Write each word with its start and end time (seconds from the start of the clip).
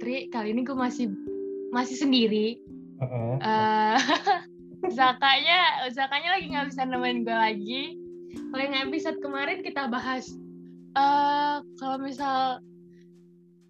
Putri. 0.00 0.32
Kali 0.32 0.56
ini 0.56 0.64
gue 0.64 0.72
masih 0.72 1.12
masih 1.76 1.92
sendiri. 1.92 2.56
Heeh. 3.04 3.36
Eh, 3.36 3.98
Zakanya, 4.96 5.92
Zakanya 5.92 6.40
lagi 6.40 6.48
nggak 6.48 6.72
bisa 6.72 6.88
nemenin 6.88 7.28
gue 7.28 7.36
lagi. 7.36 7.82
Kalau 8.32 8.64
yang 8.64 8.88
episode 8.88 9.20
kemarin 9.20 9.60
kita 9.60 9.92
bahas 9.92 10.24
eh 10.96 11.56
kalau 11.76 12.00
misal 12.00 12.64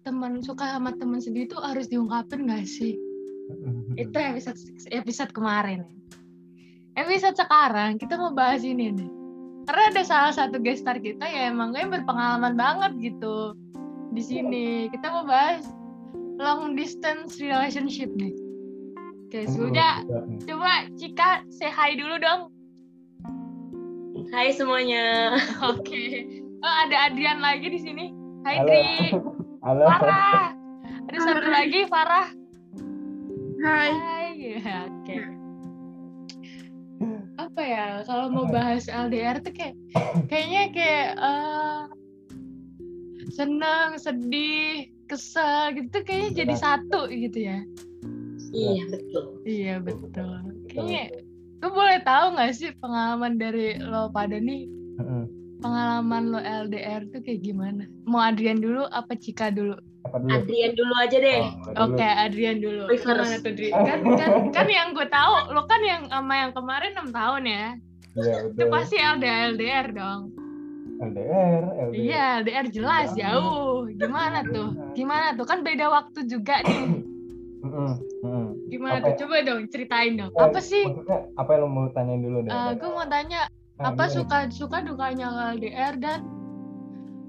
teman 0.07 0.39
suka 0.39 0.71
sama 0.71 0.95
teman 0.95 1.19
sendiri 1.19 1.51
tuh 1.51 1.59
harus 1.59 1.91
diungkapin 1.91 2.47
gak 2.47 2.63
sih? 2.63 2.95
Itu 3.99 4.15
episode 4.15 4.55
episode 4.87 5.35
kemarin. 5.35 5.83
Episode 6.95 7.35
sekarang 7.35 7.99
kita 7.99 8.15
mau 8.15 8.31
bahas 8.31 8.63
ini 8.63 8.87
nih. 8.95 9.11
Karena 9.67 9.83
ada 9.91 10.03
salah 10.07 10.31
satu 10.31 10.63
guest 10.63 10.87
star 10.87 10.95
kita 10.95 11.27
ya 11.27 11.51
emang 11.51 11.75
yang 11.75 11.91
berpengalaman 11.91 12.55
banget 12.55 13.11
gitu 13.11 13.51
di 14.15 14.23
sini. 14.23 14.87
Kita 14.87 15.11
mau 15.11 15.27
bahas 15.27 15.67
long 16.41 16.73
distance 16.73 17.37
relationship 17.37 18.09
nih. 18.17 18.33
Oke, 19.29 19.47
sudah. 19.47 20.01
Coba 20.43 20.89
Cika 20.97 21.45
say 21.53 21.69
hi 21.69 21.93
dulu 21.95 22.17
dong. 22.17 22.41
Hai 24.33 24.51
semuanya. 24.51 25.37
Oke. 25.71 26.25
Oh, 26.65 26.75
ada 26.83 27.09
Adrian 27.09 27.39
lagi 27.39 27.69
di 27.69 27.79
sini. 27.79 28.05
Hai 28.43 28.57
Halo. 28.59 28.67
Dri. 28.67 28.89
Halo. 29.65 29.85
Farah. 29.87 30.45
Ada 31.07 31.17
satu 31.21 31.47
lagi 31.47 31.79
Farah. 31.87 32.27
Hai. 33.61 33.91
Hai. 33.93 34.27
Ya, 34.41 34.89
Oke. 34.89 35.17
Apa 37.39 37.61
ya 37.63 37.85
kalau 38.05 38.29
mau 38.29 38.45
bahas 38.51 38.85
LDR 38.91 39.39
tuh 39.41 39.53
kayak 39.55 39.73
kayaknya 40.27 40.63
kayak 40.75 41.09
eh 41.17 41.81
senang, 43.31 43.95
sedih, 43.95 44.90
kesel 45.11 45.75
gitu 45.75 45.87
tuh 45.91 46.03
kayaknya 46.07 46.31
jadi 46.31 46.55
satu 46.55 47.11
gitu 47.11 47.39
ya. 47.43 47.59
Iya 48.51 48.83
betul. 48.87 49.25
Iya 49.43 49.75
betul. 49.83 50.31
Kayaknya 50.71 51.03
gue 51.61 51.71
boleh 51.71 51.99
tahu 52.07 52.25
nggak 52.39 52.51
sih 52.55 52.71
pengalaman 52.79 53.37
dari 53.37 53.77
lo 53.77 54.09
pada 54.09 54.39
nih 54.41 54.65
Heeh. 54.97 55.23
pengalaman 55.61 56.23
lo 56.33 56.39
LDR 56.39 57.05
tuh 57.11 57.19
kayak 57.21 57.43
gimana? 57.43 57.85
Mau 58.07 58.23
Adrian 58.23 58.63
dulu 58.63 58.87
apa 58.89 59.13
Cika 59.19 59.51
dulu? 59.51 59.75
Apa 60.07 60.17
dulu? 60.17 60.31
Adrian 60.33 60.73
dulu 60.73 60.93
aja 60.97 61.17
deh. 61.21 61.43
Oh, 61.77 61.91
Oke, 61.91 62.01
dulu. 62.01 62.23
Adrian 62.25 62.57
dulu. 62.57 62.83
Gimana 62.89 63.37
tuh, 63.37 63.53
Dri? 63.53 63.69
Kan, 63.69 63.99
kan, 64.17 64.31
kan 64.49 64.67
yang 64.67 64.97
gue 64.97 65.05
tahu, 65.05 65.53
lo 65.53 65.69
kan 65.69 65.81
yang 65.85 66.09
sama 66.09 66.33
yang 66.33 66.51
kemarin 66.57 66.91
6 66.97 67.13
tahun 67.13 67.43
ya. 67.45 67.67
Iya, 68.11 68.37
Itu 68.51 68.63
pasti 68.67 68.95
LDR, 68.99 69.55
LDR 69.55 69.87
dong. 69.93 70.33
LDR, 71.01 71.63
LDR. 71.89 71.97
Iya, 71.97 72.25
LDR 72.45 72.67
jelas, 72.69 73.09
Jauh. 73.17 73.89
jauh. 73.89 73.97
Gimana 73.97 74.45
tuh? 74.45 74.69
Gimana 74.93 75.33
tuh? 75.33 75.45
Kan 75.49 75.65
beda 75.65 75.89
waktu 75.89 76.29
juga 76.29 76.61
nih. 76.61 77.01
Gimana 78.69 79.01
Apa 79.01 79.05
tuh? 79.05 79.11
ya? 79.13 79.17
Coba 79.25 79.35
dong, 79.41 79.61
ceritain 79.69 80.13
dong. 80.17 80.31
Apa 80.37 80.59
sih? 80.61 80.85
Maksudnya 80.85 81.19
apa 81.37 81.49
yang 81.57 81.61
lo 81.65 81.69
mau 81.69 81.87
tanyain 81.89 82.21
dulu 82.21 82.37
deh? 82.45 82.51
Eh, 82.53 82.71
gue 82.77 82.89
mau 82.89 83.05
tanya, 83.09 83.41
Nah, 83.81 83.97
apa 83.97 84.05
suka 84.13 84.45
suka 84.53 84.85
dukanya 84.85 85.57
LDR 85.57 85.97
dan 85.97 86.21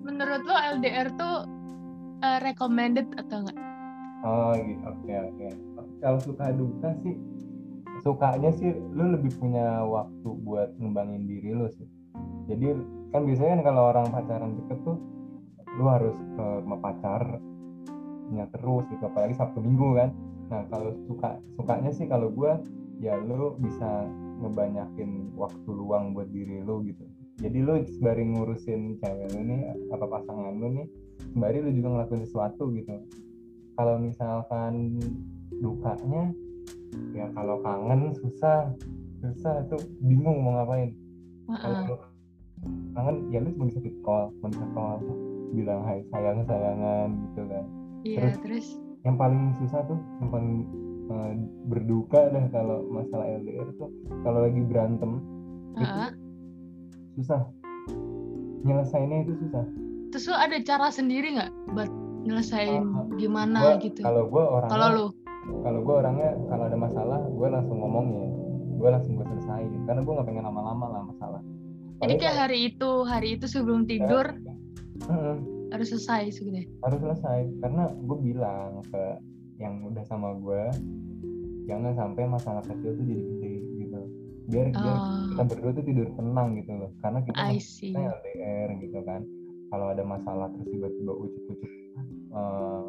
menurut 0.04 0.44
lo 0.44 0.56
LDR 0.76 1.08
tuh 1.16 1.48
eh, 2.20 2.38
recommended 2.44 3.08
atau 3.16 3.40
enggak? 3.40 3.56
Oh 4.22 4.52
gitu, 4.54 4.84
oke 4.84 5.12
oke. 5.32 5.48
Kalau 5.98 6.18
suka 6.20 6.44
duka 6.52 6.88
sih, 7.00 7.16
sukanya 8.04 8.52
sih 8.52 8.70
lu 8.92 9.16
lebih 9.16 9.32
punya 9.40 9.80
waktu 9.82 10.28
buat 10.44 10.76
ngembangin 10.76 11.24
diri 11.24 11.56
lu 11.56 11.66
sih. 11.72 11.88
Jadi 12.52 12.76
kan 13.12 13.22
biasanya 13.28 13.60
kan 13.60 13.62
kalau 13.68 13.82
orang 13.92 14.06
pacaran 14.08 14.50
deket 14.56 14.78
tuh, 14.82 14.96
lu 15.76 15.84
harus 15.88 16.16
ke 16.16 16.46
rumah 16.64 16.80
pacar 16.80 17.22
nya 18.32 18.48
terus 18.48 18.88
gitu, 18.88 19.04
apalagi 19.04 19.36
Sabtu 19.36 19.60
Minggu 19.60 20.00
kan. 20.00 20.10
Nah 20.48 20.64
kalau 20.72 20.96
suka 21.04 21.36
sukanya 21.60 21.92
sih 21.92 22.08
kalau 22.08 22.32
gua 22.32 22.56
ya 22.98 23.20
lu 23.20 23.54
bisa 23.60 24.08
ngebanyakin 24.40 25.36
waktu 25.36 25.68
luang 25.68 26.16
buat 26.16 26.32
diri 26.32 26.64
lu 26.64 26.80
gitu. 26.88 27.04
Jadi 27.44 27.58
lu 27.60 27.84
sembari 27.84 28.24
ngurusin 28.28 28.96
cewek 29.00 29.28
lu 29.36 29.40
nih, 29.44 29.60
apa 29.92 30.04
pasangan 30.08 30.56
lu 30.56 30.68
nih, 30.80 30.86
sembari 31.32 31.58
lu 31.64 31.70
juga 31.72 31.88
ngelakuin 31.96 32.24
sesuatu 32.24 32.72
gitu 32.72 32.92
kalau 33.76 33.96
misalkan 33.96 35.00
dukanya 35.62 36.32
ya 37.16 37.26
kalau 37.32 37.60
kangen 37.64 38.12
susah 38.12 38.68
susah 39.24 39.64
tuh 39.70 39.80
bingung 40.04 40.44
mau 40.44 40.60
ngapain 40.60 40.92
kalau 41.48 41.98
kangen 42.92 43.16
ya 43.28 43.38
lu 43.38 43.50
cuma 43.52 43.66
bisa 43.66 43.80
fit 43.80 43.96
call 44.00 44.30
cuma 44.36 44.48
bisa 44.50 44.66
call 44.70 44.96
bilang 45.50 45.80
hai 45.82 46.00
sayang 46.08 46.42
sayangan 46.42 47.08
gitu 47.28 47.42
kan. 47.44 47.64
Iya, 48.02 48.16
terus- 48.18 48.40
terus? 48.40 48.66
yang 49.02 49.16
paling 49.16 49.50
susah 49.56 49.82
tuh 49.84 49.98
yang 50.18 50.30
paling 50.30 50.52
eh, 51.04 51.32
berduka 51.66 52.30
dah 52.30 52.44
kalau 52.48 52.86
masalah 52.88 53.26
LDR 53.28 53.66
tuh 53.74 53.90
kalau 54.22 54.40
lagi 54.40 54.62
berantem 54.62 55.18
itu 55.72 55.82
Heeh. 55.82 56.10
susah. 57.16 57.42
Nyelesainnya 58.62 59.26
itu 59.26 59.34
susah. 59.40 59.64
Terus 60.08 60.24
lu 60.24 60.36
ada 60.36 60.56
cara 60.60 60.86
sendiri 60.88 61.34
nggak 61.34 61.50
buat 61.72 61.90
nyelesain 62.22 62.86
Ah, 62.86 63.04
gimana 63.16 63.58
Gua- 63.66 63.80
gitu? 63.80 64.00
kalau 64.00 64.22
gue 64.24 64.44
orangnya 64.44 64.70
Kalau 64.70 64.88
lu, 64.88 65.06
kalau 65.58 65.80
gue 65.82 65.94
orangnya 65.96 66.30
kalau 66.46 66.64
ada 66.64 66.78
masalah 66.78 67.20
gue 67.24 67.48
langsung 67.50 67.76
ngomongin 67.76 68.30
gue 68.72 68.88
langsung 68.88 69.12
gue 69.14 69.26
selesaiin 69.26 69.82
karena 69.82 70.00
gue 70.00 70.12
nggak 70.12 70.28
pengen 70.28 70.44
lama-lama 70.44 70.86
lah 70.88 71.02
masalah 71.04 71.42
jadi 72.02 72.14
kayak 72.18 72.36
hari 72.36 72.58
itu, 72.74 72.90
hari 73.06 73.28
itu 73.38 73.46
sebelum 73.46 73.86
tidur 73.86 74.26
Heeh, 75.02 75.36
harus 75.72 75.88
selesai 75.88 76.30
gitu. 76.34 76.50
harus 76.82 76.98
selesai 77.00 77.38
karena 77.62 77.84
gue 77.90 78.18
bilang 78.20 78.82
ke 78.90 79.04
yang 79.62 79.86
udah 79.86 80.02
sama 80.06 80.34
gue 80.36 80.62
jangan 81.70 81.94
sampai 81.94 82.26
masalah 82.26 82.62
kecil 82.66 82.98
tuh 82.98 83.06
jadi 83.06 83.22
gede 83.22 83.52
gitu. 83.78 84.00
Biar 84.50 84.66
biar 84.74 84.98
Oh, 84.98 85.22
kita 85.30 85.42
berdua 85.46 85.70
tuh 85.78 85.84
tidur 85.86 86.08
tenang 86.18 86.48
gitu 86.58 86.72
loh. 86.74 86.90
Karena 86.98 87.22
kita 87.22 87.40
kita 87.54 87.98
LDR 88.18 88.68
gitu 88.82 88.98
kan. 89.06 89.22
Kalau 89.70 89.86
ada 89.94 90.02
masalah 90.04 90.50
terus 90.52 90.68
tiba-tiba 90.68 91.12
ucuk-ucuk 91.14 91.70
eh, 92.34 92.86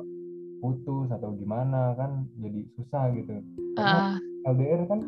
putus 0.60 1.08
atau 1.14 1.30
gimana 1.38 1.94
kan 1.96 2.26
jadi 2.42 2.66
susah 2.76 3.14
gitu. 3.14 3.34
Karena 3.78 4.00
Ah, 4.02 4.18
LDR 4.50 4.82
kan 4.90 5.00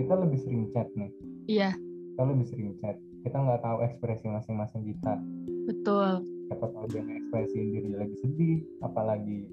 kita 0.00 0.14
lebih 0.16 0.38
sering 0.42 0.72
chat 0.72 0.88
nih. 0.96 1.12
Iya, 1.44 1.70
kita 2.16 2.22
lebih 2.24 2.46
sering 2.48 2.70
chat 2.80 2.96
kita 3.24 3.36
nggak 3.36 3.60
tahu 3.60 3.76
ekspresi 3.82 4.26
masing-masing 4.28 4.82
kita 4.86 5.16
betul. 5.64 6.20
siapa 6.44 6.66
tahu 6.68 6.84
dia 6.86 7.02
ngekspresiin 7.02 7.68
diri 7.70 7.92
lagi 7.94 8.16
sedih 8.16 8.56
apalagi 8.80 9.48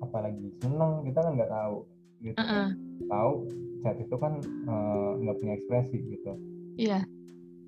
apalagi 0.00 0.50
seneng 0.56 1.02
kita 1.02 1.18
kan 1.20 1.32
nggak 1.32 1.48
tahu 1.48 1.76
gitu 2.20 2.36
Heeh, 2.36 2.68
tahu 3.04 3.32
chat 3.80 3.96
itu 3.96 4.16
kan 4.16 4.32
eh, 4.42 5.10
nggak 5.16 5.36
punya 5.38 5.52
ekspresi 5.54 5.96
gitu 6.04 6.32
Iya. 6.74 7.06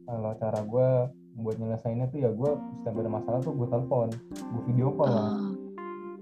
kalau 0.04 0.34
cara 0.34 0.60
gue 0.60 0.88
buat 1.36 1.56
nyelesainnya 1.56 2.08
tuh 2.08 2.18
ya 2.18 2.30
gue 2.30 2.50
setiap 2.74 2.96
ada 2.96 3.10
masalah 3.12 3.38
tuh 3.38 3.52
gue 3.52 3.66
telepon 3.66 4.08
gue 4.32 4.62
video 4.66 4.90
call 4.92 5.08
Oh. 5.08 5.42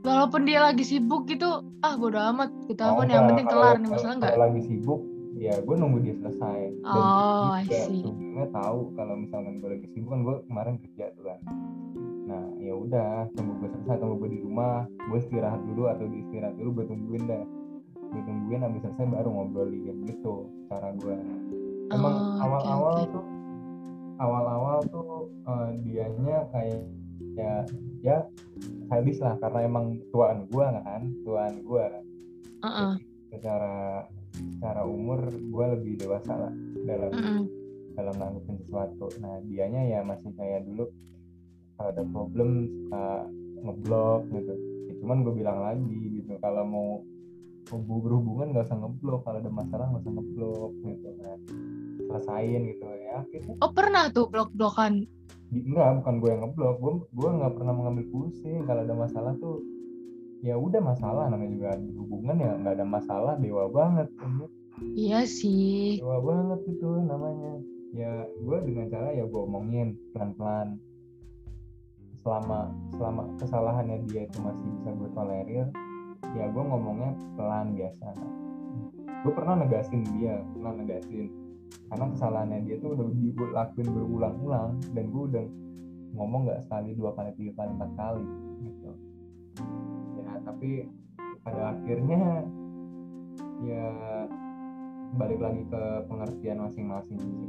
Walaupun 0.05 0.45
dia 0.45 0.61
lagi 0.61 0.85
sibuk 0.85 1.25
gitu, 1.25 1.49
ah 1.81 1.97
bodo 1.97 2.21
amat. 2.21 2.53
Kita 2.69 2.93
Oh, 2.93 3.01
telepon 3.01 3.09
yang 3.09 3.17
enggak. 3.17 3.29
penting 3.31 3.47
Kalau- 3.47 3.57
kelar 3.57 3.75
nih 3.75 3.89
masalah 3.89 4.15
nggak? 4.21 4.35
lagi 4.37 4.61
sibuk 4.63 5.01
ya 5.35 5.55
gue 5.59 5.75
nunggu 5.75 5.99
dia 6.01 6.15
selesai. 6.17 6.61
Dan 6.81 7.05
Oh, 7.05 7.57
dia 7.63 7.83
sebelumnya 7.85 8.47
tahu 8.51 8.79
kalau 8.95 9.15
misalkan 9.17 9.55
gue 9.59 9.71
lagi 9.71 9.87
sibuk 9.91 10.11
kan 10.11 10.21
gue 10.23 10.37
kemarin 10.47 10.75
kerja 10.79 11.05
tuh 11.13 11.25
kan. 11.27 11.41
Nah 12.25 12.45
ya 12.57 12.73
udah 12.73 13.11
tunggu 13.33 13.53
gue 13.59 13.69
selesai 13.71 13.97
tunggu 13.99 14.17
gue 14.19 14.31
di 14.33 14.41
rumah 14.41 14.87
gue 14.89 15.19
istirahat 15.21 15.61
dulu 15.65 15.83
atau 15.87 16.07
di 16.07 16.17
istirahat 16.23 16.55
dulu 16.55 16.71
gue 16.81 16.87
tungguin 16.89 17.25
dah 17.25 17.45
gue 17.95 18.23
tungguin 18.23 18.63
habis 18.63 18.81
selesai 18.81 19.07
baru 19.11 19.29
ngobrolin 19.29 19.97
gitu 20.07 20.47
cara 20.69 20.95
gue 20.95 21.17
emang 21.91 22.15
Oh, 22.15 22.41
awal-awal 22.41 22.95
oke. 22.97 23.11
tuh 23.13 23.25
awal-awal 24.17 24.79
tuh 24.89 25.11
eh, 25.45 25.69
dianya 25.83 26.39
kayak 26.49 26.81
ya 27.35 27.55
ya 28.01 28.17
habis 28.89 29.19
lah 29.19 29.35
karena 29.37 29.67
emang 29.67 29.99
tuaan 30.09 30.47
gue 30.47 30.63
kan 30.65 31.03
tuaan 31.27 31.55
gue 31.61 31.85
Heeh, 32.63 32.93
secara 33.29 34.07
secara 34.35 34.83
umur 34.83 35.23
gue 35.31 35.67
lebih 35.79 35.95
dewasa 36.03 36.33
lah 36.35 36.53
dalam 36.85 37.13
heeh. 37.15 37.43
dalam 37.95 38.15
nanggepin 38.19 38.59
sesuatu. 38.67 39.07
Nah 39.23 39.39
dianya 39.47 39.83
ya 39.87 40.01
masih 40.03 40.35
kayak 40.35 40.67
dulu 40.67 40.91
kalau 41.79 41.91
ada 41.91 42.05
problem 42.11 42.49
suka 42.67 43.07
ngeblok 43.65 44.23
gitu. 44.35 44.55
Ya, 44.91 44.93
cuman 45.01 45.17
gue 45.23 45.35
bilang 45.35 45.59
lagi 45.63 46.01
gitu 46.21 46.33
kalau 46.43 46.65
mau 46.67 46.89
hubung 47.73 48.05
berhubungan 48.05 48.53
nggak 48.53 48.67
usah 48.69 48.77
ngeblok 48.77 49.21
kalau 49.25 49.39
ada 49.41 49.51
masalah 49.51 49.87
nggak 49.89 50.03
usah 50.05 50.15
ngeblok 50.19 50.73
gitu. 50.83 51.09
Kan 51.23 51.39
selesain 52.05 52.61
gitu 52.71 52.85
ya 52.85 53.13
akhirnya. 53.23 53.55
Oh 53.63 53.71
pernah 53.71 54.05
tuh 54.11 54.27
blok-blokan. 54.31 55.07
enggak 55.55 56.03
bukan 56.03 56.15
gue 56.19 56.31
yang 56.35 56.43
ngeblok. 56.43 56.77
Gue 56.83 56.93
gue 57.15 57.31
nggak 57.31 57.53
pernah 57.55 57.73
mengambil 57.73 58.05
pusing 58.11 58.67
kalau 58.67 58.83
ada 58.83 58.95
masalah 58.95 59.33
tuh 59.39 59.63
ya 60.45 60.61
udah 60.61 60.81
masalah. 60.85 61.33
Namanya 61.33 61.51
juga 61.57 61.71
hubungan 61.97 62.37
ya 62.37 62.53
nggak 62.61 62.75
ada 62.77 62.87
masalah. 62.87 63.35
Dewa 63.41 63.65
banget 63.73 64.13
Iya 64.83 65.25
sih. 65.25 66.03
dewa 66.03 66.21
banget 66.21 66.61
itu 66.69 66.89
namanya. 67.01 67.55
Ya 67.95 68.27
gue 68.29 68.59
dengan 68.69 68.91
cara 68.93 69.09
ya 69.17 69.25
gue 69.25 69.41
omongin 69.41 69.97
pelan-pelan. 70.13 70.77
Selama 72.21 72.73
selama 72.97 73.23
kesalahannya 73.41 74.05
dia 74.09 74.29
itu 74.29 74.39
masih 74.45 74.65
bisa 74.81 74.91
gue 74.93 75.11
tolerir 75.17 75.67
ya 76.35 76.45
gue 76.51 76.63
ngomongnya 76.65 77.17
pelan 77.39 77.73
biasa. 77.79 78.09
Gue 79.25 79.33
pernah 79.33 79.55
negasin 79.65 80.03
dia 80.19 80.43
pernah 80.53 80.73
negasin. 80.77 81.31
Karena 81.89 82.07
kesalahannya 82.13 82.59
dia 82.67 82.77
tuh 82.83 82.99
udah 82.99 83.07
gue 83.09 83.49
lakuin 83.55 83.89
berulang-ulang 83.89 84.71
dan 84.93 85.05
gue 85.09 85.23
udah 85.31 85.45
ngomong 86.15 86.47
nggak 86.47 86.63
sekali 86.67 86.95
dua 86.95 87.11
kali 87.15 87.31
tiga 87.35 87.53
kali 87.59 87.71
empat 87.75 87.91
kali 87.99 88.25
tapi 90.55 90.87
pada 91.43 91.75
akhirnya 91.75 92.47
ya 93.67 93.91
balik 95.19 95.43
lagi 95.43 95.67
ke 95.67 95.83
pengertian 96.07 96.63
masing-masing 96.63 97.19
sih 97.19 97.47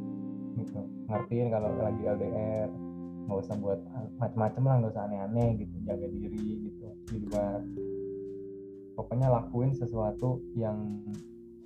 gitu. 0.58 0.82
Ngertiin 1.06 1.54
kalau 1.54 1.70
lagi 1.78 2.02
LDR 2.02 2.70
nggak 3.30 3.38
usah 3.46 3.56
buat 3.62 3.78
macam-macam 4.18 4.64
lah 4.66 4.76
nggak 4.82 4.94
usah 4.98 5.06
aneh-aneh 5.06 5.50
gitu 5.62 5.76
jaga 5.86 6.08
diri 6.10 6.66
gitu 6.66 6.86
di 7.14 7.18
luar. 7.30 7.62
Pokoknya 8.98 9.30
lakuin 9.30 9.78
sesuatu 9.78 10.42
yang 10.58 11.06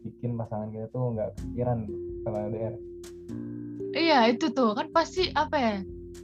bikin 0.03 0.35
pasangan 0.35 0.75
kita 0.75 0.91
tuh 0.91 1.15
nggak 1.15 1.39
kepikiran 1.39 1.87
kalau 2.27 2.39
LDR 2.51 2.75
iya 3.95 4.27
itu 4.27 4.51
tuh. 4.51 4.75
Kan 4.75 4.91
pasti 4.91 5.31
apa 5.31 5.55
ya? 5.55 5.75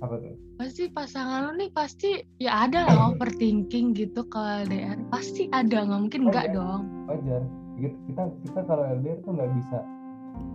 Apa 0.04 0.20
tuh 0.20 0.45
pasti 0.56 0.88
pasangan 0.88 1.48
lo 1.48 1.52
nih 1.60 1.68
pasti 1.76 2.24
ya 2.40 2.68
ada 2.68 2.88
lah 2.88 3.12
overthinking 3.12 3.92
gitu 3.92 4.24
kalau 4.32 4.64
LDR 4.64 4.96
pasti 5.12 5.52
ada 5.52 5.84
nggak 5.84 6.02
mungkin 6.08 6.22
nggak 6.32 6.48
Wajar. 6.52 6.56
dong. 6.56 6.82
Wajar. 7.12 7.42
Kita 8.08 8.24
kita 8.48 8.60
kalau 8.64 8.84
LDR 8.88 9.20
tuh 9.28 9.32
nggak 9.36 9.52
bisa 9.52 9.80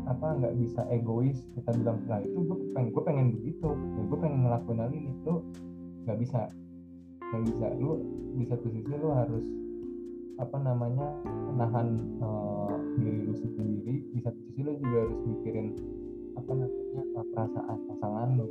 apa 0.09 0.27
nggak 0.41 0.55
bisa 0.57 0.81
egois. 0.89 1.45
Kita 1.53 1.71
bilang 1.77 2.01
nah 2.09 2.21
itu 2.25 2.39
gue 2.41 2.57
pengen 2.73 2.89
gue 2.97 3.03
pengen 3.05 3.27
begitu. 3.37 3.69
Ya, 3.77 4.03
gue 4.09 4.19
pengen 4.19 4.41
ngelakuin 4.49 4.81
hal 4.81 4.91
ini. 4.97 5.13
Tuh 5.29 5.39
nggak 6.09 6.19
bisa. 6.25 6.41
Nggak 7.21 7.43
bisa. 7.53 7.67
Lu 7.77 7.91
di 8.41 8.45
satu 8.49 8.67
sisi 8.73 8.95
lu 8.97 9.09
harus 9.13 9.45
apa 10.41 10.57
namanya 10.57 11.13
nahan 11.61 11.89
eh, 12.25 12.75
diri 13.05 13.21
lu 13.29 13.35
sendiri. 13.37 13.95
Di 14.17 14.21
satu 14.25 14.41
sisi 14.49 14.61
lu 14.65 14.73
juga 14.81 14.97
harus 15.05 15.19
mikirin 15.29 15.77
apa 16.37 16.51
namanya 16.53 17.03
eh, 17.03 17.27
perasaan 17.35 17.79
pasangan 17.89 18.29
lu. 18.39 18.47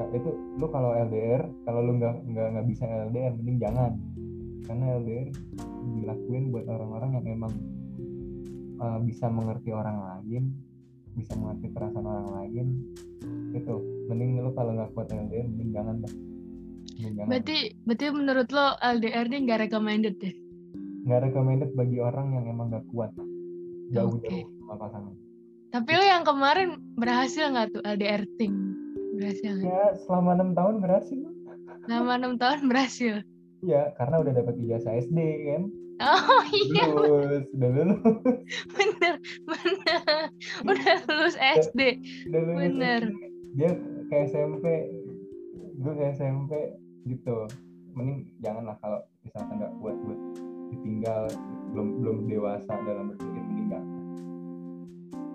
Nah, 0.00 0.08
itu 0.16 0.30
lu 0.56 0.66
kalau 0.72 0.90
LDR 0.96 1.42
kalau 1.68 1.80
lu 1.84 1.92
nggak 2.00 2.16
nggak 2.30 2.46
nggak 2.56 2.66
bisa 2.70 2.84
LDR 3.10 3.32
mending 3.36 3.58
jangan. 3.60 3.92
Karena 4.64 4.84
LDR 5.02 5.28
dilakuin 5.98 6.44
buat 6.54 6.66
orang-orang 6.70 7.10
yang 7.18 7.26
emang 7.26 7.52
uh, 8.80 8.98
bisa 9.02 9.26
mengerti 9.28 9.70
orang 9.74 9.98
lain 9.98 10.44
bisa 11.10 11.34
mengerti 11.34 11.66
perasaan 11.74 12.06
orang 12.06 12.28
lain 12.38 12.66
itu 13.50 13.74
mending 14.06 14.38
lu 14.46 14.54
kalau 14.54 14.78
nggak 14.78 14.94
kuat 14.94 15.10
LDR 15.10 15.46
mending 15.50 15.70
jangan 15.74 15.94
dah 16.06 16.12
mending 17.02 17.14
jangan. 17.18 17.30
Berarti 17.34 17.58
berarti 17.82 18.04
menurut 18.14 18.48
lo 18.54 18.66
LDR 18.78 19.26
nih 19.26 19.40
nggak 19.42 19.60
recommended 19.68 20.14
deh? 20.22 20.34
Nggak 21.04 21.20
recommended 21.32 21.70
bagi 21.74 21.98
orang 21.98 22.26
yang 22.38 22.44
emang 22.46 22.70
nggak 22.70 22.86
kuat 22.94 23.10
jauh-jauh 23.90 24.22
Oke. 24.22 24.46
sama 24.62 24.74
pasangan 24.78 25.14
tapi 25.70 25.90
lo 25.94 26.02
yang 26.02 26.26
kemarin 26.26 26.82
berhasil 26.98 27.46
nggak 27.46 27.70
tuh 27.70 27.82
LDR 27.86 28.26
thing 28.36 28.54
berhasil 29.14 29.50
nggak? 29.54 29.70
Ya 29.70 29.84
selama 30.06 30.30
enam 30.38 30.50
tahun 30.58 30.74
berhasil. 30.82 31.20
Selama 31.86 32.12
enam 32.18 32.34
tahun 32.36 32.60
berhasil? 32.66 33.14
Ya 33.62 33.94
karena 33.94 34.18
udah 34.18 34.32
dapat 34.34 34.54
ijazah 34.58 34.98
SD 34.98 35.18
kan? 35.46 35.62
Oh 36.00 36.44
iya 36.48 36.84
lulus 36.88 37.46
udah 37.54 37.70
lulus. 37.76 38.00
Bener 38.72 39.14
bener. 39.44 40.00
Udah 40.64 40.94
lulus 41.06 41.36
SD 41.38 41.80
udah 42.32 42.40
lulus 42.40 42.56
Bener. 42.56 43.02
SD. 43.04 43.24
dia 43.58 43.70
ke 44.08 44.16
SMP 44.30 44.64
gue 45.80 45.92
ke 45.92 46.04
SMP 46.16 46.52
gitu. 47.06 47.46
Mending 47.94 48.32
jangan 48.40 48.70
lah 48.70 48.76
kalau 48.80 49.00
misalkan 49.22 49.60
nggak 49.60 49.72
kuat 49.82 49.96
buat 50.08 50.20
ditinggal 50.70 51.22
belum 51.74 51.88
belum 52.00 52.16
dewasa 52.30 52.72
dalam 52.86 53.12
berpikir 53.14 53.42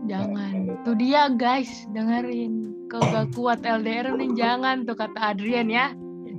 jangan. 0.06 0.54
Jangan 0.54 0.84
tuh 0.86 0.96
dia 0.98 1.22
guys. 1.34 1.72
Dengerin. 1.92 2.54
Kalau 2.90 3.06
gak 3.12 3.28
kuat 3.34 3.60
LDR 3.66 4.14
nih 4.14 4.32
jangan 4.38 4.86
tuh 4.86 4.96
kata 4.98 5.20
Adrian 5.34 5.68
ya. 5.68 5.92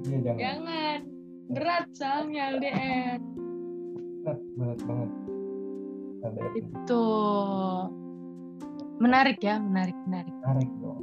Iya 0.06 0.18
jangan. 0.22 0.38
Jangan. 0.38 0.98
Berat 1.46 1.86
soalnya 1.94 2.42
LDR 2.58 3.18
berat 4.26 4.42
berat 4.58 4.78
banget. 4.82 5.10
LDR 6.26 6.52
itu. 6.58 7.04
Menarik 8.98 9.38
ya 9.38 9.62
menarik 9.62 9.94
menarik. 10.10 10.34
Menarik 10.42 10.70
dong. 10.82 11.02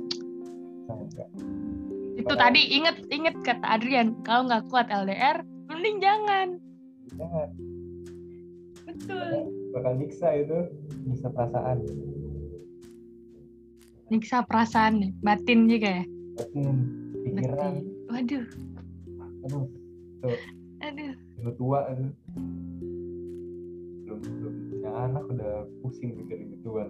Itu 2.20 2.34
tadi 2.36 2.62
inget 2.76 2.98
inget 3.08 3.36
kata 3.48 3.64
Adrian. 3.64 4.20
Kalau 4.28 4.52
nggak 4.52 4.68
kuat 4.68 4.92
LDR 4.92 5.40
mending 5.72 6.04
jangan. 6.04 6.60
Jangan. 7.16 7.50
Betul. 8.84 9.32
Bakal 9.72 9.94
nyiksa 10.04 10.28
itu 10.36 10.60
nyiksa 11.08 11.32
perasaan 11.32 11.80
nyiksa 14.12 14.44
perasaan 14.44 15.00
nih 15.00 15.12
batin 15.24 15.70
juga 15.72 15.90
ya? 16.02 16.06
Batin 16.36 16.76
pikiran. 17.24 17.74
Batin 17.80 17.86
waduh. 18.10 18.46
Aduh 19.44 19.66
tuh. 20.24 20.38
Aduh. 20.84 21.14
Lu 21.44 21.52
tua 21.60 21.80
itu 21.92 22.08
belum 24.04 24.20
belum. 24.20 24.54
Punya 24.72 24.92
anak 25.08 25.24
udah 25.28 25.54
pusing 25.84 26.12
mikirin 26.16 26.48
gituan 26.60 26.90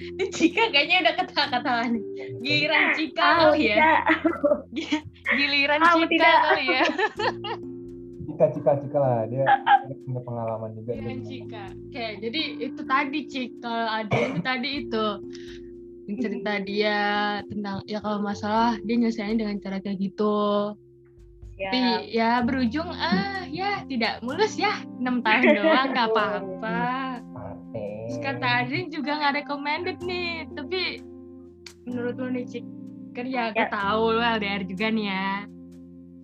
Ini 0.00 0.24
Cika 0.32 0.64
kayaknya 0.72 0.96
udah 1.04 1.14
ketawa-ketawa 1.20 1.84
nih 1.92 2.04
giliran 2.40 2.84
Cika 2.96 3.26
kali 3.36 3.68
ya. 3.76 4.00
Giliran 5.36 5.80
Cika 5.84 6.32
kali 6.48 6.64
ya 6.68 6.84
cika 8.30 8.46
cika 8.50 8.72
cika 8.78 8.98
lah 8.98 9.18
dia, 9.26 9.44
dia 9.84 9.96
punya 10.00 10.20
pengalaman 10.22 10.70
juga 10.72 10.94
giliran 10.94 11.18
dia. 11.18 11.26
Cika 11.26 11.64
oke 11.74 12.06
jadi 12.22 12.40
itu 12.62 12.80
tadi 12.84 13.20
Cik 13.26 13.50
kalau 13.58 13.86
ada 13.90 14.16
itu 14.16 14.40
tadi 14.40 14.70
itu 14.86 15.06
cerita 16.10 16.52
dia 16.60 16.98
tentang 17.46 17.82
ya 17.84 17.98
kalau 17.98 18.18
masalah 18.18 18.74
dia 18.80 18.96
nyelesain 18.96 19.34
dengan 19.34 19.58
cara 19.58 19.78
kayak 19.78 19.98
gitu 20.00 20.74
Ya. 21.54 21.68
Tapi 21.68 21.80
ya 22.08 22.30
berujung 22.40 22.88
ah 22.88 23.44
ya 23.44 23.84
tidak 23.84 24.24
mulus 24.24 24.56
ya 24.56 24.72
enam 24.96 25.20
tahun 25.20 25.44
doang 25.60 25.92
nggak 25.92 26.08
apa-apa. 26.08 26.80
Terus 28.08 28.16
kata 28.16 28.46
Adrin 28.64 28.88
juga 28.88 29.20
nggak 29.20 29.44
recommended 29.44 30.00
nih, 30.00 30.48
tapi 30.56 31.04
menurut 31.84 32.16
lo 32.16 32.32
nih 32.32 32.48
Cik, 32.48 32.64
kan 33.12 33.28
ya 33.28 33.52
aku 33.52 33.60
Ya. 33.60 33.68
tahu 33.68 34.02
lo 34.08 34.24
LDR 34.24 34.64
juga 34.64 34.88
nih 34.88 35.04
ya. 35.04 35.28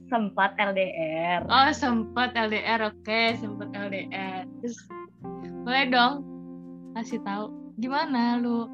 Sempat 0.07 0.55
LDR. 0.59 1.43
Oh 1.47 1.71
sempat 1.75 2.35
LDR, 2.35 2.81
oke 2.91 3.21
sempat 3.39 3.69
LDR. 3.75 4.47
Terus 4.63 4.79
boleh 5.67 5.85
dong 5.91 6.15
kasih 6.95 7.21
tahu 7.27 7.53
gimana 7.77 8.41
lu 8.41 8.71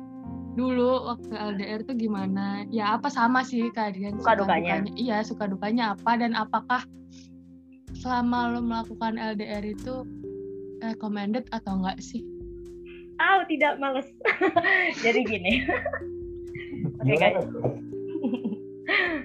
dulu 0.54 1.08
waktu 1.08 1.32
LDR 1.32 1.80
tuh 1.88 1.96
gimana? 1.96 2.68
Ya 2.68 2.94
apa 2.94 3.08
sama 3.08 3.40
sih 3.42 3.72
kalian 3.72 4.20
Suka 4.20 4.36
dukanya. 4.44 4.84
Iya 4.94 5.24
suka 5.24 5.48
dukanya 5.48 5.96
apa 5.96 6.20
dan 6.20 6.36
apakah 6.36 6.84
selama 7.96 8.52
lo 8.52 8.60
melakukan 8.60 9.16
LDR 9.16 9.64
itu 9.64 10.04
recommended 10.84 11.48
atau 11.54 11.80
enggak 11.80 11.98
sih? 12.02 12.24
Ah, 13.22 13.46
tidak 13.46 13.78
males. 13.78 14.08
Jadi 15.04 15.20
gini, 15.22 15.62
Oke, 17.02 17.14
Gimana 17.14 17.38
guys. 17.38 17.91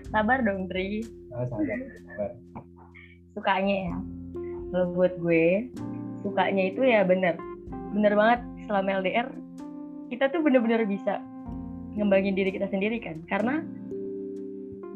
Sabar 0.09 0.41
dong 0.41 0.67
Dri. 0.67 1.03
Ah, 1.31 1.45
sabar, 1.45 1.77
sabar. 1.77 2.31
Sukanya 3.33 3.75
ya. 3.91 3.95
Kalau 4.67 4.85
buat 4.91 5.13
gue, 5.19 5.71
sukanya 6.21 6.63
itu 6.67 6.81
ya 6.83 7.07
bener. 7.07 7.37
Bener 7.95 8.13
banget 8.13 8.39
selama 8.67 8.99
LDR, 8.99 9.27
kita 10.11 10.27
tuh 10.27 10.43
bener-bener 10.43 10.83
bisa 10.83 11.23
ngembangin 11.95 12.35
diri 12.35 12.51
kita 12.51 12.67
sendiri 12.67 12.99
kan. 12.99 13.23
Karena 13.25 13.63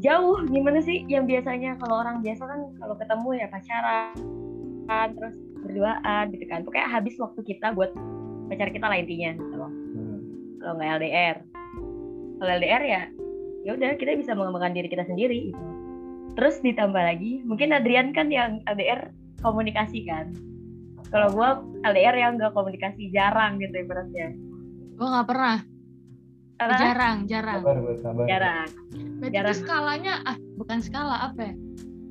jauh 0.02 0.42
gimana 0.50 0.82
sih 0.82 1.06
yang 1.06 1.30
biasanya 1.30 1.78
kalau 1.78 2.02
orang 2.02 2.26
biasa 2.26 2.42
kan 2.42 2.60
kalau 2.82 2.98
ketemu 2.98 3.30
ya 3.38 3.48
pacaran 3.48 5.08
terus 5.14 5.38
berduaan 5.62 6.34
gitu 6.34 6.46
kan 6.50 6.66
pokoknya 6.66 6.90
habis 6.90 7.14
waktu 7.22 7.38
kita 7.46 7.70
buat 7.78 7.94
pacar 8.50 8.74
kita 8.74 8.90
lah 8.90 8.98
intinya 8.98 9.38
gitu 9.38 9.56
loh 9.56 9.70
Hmm. 9.70 10.20
kalau 10.58 10.74
nggak 10.82 10.90
LDR 11.00 11.38
kalau 12.42 12.52
LDR 12.58 12.84
ya 12.84 13.02
ya 13.62 13.74
udah 13.74 13.94
kita 13.96 14.16
bisa 14.16 14.32
mengembangkan 14.32 14.74
diri 14.74 14.88
kita 14.88 15.04
sendiri 15.04 15.50
gitu. 15.50 15.64
terus 16.34 16.60
ditambah 16.60 16.98
lagi 16.98 17.42
mungkin 17.44 17.72
Adrian 17.72 18.10
kan 18.10 18.28
yang 18.28 18.60
LDR 18.66 19.12
komunikasi 19.40 20.04
kan 20.04 20.34
kalau 21.08 21.28
gua 21.30 21.50
LDR 21.84 22.16
yang 22.16 22.32
nggak 22.36 22.52
komunikasi 22.52 23.10
jarang 23.10 23.58
gitu 23.58 23.76
ibaratnya 23.78 24.32
Gue 24.94 25.10
nggak 25.10 25.28
pernah, 25.28 25.58
karena 26.56 26.78
jarang, 26.78 27.18
jarang. 27.26 27.58
Sabar, 27.58 27.76
sabar. 27.98 28.26
jarang 28.28 28.70
Berarti 29.18 29.34
Jarang. 29.34 29.50
itu 29.50 29.60
skalanya 29.60 30.14
ah 30.24 30.38
bukan 30.56 30.78
skala 30.78 31.16
apa 31.26 31.42
ya? 31.42 31.54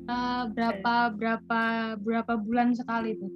Eh, 0.03 0.43
berapa 0.49 0.93
berapa 1.09 1.61
berapa 1.97 2.33
bulan 2.35 2.71
sekali 2.71 3.15
tuh? 3.15 3.31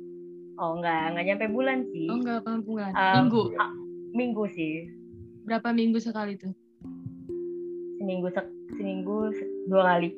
oh 0.55 0.75
nggak 0.75 1.03
nggak 1.11 1.25
nyampe 1.25 1.45
bulan 1.49 1.83
sih 1.85 2.07
Oh 2.07 2.19
enggak 2.19 2.43
bulan, 2.61 2.91
Um, 2.91 3.13
minggu. 3.21 3.41
minggu 4.11 4.43
sih 4.51 4.91
Berapa 5.43 5.71
minggu 5.71 5.99
sekali 5.99 6.35
tuh? 6.35 6.51
Seminggu 7.97 8.27
sek- 8.29 8.55
seminggu 8.71 9.31
se- 9.31 9.49
dua 9.65 9.95
kali 9.95 10.09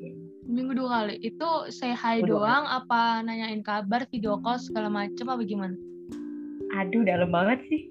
Seminggu 0.43 0.73
dua 0.73 0.89
kali. 0.97 1.19
Itu 1.19 1.47
say 1.67 1.91
hi 1.91 2.23
dua 2.23 2.47
doang 2.47 2.65
apa 2.65 3.19
nanyain 3.19 3.59
kabar, 3.59 4.07
video 4.07 4.39
call 4.39 4.55
segala 4.55 4.87
macem 4.87 5.27
apa 5.27 5.43
gimana? 5.43 5.75
Aduh, 6.73 7.03
dalam 7.03 7.31
banget 7.31 7.63
sih. 7.67 7.87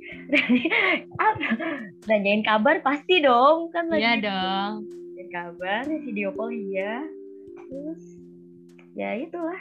Apa? 1.17 1.49
Nanyain 2.09 2.41
kabar 2.41 2.81
pasti 2.81 3.21
dong, 3.21 3.69
kan 3.71 3.89
lagi 3.89 4.01
Iya 4.01 4.13
dong. 4.21 4.73
nanyain 4.87 5.29
kabar, 5.29 5.83
video 5.85 6.29
call 6.31 6.49
iya. 6.49 7.05
Terus 7.67 8.03
ya 8.95 9.17
itulah. 9.17 9.61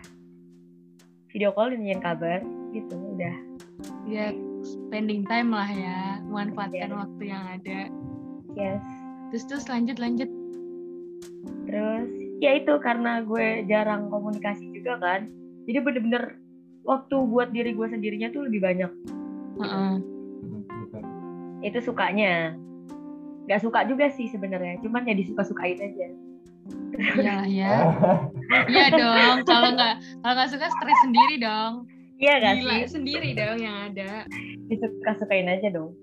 Video 1.32 1.52
call 1.52 1.74
nanyain 1.74 2.00
kabar 2.00 2.40
gitu, 2.72 2.96
udah. 2.96 3.36
Ya 4.06 4.32
spending 4.64 5.24
time 5.26 5.52
lah 5.52 5.68
ya, 5.68 6.00
manfaatkan 6.24 6.92
Iya. 6.92 6.96
waktu 6.96 7.24
yang 7.26 7.44
ada. 7.50 7.80
Yes. 8.54 8.84
Terus 9.32 9.44
terus 9.50 9.66
lanjut 9.72 9.98
lanjut. 9.98 10.30
Terus 11.66 12.10
ya 12.44 12.52
itu 12.60 12.74
karena 12.84 13.24
gue 13.26 13.66
jarang 13.66 14.12
komunikasi 14.12 14.70
juga 14.76 15.00
kan. 15.02 15.30
Jadi 15.66 15.78
bener-bener 15.82 16.38
waktu 16.86 17.16
buat 17.26 17.50
diri 17.50 17.74
gue 17.74 17.88
sendirinya 17.90 18.30
tuh 18.30 18.46
lebih 18.46 18.62
banyak. 18.62 18.92
Heeh. 19.62 19.94
Hmm, 19.98 20.62
betul. 20.70 21.02
Itu 21.66 21.80
sukanya. 21.82 22.54
Gak 23.46 23.62
suka 23.62 23.86
juga 23.86 24.10
sih 24.10 24.26
sebenarnya, 24.26 24.82
cuman 24.82 25.06
ya 25.06 25.14
disuka-sukain 25.14 25.78
aja. 25.78 26.08
Iya 26.98 27.34
lah 27.38 27.46
ya. 27.46 27.70
Iya 28.66 28.86
dong. 28.90 29.36
Kalau 29.46 29.70
nggak 29.78 29.96
kalau 30.26 30.34
nggak 30.34 30.50
suka 30.50 30.66
stres 30.66 31.00
sendiri 31.06 31.36
dong. 31.38 31.86
Iya 32.16 32.34
gak 32.40 32.54
Gila 32.64 32.74
sih? 32.74 32.84
sendiri 32.96 33.30
dong 33.36 33.60
yang 33.60 33.92
ada. 33.92 34.26
Disuka-sukain 34.72 35.52
aja 35.52 35.68
dong. 35.70 35.94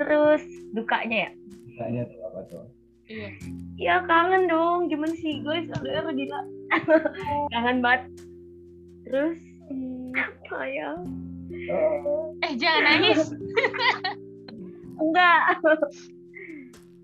Terus 0.00 0.42
dukanya 0.72 1.28
ya? 1.28 1.30
Tanya 1.76 2.02
tuh 2.08 2.20
apa 2.28 2.40
tuh? 2.48 2.64
Iya. 3.08 3.28
Ya 3.76 3.94
kangen 4.06 4.46
dong, 4.46 4.88
gimana 4.88 5.12
sih 5.16 5.42
guys? 5.42 5.68
LDR 5.80 6.06
gila. 6.12 6.40
kangen 7.52 7.78
banget. 7.82 8.02
Terus 9.08 9.38
apa 10.16 10.58
ya? 10.68 10.90
Eh 12.44 12.52
jangan 12.56 12.82
nangis. 12.86 13.20
Enggak. 15.02 15.40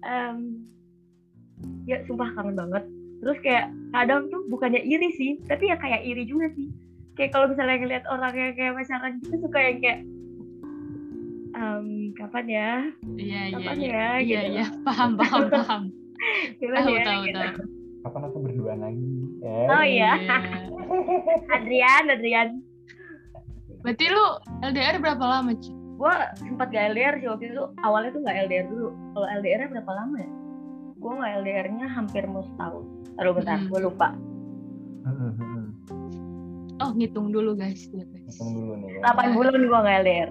Em, 0.06 0.36
ya 1.90 2.00
sumpah 2.06 2.30
kangen 2.36 2.56
banget. 2.56 2.84
Terus 3.18 3.38
kayak 3.42 3.66
kadang 3.90 4.30
tuh 4.30 4.46
bukannya 4.46 4.78
iri 4.86 5.10
sih, 5.18 5.42
tapi 5.50 5.68
ya 5.72 5.76
kayak 5.76 6.06
iri 6.06 6.22
juga 6.24 6.52
sih. 6.54 6.70
Kayak 7.18 7.34
kalau 7.34 7.50
misalnya 7.50 7.82
ngeliat 7.82 8.04
orang 8.06 8.30
yang 8.38 8.54
kayak 8.54 8.78
pacaran 8.78 9.18
gitu 9.18 9.42
suka 9.42 9.58
yang 9.58 9.78
kayak 9.82 10.00
em, 11.58 11.86
kapan 12.14 12.44
ya? 12.46 12.70
Iya 13.12 13.40
iya 13.50 13.58
iya. 13.74 13.74
ya? 13.74 14.08
Iya 14.16 14.40
gitu. 14.40 14.52
iya 14.54 14.66
paham 14.82 15.10
paham 15.14 15.42
paham. 15.56 15.82
Kapan 16.56 16.78
Tahu 16.78 16.94
ya? 16.94 17.04
tahu 17.04 17.20
gitu. 17.24 17.38
tahu. 17.38 17.62
Kapan 17.98 18.20
aku 18.24 18.38
berdua 18.40 18.74
lagi? 18.74 19.10
Eh, 19.40 19.66
Oh 19.66 19.84
iya. 19.84 20.12
Adrian, 21.54 22.04
Adrian. 22.08 22.48
Berarti 23.78 24.04
lu 24.06 24.24
LDR 24.62 24.96
berapa 24.98 25.24
lama, 25.24 25.52
Ci? 25.54 25.70
gue 25.98 26.14
sempat 26.38 26.70
gak 26.70 26.94
LDR 26.94 27.18
sih 27.18 27.26
waktu 27.26 27.50
itu 27.50 27.64
awalnya 27.82 28.14
tuh 28.14 28.22
gak 28.22 28.38
LDR 28.46 28.70
dulu 28.70 28.86
kalau 29.12 29.26
LDR 29.34 29.58
nya 29.58 29.70
berapa 29.74 29.92
lama 29.92 30.16
ya 30.16 30.30
gue 30.94 31.12
gak 31.12 31.32
LDR 31.42 31.66
nya 31.74 31.86
hampir 31.90 32.22
mau 32.22 32.46
setahun 32.46 32.86
Aduh 33.18 33.34
bentar 33.34 33.58
Hmm. 33.58 33.66
gue 33.66 33.80
lupa. 33.82 34.08
Oh, 36.78 36.94
ngitung 36.94 37.34
dulu 37.34 37.58
guys. 37.58 37.90
Guys. 37.90 38.06
Hitung 38.30 38.54
dulu 38.54 38.72
nih. 38.78 39.02
ya. 39.02 39.10
8 39.10 39.34
bulan 39.34 39.58
gue 39.58 39.74
gak 39.82 39.96
LDR 40.06 40.30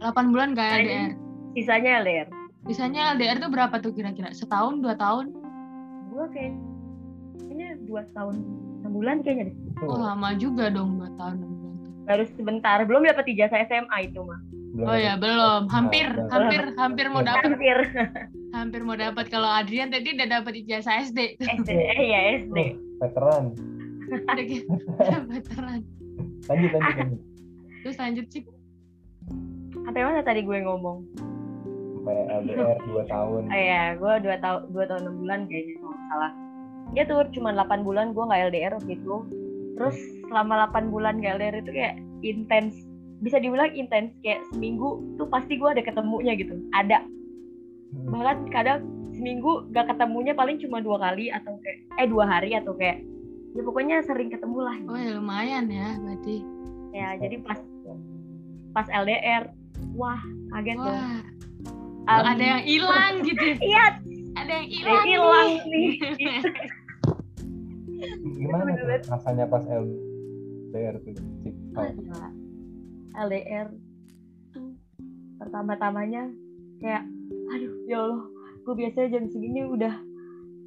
8 0.00 0.30
bulan 0.30 0.52
gak 0.52 0.68
LDR. 0.78 1.10
sisanya 1.52 1.90
LDR 2.00 2.28
Biasanya 2.60 3.00
LDR 3.14 3.36
tuh 3.38 3.48
berapa 3.48 3.76
tuh 3.78 3.92
kira-kira? 3.92 4.28
Setahun, 4.30 4.78
dua 4.78 4.94
tahun? 4.94 5.32
gue 6.08 6.24
kayak 6.28 6.54
kayaknya 7.38 7.68
dua 7.84 8.02
tahun 8.10 8.34
enam 8.80 8.92
bulan 8.92 9.16
kayaknya 9.20 9.44
deh 9.46 9.56
Oh, 9.80 9.94
lama 9.96 10.34
juga 10.34 10.66
dong 10.68 10.98
dua 10.98 11.10
tahun. 11.14 11.34
enam 11.36 11.50
bulan 11.52 11.74
tuh. 11.78 11.92
baru 12.02 12.24
sebentar 12.30 12.78
belum 12.82 13.02
dapat 13.04 13.24
ijazah 13.28 13.60
SMA 13.64 13.98
itu 14.04 14.20
mah 14.20 14.40
belum 14.68 14.84
Oh 14.84 14.94
ya, 14.94 15.14
belum. 15.14 15.60
Hampir, 15.66 16.06
Nah, 16.06 16.28
hampir, 16.30 16.60
hampir 16.74 17.06
mau 17.06 17.18
Belum. 17.18 17.30
dapat, 17.30 17.48
hampir 17.50 17.78
hampir 18.56 18.80
mau 18.82 18.96
dapat. 18.96 19.24
Kalau 19.26 19.48
Adrian 19.48 19.88
tadi 19.88 20.12
udah 20.12 20.28
dapat 20.30 20.52
ijazah 20.56 20.94
SD. 21.02 21.18
SD 21.38 21.68
eh 21.70 22.02
ya 22.04 22.20
SD 22.38 22.56
veteran. 22.98 23.44
Udah 24.04 24.44
veteran. 25.32 25.80
Lanjut, 26.44 26.70
lanjut, 26.70 26.94
lanjut. 26.96 27.20
Terus 27.80 27.96
lanjut 27.96 28.26
sih. 28.28 28.42
Sampai 29.88 30.04
mana 30.04 30.20
tadi 30.20 30.44
gue 30.44 30.58
ngomong? 30.60 30.98
Sampai 31.96 32.28
LDR 32.28 32.76
2 32.84 33.08
tahun. 33.08 33.42
oh 33.48 33.56
ya 33.56 33.96
gue 33.96 34.12
dua 34.20 34.36
tahun 34.36 34.60
dua 34.68 34.84
tahun 34.84 35.00
enam 35.08 35.16
bulan 35.16 35.40
kayaknya 35.48 35.74
kalau 35.80 35.88
nggak 35.88 36.06
salah. 36.12 36.32
Ya 36.92 37.02
tuh 37.08 37.24
cuma 37.32 37.50
8 37.56 37.88
bulan 37.88 38.12
gue 38.12 38.20
nggak 38.20 38.42
LDR 38.52 38.72
waktu 38.76 38.92
itu 39.00 39.16
terus 39.78 39.96
selama 40.26 40.68
8 40.74 40.90
bulan 40.90 41.22
gak 41.22 41.38
LDR 41.38 41.62
itu 41.62 41.70
kayak 41.70 41.94
intens 42.26 42.74
bisa 43.22 43.38
dibilang 43.38 43.70
intens 43.72 44.10
kayak 44.26 44.42
seminggu 44.50 44.98
tuh 45.14 45.30
pasti 45.30 45.54
gue 45.54 45.70
ada 45.70 45.80
ketemunya 45.80 46.34
gitu. 46.34 46.58
Ada. 46.74 47.06
Hmm. 47.88 48.12
bahkan 48.12 48.38
kadang 48.52 48.80
seminggu 49.16 49.64
gak 49.72 49.88
ketemunya 49.88 50.36
paling 50.36 50.60
cuma 50.60 50.84
dua 50.84 51.00
kali 51.00 51.32
atau 51.32 51.56
kayak 51.64 51.78
eh 51.96 52.06
dua 52.10 52.28
hari 52.28 52.52
atau 52.52 52.76
kayak 52.76 53.00
ya 53.56 53.62
pokoknya 53.64 54.04
sering 54.04 54.28
ketemu 54.28 54.58
lah 54.60 54.76
Oh 54.92 54.98
ya 54.98 55.10
lumayan 55.16 55.72
ya 55.72 55.96
berarti. 55.96 56.44
ya 56.92 57.16
jadi 57.16 57.36
pas 57.40 57.58
pas 58.76 58.86
LDR 58.92 59.48
wah 59.98 60.20
kaget 60.52 60.78
dong 60.78 60.86
Wah, 60.88 61.20
Um, 62.08 62.24
ada 62.24 62.40
yang 62.40 62.64
hilang 62.64 63.20
gitu. 63.28 63.44
iya 63.60 64.00
Ada 64.32 64.48
yang 64.54 64.68
hilang. 64.70 65.04
hilang 65.04 65.50
nih. 65.66 65.88
nih 66.00 66.40
Gimana 68.32 68.70
tuh 68.72 68.86
rasanya 69.04 69.44
pas 69.44 69.60
LDR 69.62 70.94
tuh? 70.98 71.12
Cik? 71.42 71.54
LDR 73.12 73.68
tuh 74.48 74.72
pertama-tamanya 75.36 76.32
kayak 76.78 77.04
aduh 77.50 77.72
ya 77.84 77.98
Allah 78.00 78.24
gue 78.58 78.74
biasanya 78.74 79.08
jam 79.10 79.24
segini 79.26 79.60
udah 79.64 79.94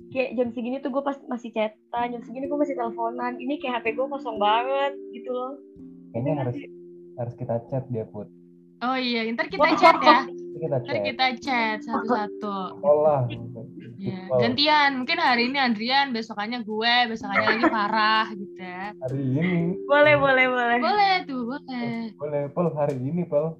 kayak 0.09 0.35
jam 0.35 0.51
segini 0.51 0.77
tuh 0.77 0.91
gue 0.91 1.01
pas 1.01 1.17
masih 1.25 1.49
chatan 1.49 2.05
jam 2.11 2.21
segini 2.21 2.45
gue 2.45 2.59
masih 2.59 2.75
teleponan 2.75 3.33
ini 3.35 3.57
kayak 3.57 3.81
HP 3.81 3.95
gue 3.95 4.05
kosong 4.05 4.37
banget 4.37 4.93
gitu 5.09 5.29
loh 5.29 5.57
Kayaknya 6.11 6.33
harus 6.37 6.57
harus 7.17 7.33
kita 7.33 7.55
chat 7.65 7.87
dia 7.87 8.03
put. 8.03 8.27
Oh 8.81 8.97
iya, 8.97 9.29
ntar 9.29 9.45
kita 9.45 9.69
chat 9.77 9.97
ya. 9.99 10.25
Kita 10.51 10.77
Ntar 10.77 10.81
chat. 10.83 11.03
kita 11.03 11.25
chat 11.37 11.77
satu-satu. 11.81 12.57
Sekolah. 12.75 13.21
Ya. 13.95 14.17
Gantian, 14.31 14.97
mungkin 14.97 15.17
hari 15.17 15.45
ini 15.45 15.57
Adrian, 15.57 16.09
besokannya 16.09 16.61
gue, 16.61 16.95
besokannya 17.07 17.45
lagi 17.47 17.65
Farah 17.67 18.25
gitu 18.31 18.57
ya. 18.57 18.89
Hari 18.97 19.21
ini 19.21 19.77
boleh 19.85 20.15
boleh 20.17 20.45
boleh 20.49 20.77
Boleh 20.79 21.13
tuh, 21.23 21.41
boleh. 21.45 22.09
boleh 22.17 22.41
Pol 22.49 22.67
hari 22.73 22.97
ini 22.97 23.21
Pol 23.23 23.53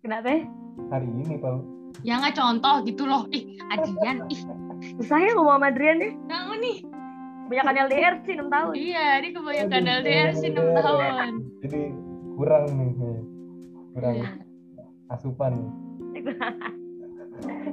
kenapa 0.00 0.30
ya? 0.30 0.40
hari 0.88 1.10
ini 1.10 1.34
Pol. 1.36 1.56
Ya 2.00 2.14
nggak 2.16 2.38
contoh 2.38 2.86
gitu 2.86 3.02
loh. 3.04 3.26
Ih, 3.28 3.58
Adrian, 3.68 4.30
ih, 4.30 4.40
susah 4.96 5.18
ya 5.18 5.34
ngomong 5.34 5.58
sama 5.58 5.66
Adrian 5.68 5.98
deh 5.98 6.12
kamu 6.24 6.54
nih. 6.56 6.76
kebanyakan 7.50 7.76
LDR 7.82 8.14
sih 8.22 8.34
6 8.38 8.46
tahun 8.46 8.72
Iya, 8.78 9.06
ini 9.18 9.28
kebanyakan 9.34 9.82
LDR 9.98 10.30
sih 10.32 10.48
6 10.48 10.62
LDR. 10.62 10.74
tahun. 10.78 11.32
Jadi 11.60 11.80
kurang 12.38 12.64
nih, 12.70 12.90
nih. 12.94 13.19
Kurang 13.92 14.14
Iya. 14.16 14.28
asupan. 15.10 15.52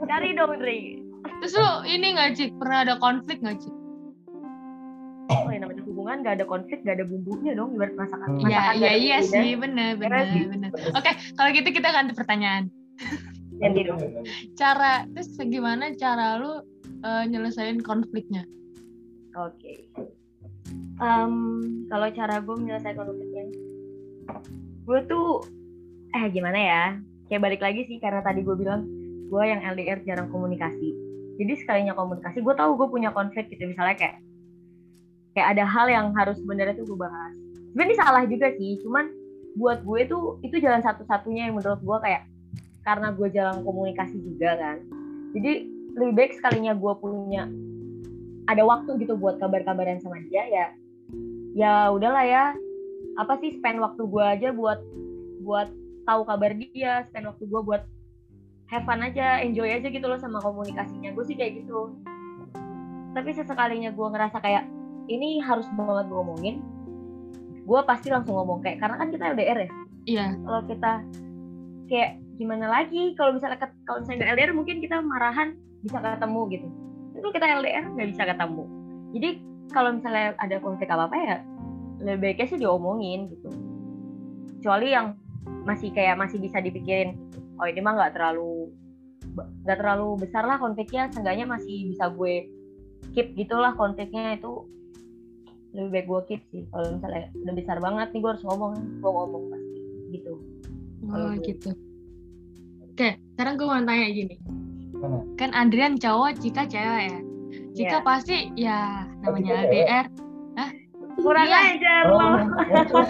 cari 0.09 0.29
dong 0.33 0.53
Dri 0.57 1.03
Terus 1.43 1.53
lu 1.53 1.69
ini 1.85 2.15
nggak 2.15 2.29
Cik? 2.33 2.51
Pernah 2.55 2.79
ada 2.87 2.95
konflik 2.97 3.41
nggak 3.41 3.59
Cik? 3.59 3.75
oh 5.27 5.51
yang 5.51 5.67
namanya 5.67 5.83
hubungan 5.83 6.23
gak 6.23 6.39
ada 6.39 6.45
konflik 6.47 6.79
gak 6.87 7.03
ada 7.03 7.05
bumbunya 7.05 7.51
dong 7.51 7.75
ibarat 7.75 7.99
masakan 7.99 8.27
Hmm. 8.31 8.47
Iya, 8.47 8.59
masakan 8.63 8.75
iya, 8.79 8.91
iya 8.95 9.17
sih, 9.19 9.59
bener, 9.59 9.99
bener, 9.99 10.23
Bener 10.23 10.47
bener. 10.47 10.71
Oke, 10.95 11.11
kalau 11.35 11.49
gitu 11.51 11.67
kita 11.67 11.91
ganti 11.91 12.15
pertanyaan. 12.15 12.71
Ganti 13.59 13.81
dong. 13.83 13.97
Cara, 14.53 15.03
terus 15.09 15.33
gimana 15.41 15.89
cara 15.97 16.37
lu 16.37 16.61
eh, 17.01 17.23
nyelesain 17.25 17.81
konfliknya? 17.81 18.45
Oke. 19.35 19.89
Em, 20.97 21.33
kalau 21.89 22.07
cara 22.13 22.37
gue 22.37 22.55
menyelesaikan 22.55 23.01
konfliknya, 23.03 23.43
gue 24.85 24.99
tuh, 25.09 25.41
eh 26.17 26.33
gimana 26.33 26.57
ya? 26.57 26.83
Kayak 27.29 27.41
balik 27.45 27.61
lagi 27.61 27.81
sih 27.85 27.97
karena 28.01 28.25
tadi 28.25 28.41
gue 28.41 28.55
bilang 28.57 28.89
gue 29.29 29.43
yang 29.45 29.61
LDR 29.61 30.01
jarang 30.01 30.33
komunikasi. 30.33 30.89
Jadi 31.37 31.53
sekalinya 31.61 31.93
komunikasi, 31.93 32.41
gue 32.41 32.55
tahu 32.57 32.73
gue 32.81 32.87
punya 32.89 33.13
konflik 33.13 33.45
gitu 33.53 33.69
misalnya 33.69 33.93
kayak 33.93 34.17
kayak 35.37 35.53
ada 35.53 35.69
hal 35.69 35.85
yang 35.85 36.09
harus 36.17 36.41
sebenarnya 36.41 36.73
tuh 36.81 36.89
gue 36.89 36.97
bahas. 36.97 37.33
Sebenarnya 37.71 37.97
salah 38.01 38.23
juga 38.25 38.49
sih, 38.57 38.81
cuman 38.81 39.05
buat 39.53 39.85
gue 39.85 40.01
tuh 40.09 40.41
itu 40.41 40.57
jalan 40.57 40.81
satu-satunya 40.81 41.49
yang 41.49 41.55
menurut 41.61 41.77
gue 41.77 41.97
kayak 42.01 42.25
karena 42.81 43.13
gue 43.13 43.27
jarang 43.29 43.61
komunikasi 43.61 44.17
juga 44.17 44.57
kan. 44.57 44.81
Jadi 45.37 45.51
lebih 45.93 46.13
baik 46.17 46.33
sekalinya 46.41 46.73
gue 46.73 46.93
punya 46.97 47.45
ada 48.47 48.63
waktu 48.63 48.97
gitu 49.03 49.13
buat 49.19 49.37
kabar-kabaran 49.37 49.99
sama 49.99 50.23
dia 50.31 50.45
ya 50.47 50.67
ya 51.57 51.73
udahlah 51.91 52.23
ya 52.23 52.43
apa 53.17 53.33
sih 53.41 53.57
spend 53.59 53.81
waktu 53.81 54.05
gue 54.07 54.23
aja 54.23 54.49
buat 54.53 54.79
buat 55.41 55.67
tahu 56.07 56.23
kabar 56.23 56.55
dia 56.55 57.03
spend 57.11 57.27
waktu 57.27 57.43
gue 57.43 57.61
buat 57.61 57.83
have 58.71 58.87
fun 58.87 59.03
aja 59.03 59.43
enjoy 59.43 59.67
aja 59.67 59.91
gitu 59.91 60.07
loh 60.07 60.15
sama 60.15 60.39
komunikasinya. 60.39 61.11
Gue 61.11 61.27
sih 61.27 61.35
kayak 61.35 61.63
gitu. 61.63 61.91
Tapi 63.11 63.29
sesekalinya 63.35 63.91
gue 63.91 64.07
ngerasa 64.07 64.39
kayak 64.39 64.63
ini 65.11 65.43
harus 65.43 65.67
banget 65.75 66.07
gue 66.07 66.15
ngomongin 66.15 66.55
gue 67.67 67.79
pasti 67.83 68.07
langsung 68.07 68.39
ngomong. 68.39 68.63
Kayak 68.63 68.79
karena 68.79 68.95
kan 68.95 69.07
kita 69.11 69.23
LDR 69.35 69.57
ya. 69.59 69.69
Iya. 70.07 70.27
Kalau 70.39 70.61
kita 70.63 70.91
kayak 71.91 72.11
gimana 72.39 72.65
lagi? 72.71 73.11
Kalau 73.19 73.35
misalnya 73.35 73.59
kalau 73.83 73.99
misalnya 73.99 74.17
nggak 74.23 74.31
LDR 74.39 74.51
mungkin 74.55 74.77
kita 74.79 75.03
marahan 75.03 75.59
bisa 75.83 75.99
ketemu 75.99 76.41
gitu. 76.55 76.67
Itu 77.19 77.27
kita 77.35 77.45
LDR 77.59 77.85
nggak 77.91 78.07
bisa 78.15 78.23
ketemu. 78.23 78.63
Jadi 79.11 79.29
kalau 79.75 79.89
misalnya 79.99 80.31
ada 80.39 80.55
konflik 80.63 80.87
apa 80.87 81.11
apa 81.11 81.17
ya 81.19 81.37
lebih 81.99 82.19
baiknya 82.23 82.47
sih 82.47 82.59
diomongin 82.63 83.19
gitu. 83.35 83.49
Kecuali 84.57 84.87
yang 84.95 85.19
masih 85.63 85.89
kayak 85.91 86.15
masih 86.15 86.37
bisa 86.37 86.59
dipikirin 86.59 87.15
oh 87.57 87.65
ini 87.65 87.79
mah 87.79 87.93
nggak 87.95 88.13
terlalu 88.13 88.71
nggak 89.37 89.77
terlalu 89.77 90.17
besar 90.17 90.43
lah 90.43 90.57
konfliknya 90.57 91.11
seenggaknya 91.11 91.45
masih 91.45 91.89
bisa 91.89 92.09
gue 92.09 92.49
keep 93.13 93.37
gitulah 93.37 93.73
konfliknya 93.73 94.33
itu. 94.33 94.65
Lebih 95.77 95.89
baik 95.93 96.05
gue 96.07 96.21
keep 96.25 96.41
sih 96.49 96.63
kalau 96.71 96.97
misalnya 96.97 97.29
udah 97.35 97.53
besar 97.53 97.77
banget 97.77 98.07
nih 98.09 98.19
gue 98.23 98.31
harus 98.33 98.45
ngomong 98.45 98.71
gue 98.97 99.11
ngomong 99.11 99.43
pasti 99.53 99.79
gitu. 100.09 100.33
Kalau 101.03 101.13
oh 101.21 101.33
gue- 101.33 101.45
gitu. 101.45 101.69
Oke 102.87 103.09
sekarang 103.35 103.53
gue 103.61 103.67
mau 103.67 103.77
tanya 103.77 104.07
gini. 104.09 104.35
Mana? 104.97 105.21
kan 105.37 105.53
Adrian 105.53 105.93
cowok 106.01 106.41
Cika 106.41 106.65
cewek 106.65 107.03
ya? 107.05 107.19
Cika 107.77 107.97
Iya. 108.01 108.01
pasti 108.01 108.37
ya 108.57 108.79
namanya 109.21 109.53
Cika 109.61 109.69
cewek? 109.69 110.05
Kurang 111.17 111.45
Iya. 111.45 111.59
ajar 111.73 112.03
Oh, 112.07 112.13
lo 112.13 113.01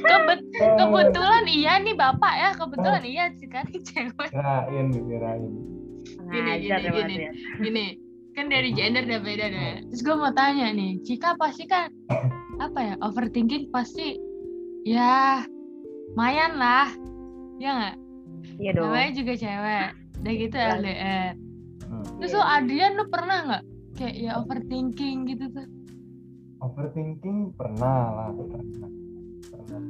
Kebet 0.00 0.40
oh, 0.62 0.76
kebetulan 0.78 1.44
iya 1.46 1.72
nih 1.78 1.94
bapak 1.94 2.32
ya 2.32 2.48
kebetulan 2.54 3.02
iya 3.02 3.24
Cika 3.34 3.60
nih 3.64 3.80
cewek. 3.82 4.30
Kirain, 4.30 4.86
kirain. 4.88 5.52
Gini, 6.28 6.40
Ngajar 6.40 6.78
gini, 6.80 7.00
gini. 7.04 7.14
ya. 7.18 7.32
gini 7.58 7.86
kan 8.32 8.46
dari 8.46 8.70
gender 8.70 9.02
udah 9.02 9.20
beda 9.20 9.46
deh. 9.48 9.74
Terus 9.88 10.00
gue 10.00 10.14
mau 10.14 10.30
tanya 10.30 10.70
nih 10.70 11.02
Cika 11.02 11.34
pasti 11.34 11.66
kan 11.66 11.90
apa 12.64 12.78
ya 12.80 12.94
overthinking 13.00 13.68
pasti 13.68 14.14
ya 14.84 15.42
lumayan 16.08 16.54
lah. 16.54 16.88
Ya 17.58 17.70
nggak? 17.74 17.96
Iya 18.56 18.70
dong. 18.72 18.90
Namanya 18.90 19.10
juga 19.12 19.32
cewek. 19.34 19.88
Udah 20.18 20.32
gitu 20.34 20.56
Iya. 20.56 20.70
LDR 20.76 21.32
Hmm. 21.88 22.04
terus 22.20 22.36
lu 22.36 22.44
Adrian 22.44 23.00
lu 23.00 23.08
pernah 23.08 23.38
nggak? 23.42 23.64
Kayak 23.96 24.14
ya 24.20 24.32
overthinking 24.36 25.24
gitu 25.24 25.48
tuh 25.48 25.64
Overthinking 26.58 27.54
pernah 27.54 27.98
lah, 28.10 28.28
pernah. 28.34 28.60
Pernah. 29.48 29.80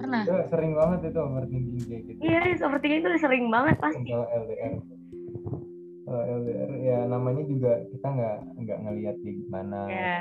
pernah 0.00 0.22
Itu 0.24 0.34
sering 0.48 0.72
banget 0.72 0.98
itu 1.12 1.18
overthinking 1.20 1.82
kayak 1.84 2.02
gitu. 2.08 2.20
iya 2.24 2.40
overthinking 2.56 3.00
itu 3.04 3.10
sering 3.20 3.44
banget 3.52 3.76
pasti 3.80 4.04
Kalau 4.08 4.26
LDR. 4.26 4.72
Kalau 6.04 6.22
LDR 6.40 6.70
ya 6.80 6.98
namanya 7.04 7.42
juga 7.44 7.72
kita 7.88 8.06
nggak 8.06 8.36
nggak 8.60 8.78
ngelihat 8.84 9.16
di 9.20 9.30
gimana. 9.40 9.80
ya 9.88 10.16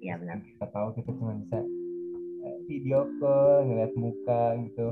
iya 0.00 0.14
benar 0.16 0.40
Kita 0.40 0.66
tahu 0.72 0.88
kita 0.96 1.10
cuma 1.16 1.32
bisa 1.36 1.58
eh, 2.40 2.56
video 2.64 3.04
call, 3.16 3.64
ngeliat 3.64 3.92
muka 3.96 4.42
gitu. 4.64 4.86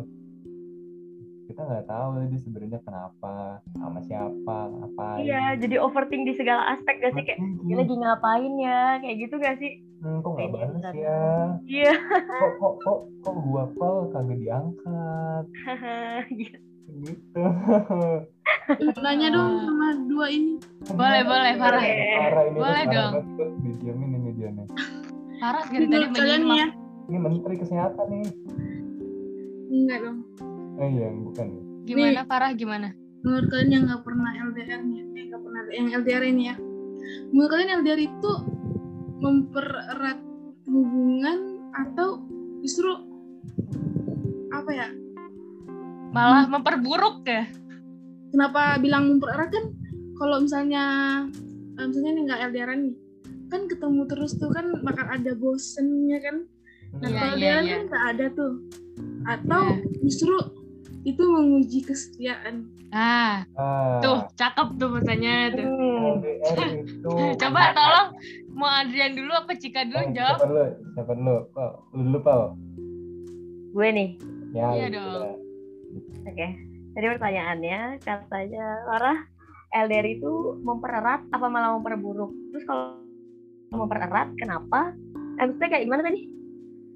Kita 1.49 1.64
nggak 1.64 1.88
tahu 1.88 2.09
dia 2.28 2.38
sebenarnya 2.38 2.78
kenapa, 2.78 3.35
sama 3.73 4.00
siapa, 4.05 4.57
ngapain. 4.69 5.25
iya 5.25 5.57
jadi 5.57 5.81
overthink 5.81 6.23
di 6.23 6.37
segala 6.37 6.76
aspek 6.76 7.00
gak 7.00 7.17
sih 7.17 7.25
kayak 7.25 7.40
dia 7.64 7.75
lagi 7.75 7.95
ngapain 7.95 8.52
ya 8.55 8.83
kayak 8.99 9.17
gitu 9.19 9.35
gak 9.38 9.57
sih 9.57 9.73
Hmm, 9.99 10.23
kok 10.23 10.31
nggak 10.31 10.38
Kayak 10.38 10.52
balas 10.55 10.71
bentar. 10.71 10.93
ya? 10.95 11.23
iya 11.67 11.93
Kok 12.14 12.52
kok 12.55 12.75
kok 12.78 12.99
kok 13.19 13.35
gua 13.43 13.64
call 13.75 13.99
kagak 14.09 14.38
diangkat? 14.38 15.45
Gitu. 16.30 16.58
Gitu. 17.02 17.43
Nanya 18.97 19.28
dong 19.28 19.52
sama 19.61 19.89
dua 20.06 20.26
ini. 20.28 20.54
boleh 20.89 21.23
boleh 21.23 21.52
Farah 21.54 21.82
Boleh. 21.82 22.15
Parah 22.15 22.43
ini 22.45 22.56
Boleh 22.56 22.82
parah 22.82 22.95
dong. 22.95 23.13
Didiamin 23.61 24.08
ini 24.15 24.30
dia 24.32 24.49
nih. 24.50 24.67
Farah 25.39 25.65
dari 25.67 25.87
tadi 25.87 26.06
kalian 26.13 26.43
ya? 26.47 26.47
menyimak 26.47 26.73
Ini 27.08 27.19
menteri 27.19 27.54
kesehatan 27.56 28.06
nih. 28.06 28.26
Enggak 29.69 29.99
dong. 30.00 30.19
Eh 30.78 30.88
iya, 30.95 31.08
bukan. 31.10 31.49
gimana 31.88 32.21
Farah 32.28 32.52
gimana 32.52 32.93
Menurut 33.25 33.49
kalian 33.50 33.71
yang 33.73 33.82
nggak 33.91 34.02
pernah 34.06 34.30
LDR 34.30 34.80
nih, 34.86 35.00
eh 35.02 35.25
nggak 35.26 35.43
pernah 35.43 35.62
yang 35.75 35.88
LDR 36.04 36.25
ini 36.30 36.43
ya. 36.52 36.56
Menurut 37.34 37.50
kalian 37.50 37.71
LDR 37.82 38.00
itu 38.06 38.32
mempererat 39.19 40.19
hubungan 40.71 41.38
atau 41.75 42.23
justru 42.62 42.91
apa 44.54 44.71
ya? 44.71 44.88
malah 46.08 46.49
memperburuk 46.49 47.21
ya 47.28 47.45
Kenapa 48.28 48.76
bilang 48.80 49.08
mempererat 49.08 49.49
kan? 49.49 49.64
Kalau 50.14 50.36
misalnya 50.45 50.84
eh, 51.80 51.84
misalnya 51.88 52.12
nih 52.12 52.23
nggak 52.28 52.41
LDR 52.52 52.71
nih, 52.76 52.95
kan 53.49 53.60
ketemu 53.64 54.02
terus 54.04 54.36
tuh 54.36 54.52
kan 54.52 54.67
bakal 54.84 55.08
ada 55.08 55.32
bosennya 55.32 56.19
kan? 56.21 56.36
Nah 57.00 57.08
Iya, 57.08 57.19
kalau 57.19 57.34
iya, 57.34 57.49
LDR 57.56 57.62
iya. 57.64 57.73
kan 57.73 57.80
nggak 57.88 58.04
ada 58.12 58.26
tuh. 58.36 58.52
Atau 59.25 59.62
justru 60.04 60.36
itu 61.08 61.23
menguji 61.25 61.80
kesetiaan. 61.82 62.68
ah 62.88 63.44
Ah, 63.52 64.00
tuh 64.00 64.25
cakep 64.32 64.68
tuh 64.76 64.88
pertanyaannya 64.90 65.60
tuh. 65.60 66.14
LDR 66.16 66.56
itu. 66.75 67.10
coba 67.40 67.60
tolong 67.71 68.08
mau 68.50 68.71
Adrian 68.75 69.12
dulu 69.12 69.28
apa 69.30 69.52
Cika 69.52 69.84
dulu 69.84 70.00
Eh, 70.02 70.10
jawab 70.10 70.36
Siapa 70.36 70.49
dulu? 70.49 70.64
Siapa? 70.94 71.12
Pal, 71.50 71.68
lu 71.90 72.02
dulu, 72.02 72.18
Pal. 72.23 72.40
gue 73.71 73.88
nih 73.90 74.10
Ya, 74.50 74.66
Iya 74.73 74.86
lu 74.86 74.97
dong. 74.97 75.36
oke 76.25 76.49
jadi 76.90 77.06
pertanyaannya 77.12 77.80
katanya 78.00 78.66
Farah 78.84 79.18
LDR 79.71 80.08
itu 80.10 80.32
mempererat 80.58 81.21
apa 81.28 81.47
malah 81.47 81.76
memperburuk 81.76 82.32
terus 82.50 82.64
kalau 82.64 82.97
mempererat 83.71 84.32
kenapa 84.34 84.97
eh, 85.36 85.44
maksudnya 85.44 85.68
kayak 85.68 85.84
gimana 85.84 86.02
tadi 86.02 86.21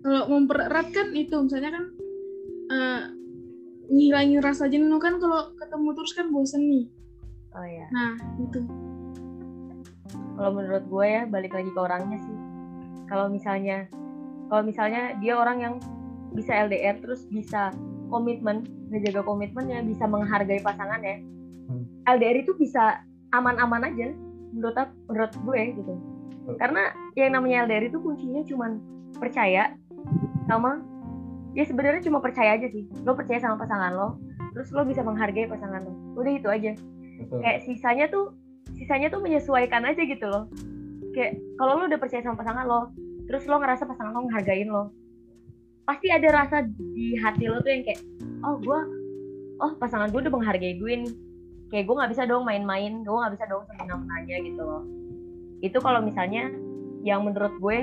kalau 0.00 0.24
mempererat 0.26 0.88
kan 0.88 1.06
itu 1.12 1.36
misalnya 1.38 1.70
kan 1.70 1.84
eh 2.66 3.00
ngilangin 3.90 4.40
rasa 4.42 4.68
jenuh. 4.68 5.00
Kan 5.00 5.18
kalau 5.18 5.54
ketemu 5.58 5.88
terus 5.96 6.12
kan 6.14 6.26
bosen 6.30 6.62
nih. 6.68 6.86
Oh 7.52 7.66
ya 7.66 7.86
nah 7.92 8.16
itu 8.40 8.64
kalau 10.36 10.50
menurut 10.56 10.84
gue 10.88 11.06
ya 11.06 11.22
balik 11.28 11.52
lagi 11.52 11.70
ke 11.70 11.80
orangnya 11.80 12.18
sih. 12.18 12.36
Kalau 13.06 13.28
misalnya 13.28 13.86
kalau 14.48 14.62
misalnya 14.64 15.16
dia 15.20 15.34
orang 15.36 15.58
yang 15.60 15.74
bisa 16.32 16.52
LDR 16.64 16.96
terus 17.00 17.28
bisa 17.28 17.72
komitmen 18.08 18.64
ngejaga 18.88 19.24
komitmennya 19.24 19.84
bisa 19.84 20.04
menghargai 20.04 20.60
pasangannya 20.60 21.24
Hmm. 21.62 21.86
LDR 22.04 22.42
itu 22.42 22.52
bisa 22.58 23.00
aman-aman 23.30 23.86
aja 23.86 24.10
menurut 24.50 24.76
menurut 25.08 25.32
gue 25.32 25.62
gitu. 25.78 25.94
Betul. 26.42 26.58
karena 26.58 26.82
yang 27.14 27.38
namanya 27.38 27.70
LDR 27.70 27.86
itu 27.86 28.02
kuncinya 28.02 28.42
cuman 28.42 28.82
percaya 29.14 29.78
sama 30.50 30.82
ya 31.52 31.64
sebenarnya 31.68 32.02
cuma 32.04 32.18
percaya 32.20 32.56
aja 32.56 32.68
sih. 32.68 32.88
Lo 33.04 33.12
percaya 33.16 33.40
sama 33.40 33.60
pasangan 33.60 33.92
lo 33.92 34.08
terus 34.52 34.68
lo 34.72 34.84
bisa 34.84 35.00
menghargai 35.00 35.48
pasangan 35.48 35.84
lo. 35.84 35.92
Udah 36.16 36.32
itu 36.32 36.48
aja. 36.48 36.72
Betul. 37.22 37.38
kayak 37.38 37.62
sisanya 37.62 38.10
tuh 38.10 38.34
sisanya 38.74 39.06
tuh 39.12 39.22
menyesuaikan 39.22 39.86
aja 39.86 40.02
gitu 40.02 40.26
loh. 40.26 40.48
Kayak 41.12 41.38
kalau 41.60 41.78
lo 41.78 41.84
udah 41.86 42.00
percaya 42.00 42.24
sama 42.24 42.40
pasangan 42.40 42.64
lo 42.66 42.80
terus 43.28 43.46
lo 43.46 43.60
ngerasa 43.60 43.86
pasangan 43.86 44.12
lo 44.12 44.26
menghargain 44.26 44.68
lo 44.68 44.90
pasti 45.82 46.10
ada 46.10 46.28
rasa 46.30 46.62
di 46.66 47.18
hati 47.18 47.46
lo 47.50 47.58
tuh 47.62 47.70
yang 47.74 47.82
kayak 47.82 48.00
oh 48.46 48.58
gue 48.58 48.80
oh 49.62 49.72
pasangan 49.78 50.10
gue 50.10 50.20
udah 50.24 50.32
menghargai 50.32 50.76
gue 50.80 50.92
nih. 51.04 51.14
Kayak 51.72 51.84
gue 51.88 51.94
nggak 51.96 52.12
bisa 52.12 52.22
dong 52.28 52.44
main-main 52.44 53.04
gue 53.04 53.16
nggak 53.16 53.34
bisa 53.38 53.44
dong 53.48 53.64
semena-menanya 53.70 54.36
gitu 54.44 54.62
loh. 54.62 54.82
Itu 55.62 55.78
kalau 55.78 56.02
misalnya 56.04 56.52
yang 57.02 57.26
menurut 57.26 57.54
gue 57.58 57.78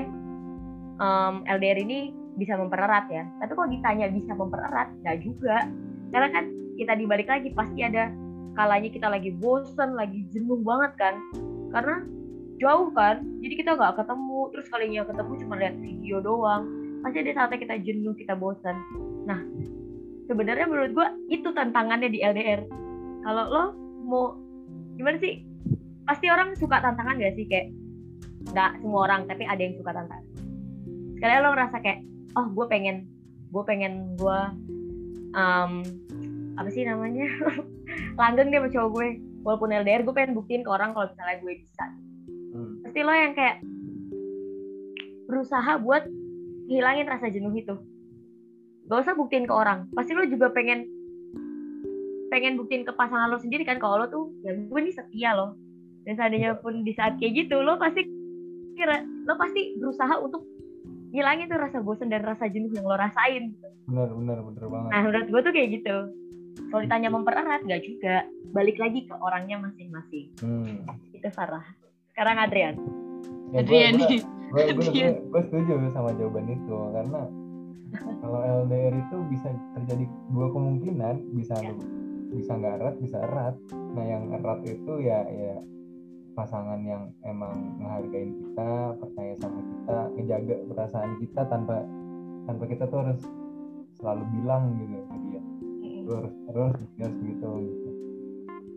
em, 1.00 1.34
LDR 1.48 1.78
ini 1.80 2.19
bisa 2.36 2.54
mempererat 2.58 3.06
ya. 3.08 3.24
Tapi 3.42 3.52
kalau 3.54 3.68
ditanya 3.70 4.06
bisa 4.10 4.32
mempererat 4.34 4.88
nggak 5.02 5.18
juga. 5.24 5.66
Karena 6.10 6.28
kan 6.34 6.44
kita 6.76 6.92
dibalik 6.98 7.28
lagi 7.30 7.48
pasti 7.54 7.80
ada 7.86 8.10
kalanya 8.58 8.90
kita 8.90 9.06
lagi 9.08 9.30
bosen 9.38 9.94
lagi 9.94 10.26
jenuh 10.30 10.60
banget 10.62 10.92
kan. 10.98 11.14
Karena 11.70 12.04
jauh 12.60 12.90
kan 12.92 13.22
jadi 13.40 13.54
kita 13.54 13.70
nggak 13.78 13.94
ketemu. 13.98 14.40
Terus 14.54 14.66
kalinya 14.68 15.02
ketemu 15.06 15.32
cuma 15.46 15.54
lihat 15.58 15.74
video 15.78 16.16
doang. 16.20 16.62
Pasti 17.00 17.16
ada 17.24 17.32
saatnya 17.32 17.58
kita 17.64 17.76
jenuh 17.80 18.12
kita 18.12 18.36
bosan 18.36 18.76
nah 19.20 19.36
sebenarnya 20.26 20.64
menurut 20.64 20.90
gua 20.96 21.12
itu 21.28 21.44
tantangannya 21.52 22.08
di 22.08 22.24
LDR 22.24 22.64
kalau 23.20 23.44
lo 23.52 23.64
mau 24.04 24.24
gimana 24.96 25.16
sih? 25.20 25.44
Pasti 26.08 26.26
orang 26.26 26.56
suka 26.56 26.80
tantangan 26.82 27.20
gak 27.20 27.36
sih? 27.36 27.46
Kayak 27.46 27.72
nggak 28.50 28.70
semua 28.80 29.00
orang 29.06 29.28
tapi 29.28 29.44
ada 29.44 29.60
yang 29.60 29.76
suka 29.76 29.92
tantangan. 29.92 30.26
Sekalian 31.20 31.40
lo 31.44 31.50
ngerasa 31.52 31.76
kayak 31.84 32.00
oh 32.38 32.46
gue 32.50 32.66
pengen 32.70 33.06
gue 33.50 33.62
pengen 33.66 34.14
gue 34.14 34.40
um, 35.34 35.72
apa 36.58 36.68
sih 36.70 36.84
namanya? 36.84 37.26
Langgeng 38.20 38.52
deh 38.52 38.60
sama 38.60 38.68
cowok 38.70 38.90
gue. 38.94 39.08
Walaupun 39.40 39.72
LDR 39.72 40.04
gue 40.04 40.14
pengen 40.14 40.36
buktiin 40.36 40.62
ke 40.62 40.70
orang 40.70 40.92
kalau 40.92 41.08
misalnya 41.08 41.38
gue 41.40 41.54
bisa. 41.56 41.86
Hmm. 42.50 42.82
pasti 42.82 43.06
lo 43.06 43.14
yang 43.14 43.30
kayak 43.38 43.62
berusaha 45.30 45.78
buat 45.78 46.02
ngilangin 46.66 47.06
rasa 47.06 47.30
jenuh 47.30 47.54
itu. 47.54 47.78
Gak 48.90 49.06
usah 49.06 49.14
buktiin 49.14 49.46
ke 49.46 49.54
orang. 49.54 49.86
Pasti 49.94 50.18
lo 50.18 50.26
juga 50.26 50.50
pengen 50.50 50.82
pengen 52.30 52.58
buktiin 52.58 52.86
ke 52.86 52.94
pasangan 52.94 53.26
lo 53.30 53.42
sendiri 53.42 53.66
kan 53.66 53.82
kalau 53.82 54.02
lo 54.02 54.06
tuh 54.06 54.24
ya 54.46 54.54
gue 54.54 54.80
nih 54.86 54.94
setia 54.94 55.34
lo 55.34 55.58
dan 56.06 56.14
seandainya 56.14 56.54
pun 56.62 56.86
di 56.86 56.94
saat 56.94 57.18
kayak 57.18 57.44
gitu 57.44 57.58
lo 57.58 57.74
pasti 57.74 58.06
pasti 58.06 58.82
ra- 58.86 59.06
lo 59.26 59.34
pasti 59.34 59.74
berusaha 59.82 60.14
untuk 60.22 60.46
ngilangin 61.10 61.46
tuh 61.46 61.58
rasa 61.58 61.78
bosan 61.80 62.08
dan 62.08 62.22
rasa 62.22 62.46
jenuh 62.46 62.70
yang 62.70 62.86
lo 62.86 62.94
rasain. 62.94 63.54
Bener 63.86 64.08
bener 64.10 64.38
bener 64.40 64.64
banget. 64.66 64.90
Nah 64.90 65.00
menurut 65.02 65.26
gue 65.26 65.40
tuh 65.42 65.52
kayak 65.52 65.68
gitu. 65.74 65.96
Kalau 66.70 66.80
ditanya 66.82 67.08
mempererat 67.08 67.62
nggak 67.62 67.82
juga. 67.82 68.16
Balik 68.50 68.78
lagi 68.78 69.06
ke 69.06 69.14
orangnya 69.14 69.58
masing-masing. 69.60 70.26
Hmm. 70.42 70.86
itu 71.10 71.28
Sarah 71.30 71.62
sekarang 72.10 72.36
Adrian. 72.38 72.74
Ya, 73.50 73.62
Adrian. 73.62 73.94
nih. 73.98 74.22
gue 75.30 75.42
setuju 75.46 75.78
sama 75.90 76.10
jawaban 76.18 76.50
itu 76.50 76.74
karena 76.90 77.22
kalau 78.18 78.38
LDR 78.66 78.94
itu 78.94 79.16
bisa 79.30 79.48
terjadi 79.78 80.04
dua 80.30 80.46
kemungkinan. 80.50 81.14
Bisa 81.34 81.54
Ya. 81.58 81.74
bisa 82.30 82.54
nggak 82.54 82.74
erat 82.78 82.94
bisa 82.98 83.16
erat. 83.18 83.54
Nah 83.94 84.04
yang 84.06 84.30
erat 84.30 84.62
itu 84.62 84.92
ya 85.02 85.26
ya 85.26 85.58
pasangan 86.34 86.80
yang 86.86 87.10
emang 87.26 87.76
menghargai 87.78 88.30
kita 88.30 88.94
percaya 88.96 89.34
sama 89.42 89.60
kita 89.60 89.98
ngejaga 90.14 90.56
perasaan 90.70 91.12
kita 91.18 91.42
tanpa 91.50 91.76
tanpa 92.46 92.64
kita 92.70 92.84
tuh 92.86 92.98
harus 93.04 93.20
selalu 93.98 94.24
bilang 94.38 94.62
gitu 94.78 94.98
ke 95.04 95.16
dia. 95.26 95.42
Lu 96.06 96.12
harus 96.22 96.34
terus 96.48 96.76
harus 96.98 97.18
gitu 97.20 97.50
gitu. 97.66 97.90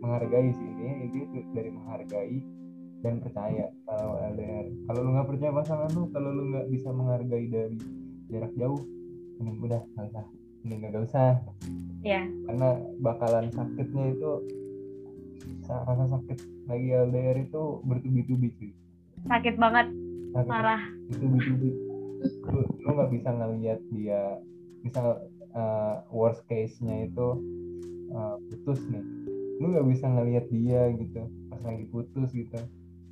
Menghargai 0.02 0.48
sih 0.52 0.68
ini 0.68 1.08
itu 1.08 1.40
dari 1.54 1.70
menghargai 1.72 2.36
dan 3.00 3.14
percaya. 3.22 3.66
Kalau 3.86 4.20
LDR 4.20 4.66
kalau 4.90 5.00
lu 5.00 5.10
nggak 5.16 5.28
percaya 5.30 5.52
pasangan 5.54 5.90
lu 5.94 6.02
kalau 6.12 6.30
lu 6.34 6.42
nggak 6.52 6.66
bisa 6.68 6.88
menghargai 6.90 7.46
dari 7.48 7.78
jarak 8.28 8.52
jauh 8.58 8.82
mending 9.40 9.58
udah 9.62 9.82
nggak 9.94 10.06
usah. 10.10 10.24
Mending 10.66 10.78
nggak 10.90 11.04
usah. 11.06 11.30
Ya 12.04 12.22
karena 12.50 12.68
bakalan 13.00 13.48
sakitnya 13.48 14.12
itu 14.12 14.30
rasa 15.72 16.04
sakit 16.18 16.38
lagi 16.68 16.88
LDR 16.92 17.36
itu 17.40 17.80
bertubi-tubi 17.84 18.48
cuy. 18.56 18.70
Sakit 19.28 19.56
banget. 19.56 19.88
Sakit 20.36 20.50
parah. 20.50 20.82
Bertubi-tubi. 21.12 21.70
Lu 22.52 22.60
lu 22.84 22.90
nggak 22.96 23.12
bisa 23.12 23.28
ngelihat 23.32 23.80
dia. 23.92 24.22
Misal 24.84 25.24
uh, 25.56 26.04
worst 26.12 26.44
case 26.50 26.76
nya 26.84 27.08
itu 27.08 27.40
uh, 28.12 28.36
putus 28.50 28.80
nih. 28.88 29.04
Lu 29.62 29.72
nggak 29.72 29.88
bisa 29.88 30.06
ngelihat 30.10 30.46
dia 30.52 30.92
gitu 30.92 31.24
pas 31.48 31.60
lagi 31.64 31.84
putus 31.88 32.28
gitu. 32.32 32.58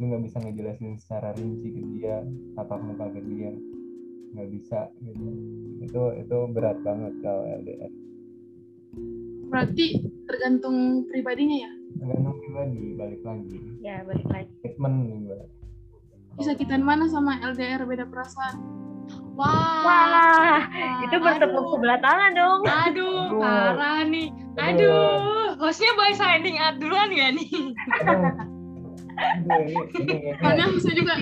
Lu 0.01 0.13
nggak 0.13 0.25
bisa 0.27 0.37
ngejelasin 0.43 0.99
secara 1.01 1.33
rinci 1.37 1.69
ke 1.73 1.83
dia 1.97 2.21
tatap 2.59 2.81
muka 2.85 3.09
ke 3.13 3.21
dia. 3.25 3.53
Nggak 4.37 4.49
bisa 4.53 4.81
gitu. 5.01 5.29
Itu 5.81 6.03
itu 6.21 6.37
berat 6.53 6.77
banget 6.85 7.13
kalau 7.25 7.45
LDR 7.49 7.93
Berarti 9.53 10.01
tergantung 10.25 11.05
pribadinya 11.13 11.69
ya. 11.69 11.73
Tergantung 12.03 12.35
pribadi 12.37 12.99
balik 12.99 13.23
lagi 13.23 13.59
ya 13.79 14.03
balik 14.03 14.27
lagi 14.27 14.51
gue 14.59 15.39
Bisa 16.33 16.57
kita 16.57 16.75
mana 16.77 17.05
sama 17.07 17.37
LDR 17.45 17.85
beda 17.85 18.09
perasaan. 18.09 18.57
Wah. 19.37 19.85
wah 19.85 20.65
itu 21.05 21.13
bertepuk 21.15 21.77
sebelah 21.77 22.01
tangan 22.01 22.33
dong 22.33 22.61
Aduh, 22.65 23.29
Aduh. 23.29 23.37
parah 23.37 24.01
nih. 24.03 24.33
Aduh. 24.57 25.61
Hostnya 25.61 25.93
boy 25.93 26.09
signing 26.11 26.57
out 26.57 26.81
duluan 26.81 27.13
gak 27.13 27.37
nih? 27.37 27.49
Soalnya 30.41 30.67
bisa 30.73 30.91
juga 30.97 31.21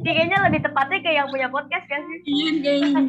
kayaknya 0.00 0.38
lebih 0.48 0.60
tepatnya 0.64 0.98
kayak 1.04 1.16
yang 1.20 1.28
punya 1.28 1.48
podcast 1.52 1.86
kan 1.86 2.00
sih 2.00 2.18
iya 2.24 2.50
kayaknya. 2.56 3.02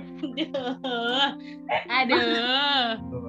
Aduh. 1.87 2.19
Aduh. 2.19 2.87
Tuh, 3.07 3.21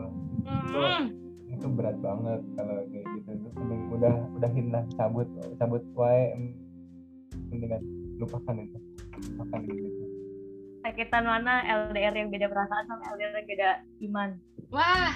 Hmm. 0.69 1.28
Itu 1.59 1.67
berat 1.69 1.99
banget 1.99 2.41
kalau 2.55 2.75
kayak 2.87 3.05
gitu. 3.05 3.31
Itu 3.35 3.49
mending 3.53 3.83
udah 3.91 4.15
udahin 4.33 4.67
lah 4.71 4.85
cabut 4.95 5.27
cabut 5.59 5.83
wae 5.93 6.23
mendingan 7.51 7.83
lupakan 8.17 8.55
itu. 8.57 8.79
Lupakan 9.35 9.61
gitu. 9.67 10.05
Sakitan 10.79 11.25
mana 11.27 11.67
LDR 11.91 12.15
yang 12.15 12.31
beda 12.31 12.47
perasaan 12.47 12.87
sama 12.87 13.03
LDR 13.13 13.35
yang 13.35 13.49
beda 13.49 13.71
iman? 14.07 14.31
Wah, 14.69 15.13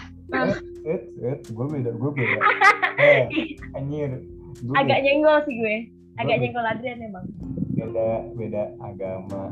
eh 0.83 1.01
eh 1.23 1.37
gue 1.39 1.67
beda 1.71 1.91
gue 1.93 2.11
beda. 2.13 2.39
Eh 2.99 3.23
anjir. 3.79 4.11
Gue 4.61 4.75
agak 4.75 4.99
beda, 4.99 5.07
nyenggol 5.07 5.39
sih 5.47 5.55
gue. 5.55 5.77
Agak 6.15 6.27
Gua- 6.29 6.43
nyenggol 6.43 6.67
Adrian 6.67 6.99
emang. 7.01 7.27
Beda 7.73 8.09
beda 8.35 8.63
agama 8.81 9.43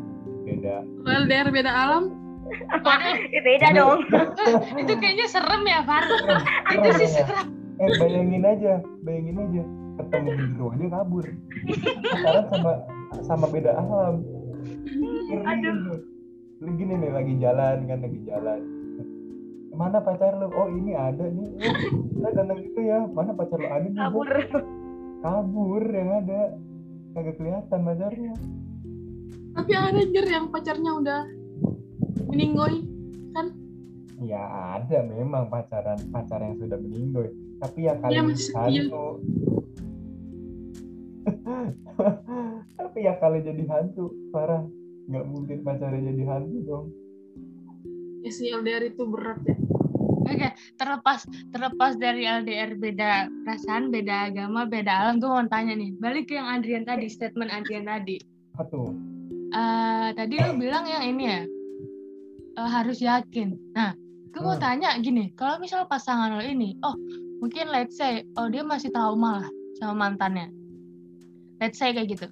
beda 0.40 0.74
LDR 1.07 1.48
beda 1.48 1.70
alam, 1.70 2.05
Eh, 3.30 3.42
beda 3.42 3.68
dong. 3.72 4.00
Itu 4.82 4.92
kayaknya 4.98 5.26
serem 5.30 5.62
ya, 5.64 5.80
Far. 5.86 6.04
Itu 6.74 6.88
sih 6.98 7.08
serem. 7.08 7.46
eh 7.80 7.88
bayangin 7.96 8.44
aja 8.44 8.74
bayangin 9.02 9.36
aja. 9.40 9.62
Ketemu 10.00 10.30
gitu 10.36 10.64
aja 10.68 10.86
kabur. 11.00 11.26
Pacaran 12.12 12.44
sama 12.52 12.72
sama 13.24 13.46
beda 13.48 13.70
alam. 13.76 14.14
Aduh. 15.48 16.04
Lu 16.60 16.70
gini 16.76 16.92
nih 17.00 17.10
lagi 17.12 17.34
jalan 17.40 17.88
kan 17.88 17.98
lagi 18.04 18.20
jalan. 18.28 18.60
Mana 19.72 20.02
pacar 20.02 20.36
lu? 20.36 20.52
Oh 20.52 20.68
ini 20.68 20.92
ada 20.92 21.24
nih. 21.24 21.48
Oh, 21.56 22.04
kita 22.12 22.28
ganteng 22.36 22.58
gitu 22.68 22.80
ya. 22.84 23.00
Mana 23.08 23.32
pacar 23.32 23.56
lu? 23.56 23.68
Ada 23.70 23.86
nih 23.88 23.96
kabur. 23.96 24.28
Kabur 25.24 25.82
yang 25.88 26.10
ada. 26.20 26.42
Kagak 27.16 27.34
kelihatan 27.40 27.80
pacarnya. 27.80 28.34
Tapi 29.56 29.72
ada 29.72 30.02
jir 30.04 30.26
yang 30.28 30.46
pacarnya 30.52 30.92
udah 31.00 31.20
meninggoy. 32.29 32.83
ya 34.20 34.42
ada 34.77 35.01
memang 35.09 35.49
pacaran 35.49 35.96
pacar 36.12 36.44
yang 36.44 36.61
sudah 36.61 36.77
meninggal 36.77 37.33
tapi 37.57 37.88
ya 37.88 37.96
kali 37.96 38.12
Iya, 38.12 38.23
jadi 38.29 38.53
hantu 38.53 39.07
tapi 42.77 42.99
ya 43.01 43.14
kali 43.16 43.38
jadi 43.40 43.64
hantu 43.64 44.12
parah 44.29 44.61
nggak 45.09 45.25
mungkin 45.25 45.64
pacarnya 45.64 46.12
jadi 46.12 46.23
hantu 46.29 46.59
dong 46.64 46.87
Ya 48.20 48.29
si 48.29 48.53
LDR 48.53 48.85
itu 48.85 49.09
berat 49.09 49.40
ya. 49.49 49.57
Oke, 50.29 50.49
terlepas 50.77 51.25
terlepas 51.57 51.96
dari 51.96 52.29
LDR 52.29 52.77
beda 52.77 53.33
perasaan, 53.49 53.88
beda 53.88 54.29
agama, 54.29 54.68
beda 54.68 54.92
alam, 54.92 55.16
gue 55.16 55.25
mau 55.25 55.40
tanya 55.49 55.73
nih. 55.73 55.96
Balik 55.96 56.29
ke 56.29 56.37
yang 56.37 56.44
Adrian 56.44 56.85
tadi, 56.85 57.09
statement 57.09 57.49
Adrian 57.49 57.88
tadi. 57.88 58.20
apa 58.53 58.68
tuh 58.68 58.92
Eh 59.51 60.09
tadi 60.12 60.37
lu 60.37 60.53
bilang 60.61 60.85
yang 60.85 61.01
ini 61.03 61.25
ya 61.25 61.40
eh, 62.61 62.68
harus 62.68 63.01
yakin. 63.01 63.57
Nah, 63.73 63.96
gue 64.31 64.40
mau 64.44 64.55
Hmm. 64.57 64.62
tanya 64.62 64.92
gini, 65.01 65.33
kalau 65.33 65.57
misal 65.57 65.88
pasangan 65.88 66.37
lo 66.37 66.44
ini, 66.44 66.77
oh 66.85 66.92
mungkin 67.40 67.73
let's 67.73 67.96
say, 67.96 68.20
oh 68.37 68.53
dia 68.53 68.61
masih 68.61 68.92
trauma 68.92 69.40
lah 69.40 69.51
sama 69.81 69.96
mantannya. 69.96 70.53
Let's 71.57 71.81
say 71.81 71.96
kayak 71.96 72.12
gitu. 72.12 72.29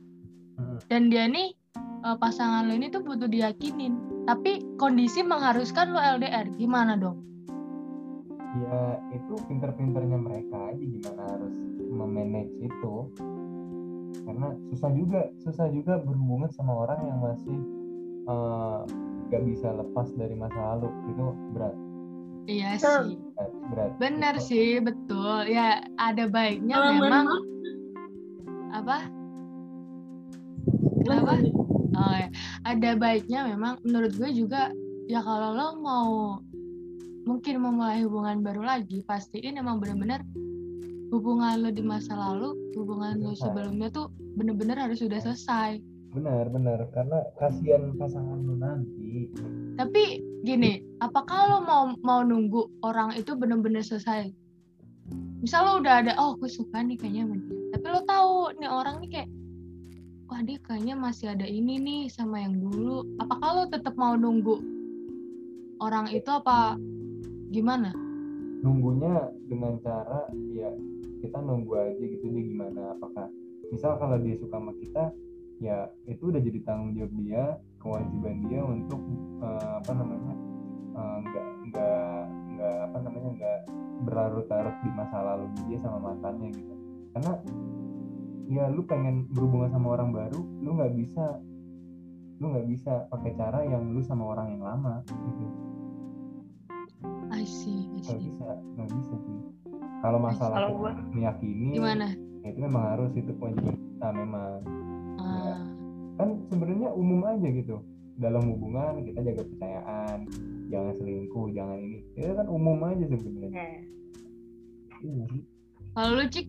Hmm. 0.60 0.78
Dan 0.92 1.08
dia 1.08 1.24
nih 1.24 1.56
eh, 1.78 2.16
pasangan 2.20 2.68
lo 2.68 2.76
ini 2.76 2.92
tuh 2.92 3.00
butuh 3.00 3.26
diyakinin. 3.26 3.96
Tapi 4.28 4.60
kondisi 4.76 5.24
mengharuskan 5.24 5.96
lo 5.96 6.00
LDR, 6.00 6.52
gimana 6.60 7.00
dong? 7.00 7.24
ya 8.58 8.96
itu 9.12 9.36
pinter-pinternya 9.44 10.18
mereka 10.18 10.72
aja 10.72 10.80
gimana 10.80 11.22
harus 11.36 11.52
memanage 11.84 12.54
itu 12.64 12.94
karena 14.24 14.56
susah 14.72 14.90
juga 14.96 15.20
susah 15.44 15.68
juga 15.68 16.00
berhubungan 16.00 16.48
sama 16.56 16.72
orang 16.88 17.00
yang 17.06 17.18
masih 17.20 17.58
eh, 18.24 18.80
nggak 19.28 19.44
bisa 19.44 19.68
lepas 19.72 20.08
dari 20.16 20.34
masa 20.34 20.56
lalu 20.74 20.88
itu 21.12 21.24
berat 21.52 21.76
Iya 22.48 22.80
sih. 22.80 23.20
berat, 23.36 23.52
berat. 23.68 23.90
Benar 24.00 24.34
Itu- 24.40 24.46
sih, 24.48 24.80
betul. 24.80 25.52
Ya 25.52 25.84
ada 26.00 26.24
baiknya 26.32 26.80
Kalau 26.80 26.90
memang 26.96 27.04
memang 27.04 27.26
apa? 28.72 28.96
Kenapa? 31.04 31.32
Oh, 31.92 32.14
ya. 32.16 32.28
Ada 32.64 32.90
baiknya 32.96 33.40
memang 33.52 33.76
menurut 33.84 34.16
gue 34.16 34.30
juga 34.32 34.72
ya 35.12 35.20
kalau 35.20 35.52
lo 35.52 35.68
mau 35.76 36.10
mungkin 37.24 37.60
memulai 37.60 38.00
hubungan 38.08 38.40
baru 38.40 38.64
lagi 38.64 39.04
pastiin 39.04 39.60
emang 39.60 39.76
bener-bener 39.84 40.24
hubungan 41.12 41.60
lo 41.60 41.68
di 41.68 41.84
masa 41.84 42.16
lalu 42.16 42.56
hubungan 42.76 43.20
lo 43.20 43.36
sebelumnya 43.36 43.92
tuh 43.92 44.08
bener-bener 44.36 44.76
harus 44.76 45.04
sudah 45.04 45.20
selesai 45.20 45.80
benar 46.18 46.44
benar. 46.50 46.78
Karena 46.90 47.22
kasihan 47.38 47.94
pasangan 47.94 48.42
lu 48.42 48.58
nanti. 48.58 49.30
Tapi 49.78 50.18
gini 50.42 50.82
apakah 50.98 51.54
lo 51.54 51.58
mau 51.62 51.94
mau 52.02 52.20
nunggu 52.26 52.82
orang 52.82 53.14
itu 53.14 53.38
bener-bener 53.38 53.86
selesai? 53.86 54.34
Misal 55.38 55.62
lo 55.64 55.72
udah 55.78 56.02
ada 56.02 56.12
oh 56.18 56.34
gue 56.34 56.50
suka 56.50 56.82
nih 56.82 56.98
kayaknya 56.98 57.30
sama 57.30 57.36
dia. 57.38 57.58
Tapi 57.78 57.86
lo 57.86 58.00
tahu 58.02 58.34
nih 58.58 58.70
orang 58.70 58.96
nih 59.06 59.10
kayak 59.14 59.30
wah 60.28 60.40
dia 60.42 60.58
kayaknya 60.66 60.94
masih 60.98 61.26
ada 61.32 61.46
ini 61.46 61.78
nih 61.78 62.00
sama 62.10 62.42
yang 62.42 62.58
dulu. 62.58 63.06
Apakah 63.22 63.48
lo 63.54 63.64
tetap 63.70 63.94
mau 63.94 64.18
nunggu 64.18 64.58
orang 65.78 66.10
itu 66.10 66.28
apa 66.28 66.74
gimana? 67.54 67.94
Nunggunya 68.66 69.30
dengan 69.46 69.78
cara 69.78 70.26
ya 70.50 70.74
kita 71.22 71.38
nunggu 71.38 71.72
aja 71.78 72.02
gitu 72.02 72.26
dia 72.26 72.42
gimana. 72.42 72.98
Apakah 72.98 73.30
misal 73.70 73.94
kalau 74.02 74.18
dia 74.18 74.34
suka 74.34 74.58
sama 74.58 74.74
kita 74.82 75.14
ya 75.58 75.90
itu 76.06 76.30
udah 76.30 76.38
jadi 76.38 76.58
tanggung 76.62 76.94
jawab 76.94 77.12
dia 77.18 77.44
kewajiban 77.82 78.36
dia 78.46 78.60
untuk 78.62 79.00
eh, 79.42 79.72
apa 79.82 79.92
namanya 79.94 80.34
eh, 80.94 81.16
nggak 81.26 81.46
nggak 81.68 82.18
nggak 82.54 82.76
apa 82.90 82.98
namanya 83.02 83.30
nggak 83.38 83.58
berlarut-larut 84.06 84.76
di 84.86 84.90
masa 84.94 85.16
lalu 85.22 85.46
dia 85.66 85.78
sama 85.82 85.98
mantannya 85.98 86.48
gitu. 86.54 86.74
Karena 87.14 87.32
ya 88.48 88.64
lu 88.70 88.82
pengen 88.86 89.26
berhubungan 89.34 89.74
sama 89.74 89.98
orang 89.98 90.10
baru 90.14 90.40
lu 90.40 90.70
nggak 90.78 90.94
bisa 90.96 91.24
lu 92.38 92.54
nggak 92.54 92.68
bisa 92.70 92.92
pakai 93.10 93.34
cara 93.34 93.66
yang 93.66 93.90
lu 93.90 94.00
sama 94.06 94.30
orang 94.30 94.54
yang 94.56 94.62
lama 94.62 95.02
gitu. 95.10 95.46
I 97.28 97.44
see, 97.44 97.90
I 97.92 98.00
nggak 98.00 98.18
see. 98.18 98.30
bisa 98.30 98.46
nggak 98.78 98.88
bisa 98.94 99.14
sih. 99.26 99.38
Kalau 99.98 100.18
masalah 100.22 100.56
Kalau 100.70 100.94
meyakini 101.10 101.74
Gimana? 101.74 102.14
ya 102.46 102.54
itu 102.54 102.60
memang 102.62 102.84
harus 102.94 103.10
itu 103.18 103.34
kewajiban 103.34 103.74
kita 103.74 104.08
memang 104.14 104.62
Ah, 105.28 105.60
kan 106.16 106.28
sebenarnya 106.48 106.88
umum 106.90 107.20
aja 107.22 107.48
gitu. 107.48 107.76
Dalam 108.18 108.50
hubungan 108.50 109.04
kita 109.04 109.20
jaga 109.22 109.46
kepercayaan 109.46 110.18
jangan 110.68 110.92
selingkuh 110.96 111.46
jangan 111.52 111.78
ini. 111.78 111.98
Itu 112.16 112.34
kan 112.34 112.48
umum 112.48 112.78
aja 112.82 113.04
sebenarnya. 113.06 113.52
Nah, 113.52 113.78
Iya. 114.98 115.14
Nggak 115.14 115.28
sih? 115.30 115.42
kalau 115.94 116.10
lu 116.14 116.24
cik, 116.26 116.46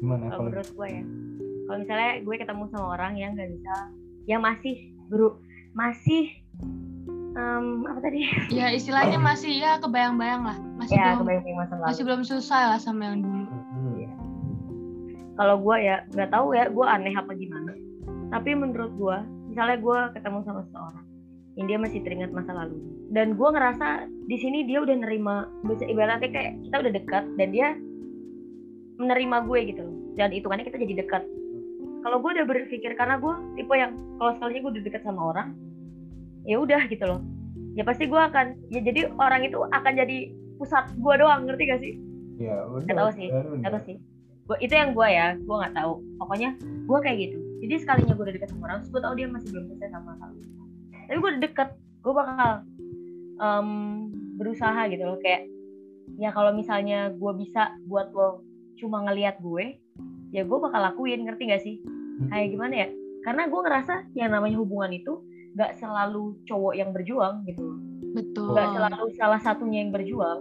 gimana 0.00 0.24
kalau 0.28 0.32
kalau 0.32 0.48
menurut 0.48 0.70
gue 0.70 0.88
ya? 0.88 1.02
Kalau 1.62 1.78
misalnya 1.80 2.10
gue 2.20 2.34
ketemu 2.36 2.64
sama 2.68 2.86
orang 2.92 3.12
yang 3.16 3.30
nggak 3.32 3.50
bisa 3.52 3.74
yang 4.24 4.40
masih 4.40 4.74
beru 5.08 5.28
masih 5.72 6.28
em, 7.32 7.64
apa 7.84 8.00
tadi? 8.00 8.20
Ya 8.52 8.72
istilahnya 8.72 9.16
masih 9.16 9.52
ya 9.60 9.76
kebayang-bayang 9.76 10.44
lah, 10.44 10.56
masih 10.76 10.96
ya 10.96 11.16
belum 11.16 11.20
kebayang 11.24 11.56
masa 11.56 11.74
lalu. 11.76 11.84
masih 11.88 12.02
belum 12.04 12.20
selesai 12.24 12.62
lah 12.72 12.80
sama 12.80 13.02
yang 13.12 13.20
dulu. 13.20 13.44
Hmm, 13.44 14.08
kalau 15.36 15.56
gue 15.60 15.76
ya 15.80 15.96
nggak 16.12 16.30
tahu 16.32 16.46
ya 16.52 16.64
gue 16.68 16.86
aneh 16.88 17.12
apa 17.12 17.32
gimana 17.32 17.51
tapi 18.32 18.56
menurut 18.56 18.92
gue 18.96 19.18
misalnya 19.52 19.76
gue 19.76 19.98
ketemu 20.16 20.38
sama 20.48 20.60
seseorang 20.64 21.04
yang 21.60 21.66
dia 21.68 21.78
masih 21.78 22.00
teringat 22.00 22.32
masa 22.32 22.56
lalu 22.56 22.80
dan 23.12 23.36
gue 23.36 23.48
ngerasa 23.52 24.08
di 24.24 24.36
sini 24.40 24.64
dia 24.64 24.80
udah 24.80 24.96
nerima 24.96 25.44
bisa 25.68 25.84
ibaratnya 25.84 26.32
kayak 26.32 26.56
kita 26.64 26.76
udah 26.80 26.92
dekat 26.96 27.24
dan 27.36 27.48
dia 27.52 27.68
menerima 28.96 29.36
gue 29.44 29.58
gitu 29.68 29.80
loh. 29.84 29.96
Dan 30.16 30.32
hitungannya 30.32 30.64
kita 30.64 30.80
jadi 30.80 30.94
dekat. 31.04 31.22
Kalau 32.02 32.18
gue 32.24 32.30
udah 32.40 32.46
berpikir 32.48 32.96
karena 32.96 33.20
gue 33.20 33.34
tipe 33.60 33.74
yang 33.76 33.92
kalau 34.16 34.32
sekalinya 34.40 34.60
gue 34.64 34.72
udah 34.78 34.84
dekat 34.88 35.02
sama 35.04 35.20
orang 35.28 35.48
ya 36.48 36.56
udah 36.56 36.82
gitu 36.88 37.04
loh. 37.04 37.20
Ya 37.76 37.84
pasti 37.84 38.08
gue 38.08 38.16
akan 38.16 38.56
ya 38.72 38.80
jadi 38.80 39.12
orang 39.20 39.44
itu 39.44 39.60
akan 39.60 39.92
jadi 39.92 40.32
pusat 40.56 40.88
gue 40.96 41.14
doang 41.20 41.44
ngerti 41.44 41.62
gak 41.68 41.80
sih? 41.84 41.92
Ya 42.40 42.64
udah 42.64 42.84
Nggak 42.88 42.96
tahu 42.96 43.10
sih. 43.12 43.28
Gak 43.60 43.70
tau 43.76 43.82
sih. 43.84 43.96
Gua, 44.42 44.56
itu 44.58 44.72
yang 44.74 44.96
gue 44.96 45.06
ya 45.06 45.36
gue 45.36 45.56
nggak 45.60 45.74
tahu. 45.76 45.92
Pokoknya 46.16 46.56
gue 46.62 46.98
kayak 47.04 47.18
gitu 47.28 47.38
jadi 47.62 47.74
sekalinya 47.78 48.12
gue 48.18 48.24
udah 48.26 48.34
deket 48.34 48.48
sama 48.50 48.62
orang 48.66 48.78
terus 48.82 48.90
gue 48.90 49.02
tahu 49.06 49.14
dia 49.14 49.26
masih 49.30 49.48
belum 49.54 49.64
selesai 49.70 49.90
sama 49.94 50.12
hal 50.18 50.30
tapi 51.06 51.18
gue 51.18 51.30
udah 51.30 51.42
deket 51.42 51.68
gue 52.02 52.12
bakal 52.12 52.50
em, 53.38 53.68
berusaha 54.36 54.82
gitu 54.90 55.02
loh 55.06 55.18
kayak 55.22 55.46
ya 56.18 56.34
kalau 56.34 56.52
misalnya 56.52 57.14
gue 57.14 57.32
bisa 57.38 57.72
buat 57.86 58.10
lo 58.12 58.42
cuma 58.76 59.06
ngelihat 59.06 59.38
gue 59.38 59.78
ya 60.32 60.42
gue 60.42 60.58
bakal 60.58 60.80
lakuin 60.80 61.28
ngerti 61.28 61.42
gak 61.52 61.62
sih? 61.62 61.76
Kayak 62.32 62.48
gimana 62.56 62.74
ya? 62.74 62.88
Karena 63.22 63.42
gue 63.46 63.60
ngerasa 63.60 63.94
yang 64.16 64.32
namanya 64.32 64.56
hubungan 64.58 64.90
itu 64.90 65.22
gak 65.54 65.76
selalu 65.76 66.40
cowok 66.48 66.74
yang 66.74 66.90
berjuang 66.90 67.44
gitu 67.44 67.60
Betul. 68.12 68.56
nggak 68.56 68.76
selalu 68.76 69.06
salah 69.16 69.40
satunya 69.40 69.84
yang 69.84 69.92
berjuang. 69.92 70.40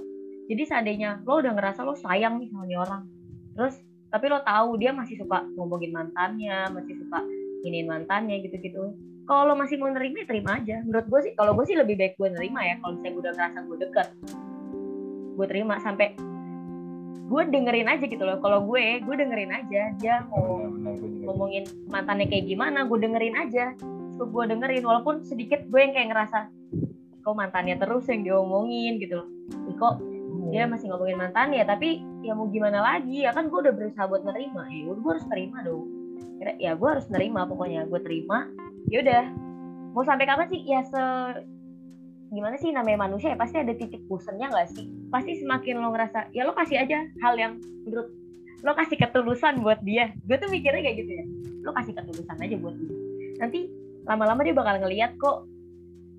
Jadi 0.52 0.64
seandainya 0.68 1.24
lo 1.24 1.40
udah 1.40 1.54
ngerasa 1.56 1.84
lo 1.88 1.96
sayang 1.96 2.40
nih 2.40 2.52
sama 2.52 2.68
nih 2.68 2.80
orang 2.80 3.04
terus 3.52 3.76
tapi 4.12 4.28
lo 4.28 4.44
tahu 4.44 4.76
dia 4.76 4.92
masih 4.92 5.16
suka 5.16 5.48
ngomongin 5.56 5.96
mantannya 5.96 6.68
masih 6.76 7.00
suka 7.00 7.24
iniin 7.64 7.88
mantannya 7.88 8.44
gitu-gitu. 8.44 8.92
Kalau 9.24 9.48
lo 9.48 9.56
masih 9.56 9.80
mau 9.80 9.88
nerima 9.88 10.22
ya 10.22 10.28
terima 10.28 10.52
aja. 10.60 10.84
Menurut 10.84 11.08
gue 11.08 11.20
sih 11.24 11.34
kalau 11.40 11.56
gue 11.56 11.66
sih 11.66 11.80
lebih 11.80 11.96
baik 11.96 12.20
gue 12.20 12.30
nerima 12.36 12.60
ya 12.68 12.76
kalau 12.84 13.00
misalnya 13.00 13.14
gue 13.16 13.24
udah 13.24 13.34
ngerasa 13.40 13.58
gue 13.64 13.78
deket. 13.80 14.08
Gue 15.40 15.46
terima 15.48 15.76
sampai 15.80 16.08
gue 17.32 17.42
dengerin 17.48 17.88
aja 17.88 18.04
gitu 18.04 18.24
loh. 18.28 18.38
Kalau 18.44 18.60
gue 18.68 19.00
gue 19.00 19.16
dengerin 19.16 19.52
aja. 19.56 19.82
Dia 19.96 20.16
mau 20.28 20.60
benar, 20.60 20.76
benar, 20.76 20.94
gue 21.00 21.10
juga 21.16 21.26
ngomongin 21.32 21.64
mantannya 21.88 22.28
kayak 22.28 22.46
gimana 22.52 22.80
gue 22.84 22.98
dengerin 23.00 23.36
aja. 23.40 23.66
Suka 24.20 24.26
gue 24.28 24.44
dengerin 24.52 24.84
walaupun 24.84 25.24
sedikit 25.24 25.64
gue 25.72 25.80
yang 25.80 25.96
kayak 25.96 26.12
ngerasa 26.12 26.40
kok 27.22 27.38
mantannya 27.38 27.78
terus 27.80 28.10
yang 28.12 28.28
diomongin? 28.28 29.00
gitu 29.00 29.24
loh. 29.24 29.28
Kok 29.80 30.11
dia 30.50 30.66
masih 30.66 30.90
ngomongin 30.90 31.22
mantannya 31.22 31.62
tapi 31.68 32.02
ya 32.26 32.34
mau 32.34 32.50
gimana 32.50 32.82
lagi? 32.82 33.28
Ya 33.28 33.32
kan 33.36 33.52
gue 33.52 33.60
udah 33.62 33.74
berusaha 33.76 34.10
buat 34.10 34.26
nerima. 34.26 34.66
Ya 34.72 34.90
udah 34.90 35.02
gue 35.02 35.12
harus 35.14 35.28
terima 35.30 35.58
dong. 35.62 35.86
Kira- 36.42 36.58
ya 36.58 36.72
gue 36.74 36.90
harus 36.90 37.08
nerima 37.14 37.46
pokoknya. 37.46 37.86
Gue 37.86 38.02
terima 38.02 38.50
ya 38.90 39.06
udah. 39.06 39.24
Mau 39.94 40.04
sampai 40.08 40.26
kapan 40.26 40.48
sih? 40.50 40.62
Ya 40.66 40.82
se 40.88 41.04
gimana 42.32 42.56
sih 42.58 42.72
namanya 42.74 43.06
manusia 43.06 43.36
ya? 43.36 43.38
Pasti 43.38 43.62
ada 43.62 43.76
titik 43.76 44.02
bosennya 44.10 44.50
nggak 44.50 44.70
sih? 44.74 44.90
Pasti 45.14 45.38
semakin 45.38 45.84
lo 45.84 45.94
ngerasa 45.94 46.34
ya 46.34 46.48
lo 46.48 46.58
kasih 46.58 46.82
aja 46.82 47.06
hal 47.22 47.36
yang 47.38 47.62
menurut 47.86 48.10
lo 48.62 48.72
kasih 48.74 48.98
ketulusan 48.98 49.62
buat 49.62 49.84
dia. 49.86 50.16
Gue 50.26 50.42
tuh 50.42 50.50
mikirnya 50.50 50.82
kayak 50.82 50.98
gitu 51.06 51.12
ya. 51.12 51.26
Lo 51.62 51.76
kasih 51.78 51.94
ketulusan 51.94 52.38
aja 52.42 52.56
buat 52.58 52.76
dia. 52.80 52.96
Nanti 53.38 53.60
lama-lama 54.10 54.42
dia 54.42 54.56
bakal 54.58 54.82
ngeliat 54.82 55.14
kok 55.22 55.46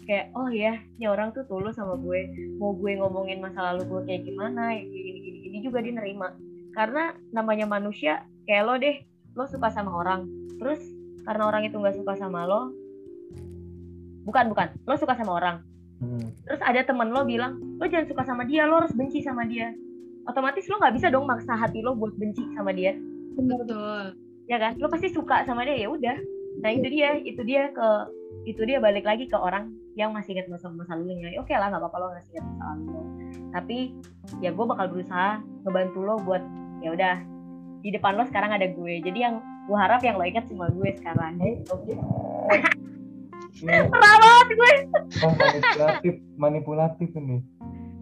kayak 0.03 0.35
oh 0.35 0.51
ya 0.51 0.79
ini 0.99 1.07
orang 1.07 1.31
tuh 1.31 1.47
tulus 1.47 1.79
sama 1.79 1.95
gue. 1.99 2.21
Mau 2.59 2.75
gue 2.75 2.99
ngomongin 2.99 3.39
masa 3.39 3.73
lalu 3.73 3.87
gue 3.87 4.01
kayak 4.11 4.23
gimana 4.27 4.75
ya 4.75 4.83
kayak 4.83 5.05
gini 5.07 5.21
gini 5.23 5.39
gini 5.47 5.59
juga 5.63 5.79
dia 5.83 5.95
nerima 5.95 6.29
karena 6.73 7.13
namanya 7.31 7.67
manusia 7.69 8.25
kayak 8.49 8.63
lo 8.67 8.75
deh 8.81 8.97
lo 9.39 9.45
suka 9.47 9.71
sama 9.71 9.93
orang. 10.03 10.27
Terus 10.59 10.81
karena 11.23 11.43
orang 11.47 11.63
itu 11.67 11.77
nggak 11.79 11.97
suka 11.99 12.19
sama 12.19 12.45
lo 12.47 12.75
bukan 14.27 14.51
bukan 14.51 14.69
lo 14.87 14.95
suka 14.99 15.15
sama 15.19 15.39
orang. 15.39 15.57
Hmm, 16.03 16.35
terus 16.43 16.59
ada 16.67 16.83
teman 16.83 17.15
lo 17.15 17.23
bilang 17.23 17.63
lo 17.79 17.87
jangan 17.87 18.11
suka 18.11 18.23
sama 18.27 18.43
dia 18.43 18.67
lo 18.67 18.83
harus 18.83 18.95
benci 18.95 19.23
sama 19.23 19.47
dia. 19.47 19.71
Otomatis 20.27 20.67
lo 20.71 20.79
nggak 20.79 20.95
bisa 20.99 21.11
dong 21.11 21.27
maksa 21.27 21.55
hati 21.55 21.83
lo 21.83 21.95
buat 21.95 22.15
benci 22.19 22.43
sama 22.55 22.75
dia. 22.75 22.95
Benar 23.39 23.63
Betul. 23.63 24.05
ya 24.51 24.59
kan? 24.59 24.73
Lo 24.79 24.91
pasti 24.91 25.11
suka 25.11 25.47
sama 25.47 25.63
dia 25.63 25.79
ya 25.79 25.89
udah. 25.91 26.19
Nah 26.63 26.71
itu 26.75 26.87
dia 26.91 27.19
itu 27.23 27.43
dia 27.47 27.71
ke 27.71 27.89
itu 28.43 28.61
dia 28.67 28.83
balik 28.83 29.07
lagi 29.07 29.31
ke 29.31 29.39
orang 29.39 29.71
yang 29.95 30.11
masih 30.11 30.35
ingat 30.35 30.49
masa 30.49 30.73
masa 30.73 30.97
lalunya 30.97 31.31
Ya, 31.31 31.39
oke 31.39 31.53
lah 31.53 31.69
nggak 31.69 31.83
apa-apa 31.85 31.97
lo 32.01 32.07
masih 32.17 32.31
ingat 32.35 32.45
masa 32.49 32.63
lalu 32.73 32.85
lo. 32.89 33.03
Tapi 33.53 33.79
ya 34.41 34.51
gue 34.51 34.65
bakal 34.67 34.87
berusaha 34.91 35.31
ngebantu 35.63 35.99
lo 36.03 36.15
buat 36.25 36.43
ya 36.83 36.91
udah 36.97 37.17
di 37.83 37.91
depan 37.93 38.17
lo 38.19 38.25
sekarang 38.27 38.51
ada 38.57 38.67
gue. 38.67 38.95
Jadi 39.05 39.19
yang 39.21 39.39
gue 39.69 39.79
harap 39.79 40.01
yang 40.03 40.17
lo 40.19 40.25
ingat 40.27 40.45
cuma 40.51 40.67
gue 40.73 40.91
sekarang. 40.99 41.39
Oke. 41.71 41.93
Ini 43.63 43.79
parah 43.93 44.17
banget 44.19 44.49
gue. 44.57 44.73
Oh, 45.23 45.33
manipulatif 45.37 46.15
manipulatif 46.35 47.09
ini. 47.15 47.39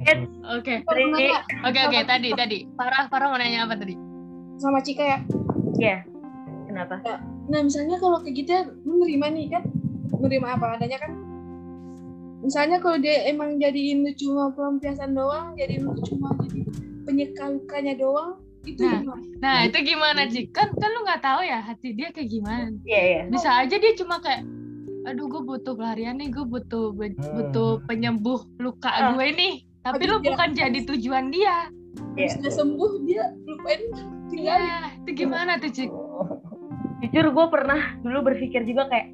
It's- 0.00 0.32
Oke. 0.56 0.80
Oke 0.88 1.80
oke 1.84 1.98
tadi 2.08 2.28
tadi. 2.32 2.58
Farah 2.72 3.10
Farah 3.12 3.28
mau 3.28 3.36
nanya 3.36 3.68
apa 3.68 3.76
tadi? 3.76 3.92
sama 4.60 4.84
Cika 4.84 5.00
ya? 5.00 5.18
Ya 5.80 5.96
kenapa? 6.68 7.00
Nah 7.48 7.60
misalnya 7.64 7.96
kalau 7.96 8.20
kayak 8.20 8.34
gitu 8.36 8.50
ya 8.52 8.62
lu 8.84 9.00
nerima 9.00 9.32
nih 9.32 9.48
kan 9.48 9.64
nerima 10.12 10.54
apa 10.54 10.74
adanya 10.74 10.98
kan 10.98 11.12
misalnya 12.40 12.78
kalau 12.78 12.96
dia 12.96 13.28
emang 13.28 13.56
jadiin 13.56 14.02
cuma 14.14 14.50
pelampiasan 14.50 15.12
doang 15.12 15.52
jadiin 15.54 15.84
lu 15.84 15.94
cuma 16.02 16.32
jadi 16.42 16.64
penyeka 17.02 17.44
lukanya 17.48 17.94
doang 17.94 18.40
itu 18.60 18.76
Nah. 18.78 18.92
gimana? 18.94 19.22
Nah 19.40 19.56
itu 19.64 19.78
gimana 19.80 20.20
Cik? 20.26 20.52
Kan 20.52 20.68
kan 20.74 20.90
lu 20.90 21.00
nggak 21.00 21.22
tahu 21.22 21.40
ya 21.40 21.58
hati 21.58 21.96
dia 21.96 22.12
kayak 22.12 22.28
gimana. 22.28 22.68
iya 22.82 23.00
iya 23.00 23.20
Bisa 23.26 23.48
aja 23.56 23.72
dia 23.72 23.92
cuma 23.94 24.20
kayak 24.20 24.44
aduh 25.00 25.26
gue 25.26 25.42
butuh 25.42 25.72
pelarian 25.72 26.12
nih 26.14 26.28
gue 26.28 26.44
butuh 26.44 26.92
Hmm. 26.92 27.08
butuh 27.34 27.80
penyembuh 27.84 28.44
luka 28.58 28.88
Ah. 28.90 29.16
gue 29.16 29.32
nih 29.32 29.54
tapi 29.80 30.04
lu 30.04 30.20
dia- 30.20 30.28
bukan 30.28 30.48
jadi 30.52 30.78
tujuan 30.82 31.28
dia 31.30 31.72
Iya. 32.12 32.36
Dia 32.36 32.52
sembuh 32.52 32.90
dia 33.02 33.24
lupain 33.42 33.80
tinggal 34.28 34.60
Iya 34.60 34.78
itu 34.98 35.10
gimana 35.16 35.56
tuh 35.56 35.70
Cik? 35.70 35.90
jujur 37.00 37.26
gue 37.26 37.46
pernah 37.48 37.80
dulu 37.98 38.18
berpikir 38.26 38.60
juga 38.62 38.86
kayak 38.86 39.08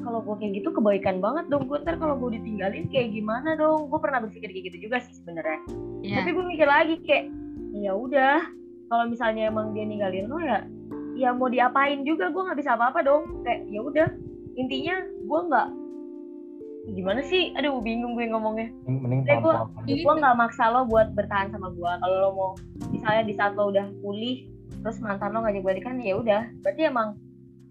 kalau 0.00 0.20
gue 0.24 0.34
kayak 0.40 0.52
gitu 0.62 0.68
kebaikan 0.72 1.18
banget 1.20 1.48
dong 1.48 1.68
gue 1.68 1.78
ntar 1.82 1.96
kalau 1.96 2.16
gue 2.18 2.40
ditinggalin 2.40 2.88
kayak 2.88 3.12
gimana 3.12 3.56
dong? 3.56 3.88
Gue 3.88 4.00
pernah 4.00 4.20
berpikir 4.24 4.48
kayak 4.50 4.64
gitu 4.72 4.88
juga 4.88 5.00
sih 5.02 5.14
sebenarnya. 5.16 5.60
Iya. 6.04 6.22
Tapi 6.22 6.30
gue 6.32 6.44
mikir 6.44 6.68
lagi 6.68 6.94
kayak 7.04 7.24
ya 7.76 7.92
udah 7.92 8.40
kalau 8.88 9.04
misalnya 9.10 9.50
emang 9.50 9.76
dia 9.76 9.84
ninggalin 9.84 10.30
lo 10.30 10.38
ya 10.40 10.64
ya 11.16 11.32
mau 11.32 11.48
diapain 11.48 12.04
juga 12.04 12.28
gue 12.28 12.42
nggak 12.42 12.58
bisa 12.60 12.76
apa-apa 12.76 13.00
dong. 13.04 13.42
Kayak 13.42 13.60
ya 13.68 13.80
udah 13.80 14.08
intinya 14.56 14.96
gue 15.04 15.40
nggak 15.52 15.68
gimana 16.96 17.20
sih? 17.26 17.52
Aduh 17.58 17.80
bingung 17.82 18.14
gue 18.14 18.30
ngomongnya. 18.30 18.70
Mending. 18.86 19.26
Jadi 19.26 20.02
gue 20.04 20.14
nggak 20.16 20.36
maksa 20.36 20.70
lo 20.70 20.86
buat 20.86 21.12
bertahan 21.16 21.50
sama 21.50 21.72
gue 21.72 21.90
kalau 22.02 22.16
lo 22.20 22.30
mau 22.32 22.50
misalnya 22.92 23.22
di 23.26 23.34
saat 23.34 23.56
lo 23.56 23.72
udah 23.72 23.88
pulih 24.00 24.46
terus 24.84 25.02
mantan 25.02 25.34
lo 25.34 25.42
ngajak 25.42 25.66
balikan 25.66 25.98
ya 25.98 26.16
udah. 26.20 26.46
Berarti 26.62 26.86
emang 26.86 27.18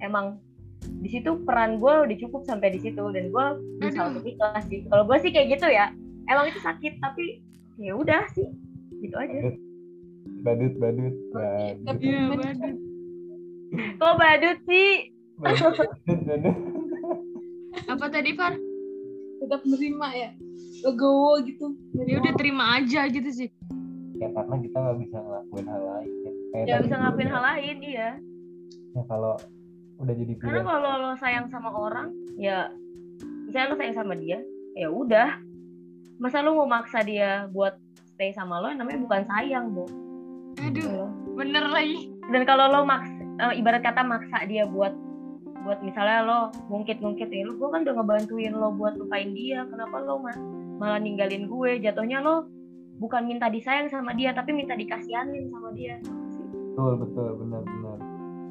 emang 0.04 0.42
di 0.86 1.10
situ 1.10 1.42
peran 1.42 1.78
gue 1.78 1.94
udah 2.06 2.18
cukup 2.18 2.42
sampai 2.44 2.70
di 2.70 2.80
situ 2.80 3.04
dan 3.10 3.30
gue 3.30 3.46
berusaha 3.78 4.04
Aduh. 4.04 4.12
untuk 4.14 4.26
ikhlas 4.26 4.64
sih. 4.66 4.86
Kalau 4.86 5.04
gue 5.04 5.18
sih 5.20 5.30
kayak 5.30 5.48
gitu 5.54 5.68
ya. 5.68 5.92
Emang 6.26 6.46
itu 6.46 6.60
sakit 6.60 6.94
tapi 7.00 7.40
ya 7.78 7.94
udah 7.94 8.24
sih. 8.32 8.48
Gitu 8.98 9.14
aja. 9.14 9.34
Badut. 9.34 9.56
Badut 10.42 10.74
badut. 10.78 11.16
Tapi 11.84 12.04
Iya 12.04 12.22
men- 12.28 12.40
badut. 12.40 12.76
kok 13.96 14.14
badut 14.16 14.58
sih? 14.64 14.90
Badut. 15.36 15.76
Badut 16.08 16.56
Apa 17.86 18.06
tadi 18.08 18.32
Far? 18.34 18.56
tetap 19.36 19.62
nerima 19.64 20.08
ya. 20.10 20.32
Legowo 20.82 21.44
gitu. 21.44 21.76
Ya 22.00 22.18
udah 22.18 22.34
terima 22.34 22.80
aja 22.80 23.04
gitu 23.06 23.30
sih. 23.30 23.50
ya 24.16 24.32
karena 24.32 24.56
kita 24.58 24.78
nggak 24.80 24.98
bisa 25.02 25.18
ngelakuin 25.20 25.68
hal 25.68 25.82
lain. 25.84 26.12
Ya. 26.56 26.64
Ya 26.64 26.76
bisa 26.80 26.96
ngelakuin 26.96 27.28
hal 27.28 27.44
lain 27.44 27.78
iya. 27.84 28.10
Ya 28.96 29.04
kalau 29.06 29.36
udah 29.96 30.14
jadi 30.14 30.34
karena 30.38 30.60
pilihan 30.60 30.68
kalau 30.68 30.92
lo 31.00 31.12
sayang 31.16 31.46
sama 31.48 31.70
orang 31.72 32.12
ya 32.36 32.68
misalnya 33.48 33.72
lo 33.72 33.76
sayang 33.80 33.96
sama 33.96 34.14
dia 34.20 34.40
ya 34.76 34.92
udah. 34.92 35.30
Masa 36.16 36.40
lo 36.40 36.56
mau 36.56 36.64
maksa 36.64 37.04
dia 37.04 37.52
buat 37.52 37.76
stay 38.16 38.32
sama 38.32 38.64
lo 38.64 38.72
namanya 38.72 39.04
bukan 39.04 39.24
sayang 39.28 39.76
bu 39.76 39.84
aduh 40.64 41.12
bener 41.36 41.68
lagi. 41.68 42.08
Dan 42.32 42.48
kalau 42.48 42.72
lo 42.72 42.88
maks 42.88 43.12
eh, 43.20 43.60
ibarat 43.60 43.84
kata 43.84 44.00
maksa 44.08 44.48
dia 44.48 44.64
buat 44.64 44.96
buat 45.68 45.84
misalnya 45.84 46.24
lo 46.24 46.40
ngungkit-ngungkit 46.72 47.28
ya 47.28 47.44
lo 47.44 47.60
gue 47.60 47.68
kan 47.68 47.84
udah 47.84 47.96
ngebantuin 48.00 48.54
lo 48.56 48.72
buat 48.72 48.96
lupain 48.96 49.36
dia 49.36 49.68
kenapa 49.68 50.00
lo 50.00 50.24
ma- 50.24 50.40
malah 50.80 51.00
ninggalin 51.04 51.52
gue? 51.52 51.84
Jatuhnya 51.84 52.24
lo 52.24 52.48
bukan 52.96 53.28
minta 53.28 53.52
disayang 53.52 53.92
sama 53.92 54.16
dia 54.16 54.32
tapi 54.32 54.56
minta 54.56 54.72
dikasihanin 54.72 55.52
sama 55.52 55.76
dia. 55.76 56.00
Betul 56.00 56.96
betul 57.04 57.30
benar 57.44 57.62
benar 57.68 57.85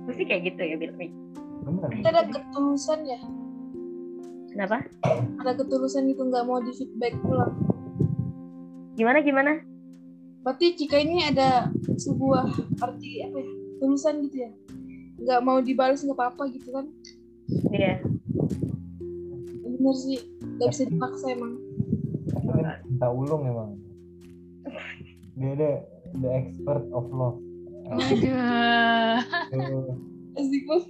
pasti 0.05 0.23
kayak 0.29 0.43
gitu 0.53 0.63
ya 0.63 0.77
Bil 0.77 0.93
benar 0.95 1.89
Kita 1.93 2.09
ada 2.13 2.23
ketulusan 2.29 3.01
ya? 3.09 3.21
Kenapa? 4.53 4.87
Ada 5.43 5.53
ketulusan 5.59 6.07
gitu 6.13 6.23
nggak 6.29 6.45
mau 6.47 6.61
di 6.61 6.73
feedback 6.77 7.17
pulang 7.25 7.55
gimana 8.95 9.19
gimana? 9.27 9.53
Berarti 10.47 10.79
jika 10.79 11.03
ini 11.03 11.25
ada 11.27 11.71
sebuah 11.99 12.47
arti 12.79 13.27
apa 13.27 13.37
ya 13.43 13.49
tulusan 13.83 14.23
gitu 14.29 14.37
ya? 14.47 14.51
Nggak 15.19 15.41
mau 15.43 15.59
dibalas 15.59 16.03
nggak 16.07 16.15
apa-apa 16.15 16.53
gitu 16.55 16.69
kan? 16.71 16.87
Iya. 17.75 18.01
Bener 19.67 19.95
sih 19.99 20.19
nggak 20.39 20.69
bisa 20.71 20.85
dipaksa 20.87 21.27
emang. 21.35 21.59
Tapi 22.31 22.63
cinta 22.87 23.09
ulung 23.11 23.43
emang. 23.51 23.71
Dia 25.35 25.51
ada 25.59 25.73
the 26.23 26.31
expert 26.31 26.87
of 26.95 27.11
love 27.11 27.43
aduh. 27.89 29.19
Tuh, 29.51 29.89
asik 30.41 30.63
banget. 30.65 30.89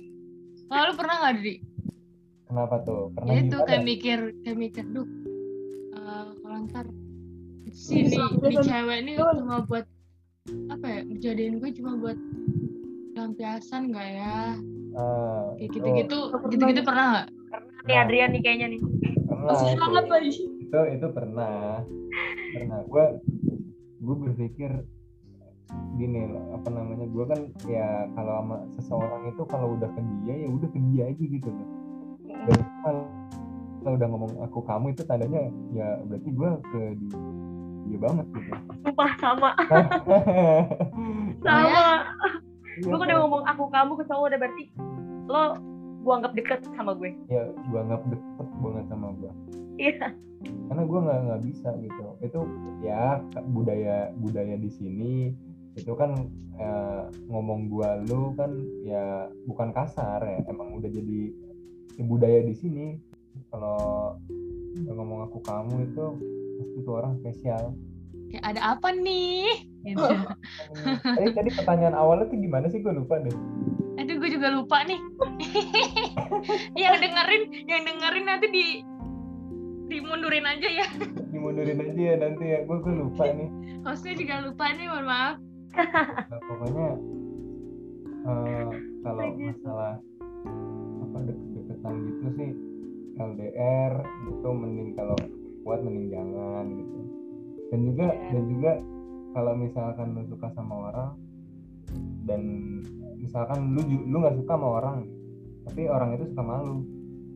Lalu 0.71 0.93
pernah 0.97 1.15
nggak 1.21 1.35
di 1.43 1.55
kenapa 2.47 2.75
tuh? 2.83 3.03
Pernah 3.15 3.31
ya 3.35 3.41
itu 3.43 3.57
kayak 3.67 3.83
mikir 3.85 4.19
kayak 4.43 4.59
mikir 4.59 4.85
duh 4.89 5.09
eh, 5.95 6.27
kalau 6.39 6.59
ntar 6.71 6.87
si 7.75 8.07
Bisa, 8.07 8.23
nih 8.31 8.39
nih 8.39 8.51
bisa. 8.55 8.63
cewek 8.63 8.97
ini 9.03 9.13
cuma 9.19 9.57
buat 9.67 9.87
apa 10.71 10.87
ya 10.87 11.01
jadiin 11.19 11.59
gue 11.59 11.71
cuma 11.81 11.97
buat 11.99 12.19
lampiasan 13.15 13.91
nggak 13.91 14.09
ya? 14.15 14.39
Ah, 14.95 15.55
kayak 15.59 15.67
itu 15.67 15.77
gitu-gitu 15.81 16.19
Pernah. 16.31 16.51
gitu-gitu 16.53 16.81
pernah 16.87 17.05
nggak? 17.11 17.27
Nih 17.85 17.97
Adrian 17.99 18.31
nih 18.35 18.43
kayaknya 18.43 18.67
nih. 18.75 18.81
Pernah 19.27 19.55
hangat 19.83 20.07
lagi 20.09 20.31
itu 20.75 20.79
itu 20.99 21.07
pernah. 21.15 21.83
Pernah. 22.55 22.81
Gue 22.91 23.05
gue 24.05 24.17
berpikir 24.27 24.71
gini 25.95 26.27
apa 26.51 26.69
namanya 26.75 27.07
gue 27.07 27.25
kan 27.31 27.41
ya 27.71 28.11
kalau 28.19 28.33
sama 28.43 28.57
seseorang 28.75 29.23
itu 29.31 29.43
kalau 29.47 29.79
udah 29.79 29.87
ke 29.95 30.01
dia 30.03 30.35
ya 30.47 30.49
udah 30.51 30.69
ke 30.71 30.79
dia 30.91 31.03
aja 31.11 31.25
gitu 31.25 31.49
loh. 31.49 31.69
Dan 32.25 32.59
kalau 32.83 33.95
udah 33.95 34.09
ngomong 34.11 34.33
aku 34.43 34.59
kamu 34.65 34.87
itu 34.97 35.03
tandanya 35.07 35.41
ya 35.71 35.89
berarti 36.09 36.31
gue 36.35 36.51
ke 36.73 36.81
dia, 36.99 37.19
dia 37.87 37.99
banget 38.01 38.27
gitu. 38.33 38.51
Sumpah 38.83 39.11
sama. 39.23 39.51
Sama. 41.45 41.83
Iya, 42.75 42.91
gue 42.91 42.99
udah 42.99 43.17
ngomong 43.23 43.43
aku 43.47 43.71
kamu 43.71 43.93
ke 44.01 44.05
cowok 44.11 44.27
udah 44.35 44.39
berarti 44.41 44.65
lo 45.31 45.45
gue 46.05 46.13
anggap 46.13 46.33
deket 46.37 46.61
sama 46.75 46.93
gue. 46.99 47.15
Ya 47.31 47.47
gue 47.49 47.79
anggap 47.79 48.03
deket 48.11 48.49
banget 48.59 48.87
sama 48.91 49.09
gue 49.15 49.33
iya. 49.79 50.13
Karena 50.45 50.83
gue 50.85 50.99
nggak 51.01 51.19
nggak 51.29 51.43
bisa 51.49 51.69
gitu. 51.81 52.05
Itu 52.21 52.41
ya 52.85 53.21
budaya 53.53 54.13
budaya 54.19 54.55
di 54.61 54.71
sini 54.71 55.13
itu 55.75 55.93
kan 55.99 56.15
eh, 56.55 57.03
ngomong 57.27 57.67
gua 57.67 57.99
lu 58.07 58.31
kan 58.39 58.55
ya 58.87 59.27
bukan 59.47 59.75
kasar 59.75 60.23
ya 60.23 60.39
emang 60.47 60.79
udah 60.79 60.91
jadi 60.91 61.21
ya, 61.99 62.03
budaya 62.07 62.41
di 62.47 62.55
sini. 62.55 62.87
Kalau 63.51 64.15
ngomong 64.79 65.27
aku 65.31 65.39
kamu 65.43 65.91
itu 65.91 66.05
pasti 66.63 66.77
itu 66.79 66.91
orang 66.91 67.19
spesial. 67.19 67.75
Kayak 68.31 68.45
ada 68.55 68.61
apa 68.79 68.89
nih? 68.95 69.67
Gitu. 69.85 70.11
tadi 71.03 71.31
tadi 71.35 71.51
pertanyaan 71.55 71.99
awalnya 71.99 72.31
tuh 72.31 72.39
gimana 72.39 72.67
sih? 72.71 72.79
Gue 72.79 72.95
lupa 72.95 73.19
deh. 73.19 73.35
Aduh 73.99 74.19
gue 74.19 74.31
juga 74.31 74.55
lupa 74.55 74.87
nih. 74.87 74.99
Yang 76.83 76.95
dengerin 77.03 77.43
yang 77.67 77.83
dengerin 77.87 78.25
nanti 78.27 78.47
di 78.51 78.65
dimundurin 79.91 80.47
aja 80.47 80.69
ya. 80.71 80.87
Dimundurin 81.31 81.79
aja 81.83 82.03
ya 82.15 82.17
nanti 82.19 82.45
ya. 82.47 82.59
Gue 82.67 82.79
gue 82.83 82.95
lupa 82.95 83.27
nih. 83.27 83.51
Hostnya 83.83 84.15
juga 84.15 84.35
lupa 84.47 84.71
nih 84.75 84.87
mohon 84.87 85.07
maaf 85.07 85.37
Nah, 85.75 86.41
pokoknya 86.47 86.89
eh, 88.25 88.67
kalau 89.03 89.21
masalah 89.27 89.95
apa 91.05 91.19
deket-deketan 91.29 91.95
gitu 92.09 92.27
sih 92.39 92.51
LDR 93.15 93.93
itu 94.31 94.49
mending 94.51 94.91
kalau 94.99 95.19
buat 95.63 95.81
mending 95.83 96.09
jangan 96.11 96.65
gitu. 96.79 96.99
Dan 97.73 97.81
juga 97.91 98.07
Iya. 98.11 98.31
dan 98.31 98.45
juga 98.51 98.73
kalau 99.35 99.53
misalkan 99.59 100.07
lu 100.15 100.23
suka 100.31 100.49
sama 100.55 100.75
orang 100.93 101.11
dan 102.25 102.43
misalkan 103.19 103.75
lu 103.75 103.83
lu 103.83 104.17
nggak 104.23 104.37
suka 104.39 104.53
sama 104.55 104.69
orang 104.81 104.99
tapi 105.65 105.89
orang 105.89 106.15
itu 106.15 106.25
suka 106.31 106.43
malu 106.45 106.85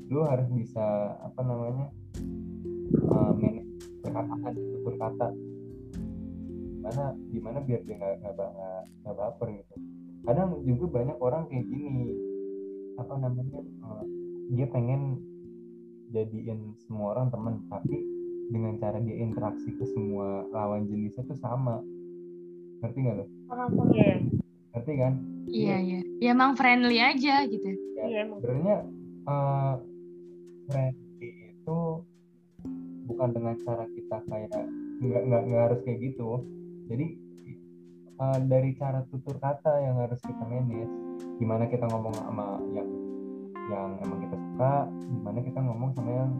lu 0.08 0.20
harus 0.24 0.48
bisa 0.52 1.16
apa 1.20 1.40
namanya 1.44 1.86
uh, 3.12 3.32
manage 3.36 3.82
perkataan 4.00 4.52
tutur 4.56 4.94
kata 4.96 5.28
gimana 6.88 7.12
gimana 7.28 7.58
biar 7.60 7.80
dia 7.84 7.96
nggak 8.00 8.14
nggak 8.24 8.34
ba- 8.40 8.52
nggak 8.56 8.82
nggak 9.04 9.16
baper 9.20 9.48
gitu. 9.60 9.74
Kadang 10.24 10.48
juga 10.64 10.84
banyak 11.00 11.18
orang 11.20 11.42
kayak 11.52 11.66
gini 11.68 12.08
apa 12.98 13.14
namanya 13.20 13.60
uh, 13.84 14.04
dia 14.56 14.66
pengen 14.72 15.20
jadiin 16.08 16.72
semua 16.88 17.12
orang 17.12 17.28
temen 17.28 17.54
tapi 17.68 17.96
dengan 18.48 18.80
cara 18.80 18.96
dia 19.04 19.16
interaksi 19.20 19.68
ke 19.76 19.84
semua 19.92 20.48
lawan 20.48 20.88
jenisnya 20.88 21.28
tuh 21.28 21.36
sama. 21.36 21.84
Ngerti 22.80 22.98
nggak 23.04 23.16
lo 23.20 23.24
iya 23.92 24.12
ngerti 24.72 24.92
kan? 24.96 25.12
Iya 25.48 25.76
iya. 25.80 26.00
Ya 26.24 26.28
emang 26.32 26.56
friendly 26.56 26.96
aja 27.00 27.44
gitu. 27.44 27.68
Iya 28.00 28.24
emang. 28.24 28.40
sebenarnya 28.40 28.76
uh, 29.28 29.74
friendly 30.72 31.52
itu 31.52 31.78
bukan 33.08 33.28
dengan 33.36 33.54
cara 33.64 33.84
kita 33.92 34.16
kayak 34.28 34.52
nggak 34.98 35.22
nggak 35.28 35.42
nggak 35.48 35.62
harus 35.68 35.80
kayak 35.84 36.00
gitu 36.00 36.42
jadi 36.88 37.06
uh, 38.18 38.38
dari 38.44 38.70
cara 38.74 39.04
tutur 39.08 39.36
kata 39.36 39.78
yang 39.80 40.00
harus 40.00 40.18
kita 40.20 40.42
manage 40.42 40.88
gimana 41.38 41.68
kita 41.68 41.86
ngomong 41.86 42.14
sama 42.16 42.58
yang 42.72 42.88
yang 43.68 44.00
emang 44.00 44.24
kita 44.24 44.36
suka 44.36 44.72
gimana 45.04 45.38
kita 45.44 45.60
ngomong 45.60 45.90
sama 45.92 46.10
yang 46.10 46.30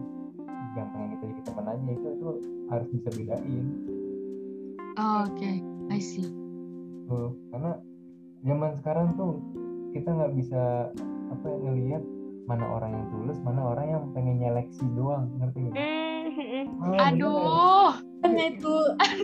yang 0.74 0.88
pengen 0.90 1.08
kita 1.12 1.24
jadi 1.28 1.42
teman 1.44 1.66
aja 1.66 1.88
itu 1.90 2.08
itu 2.08 2.28
harus 2.68 2.88
bisa 2.92 3.08
bedain. 3.12 3.64
Oh, 4.96 5.24
oke 5.26 5.50
I 5.88 5.98
see. 5.98 6.28
Tuh 7.06 7.32
karena 7.50 7.72
zaman 8.42 8.70
sekarang 8.76 9.06
tuh 9.14 9.40
kita 9.92 10.08
nggak 10.08 10.32
bisa 10.36 10.92
apa 11.28 11.44
ya, 11.44 11.56
ngelihat 11.62 12.02
mana 12.48 12.64
orang 12.64 12.96
yang 12.96 13.06
tulus 13.12 13.38
mana 13.44 13.60
orang 13.62 13.86
yang 13.88 14.02
pengen 14.12 14.40
nyeleksi 14.40 14.84
doang 14.96 15.28
ngerti 15.36 15.58
nggak? 15.68 15.76
Hmm, 15.76 16.64
Ah, 16.80 16.86
bener. 16.88 17.00
aduh. 17.12 17.90
Kan 18.18 18.32
itu 18.34 18.74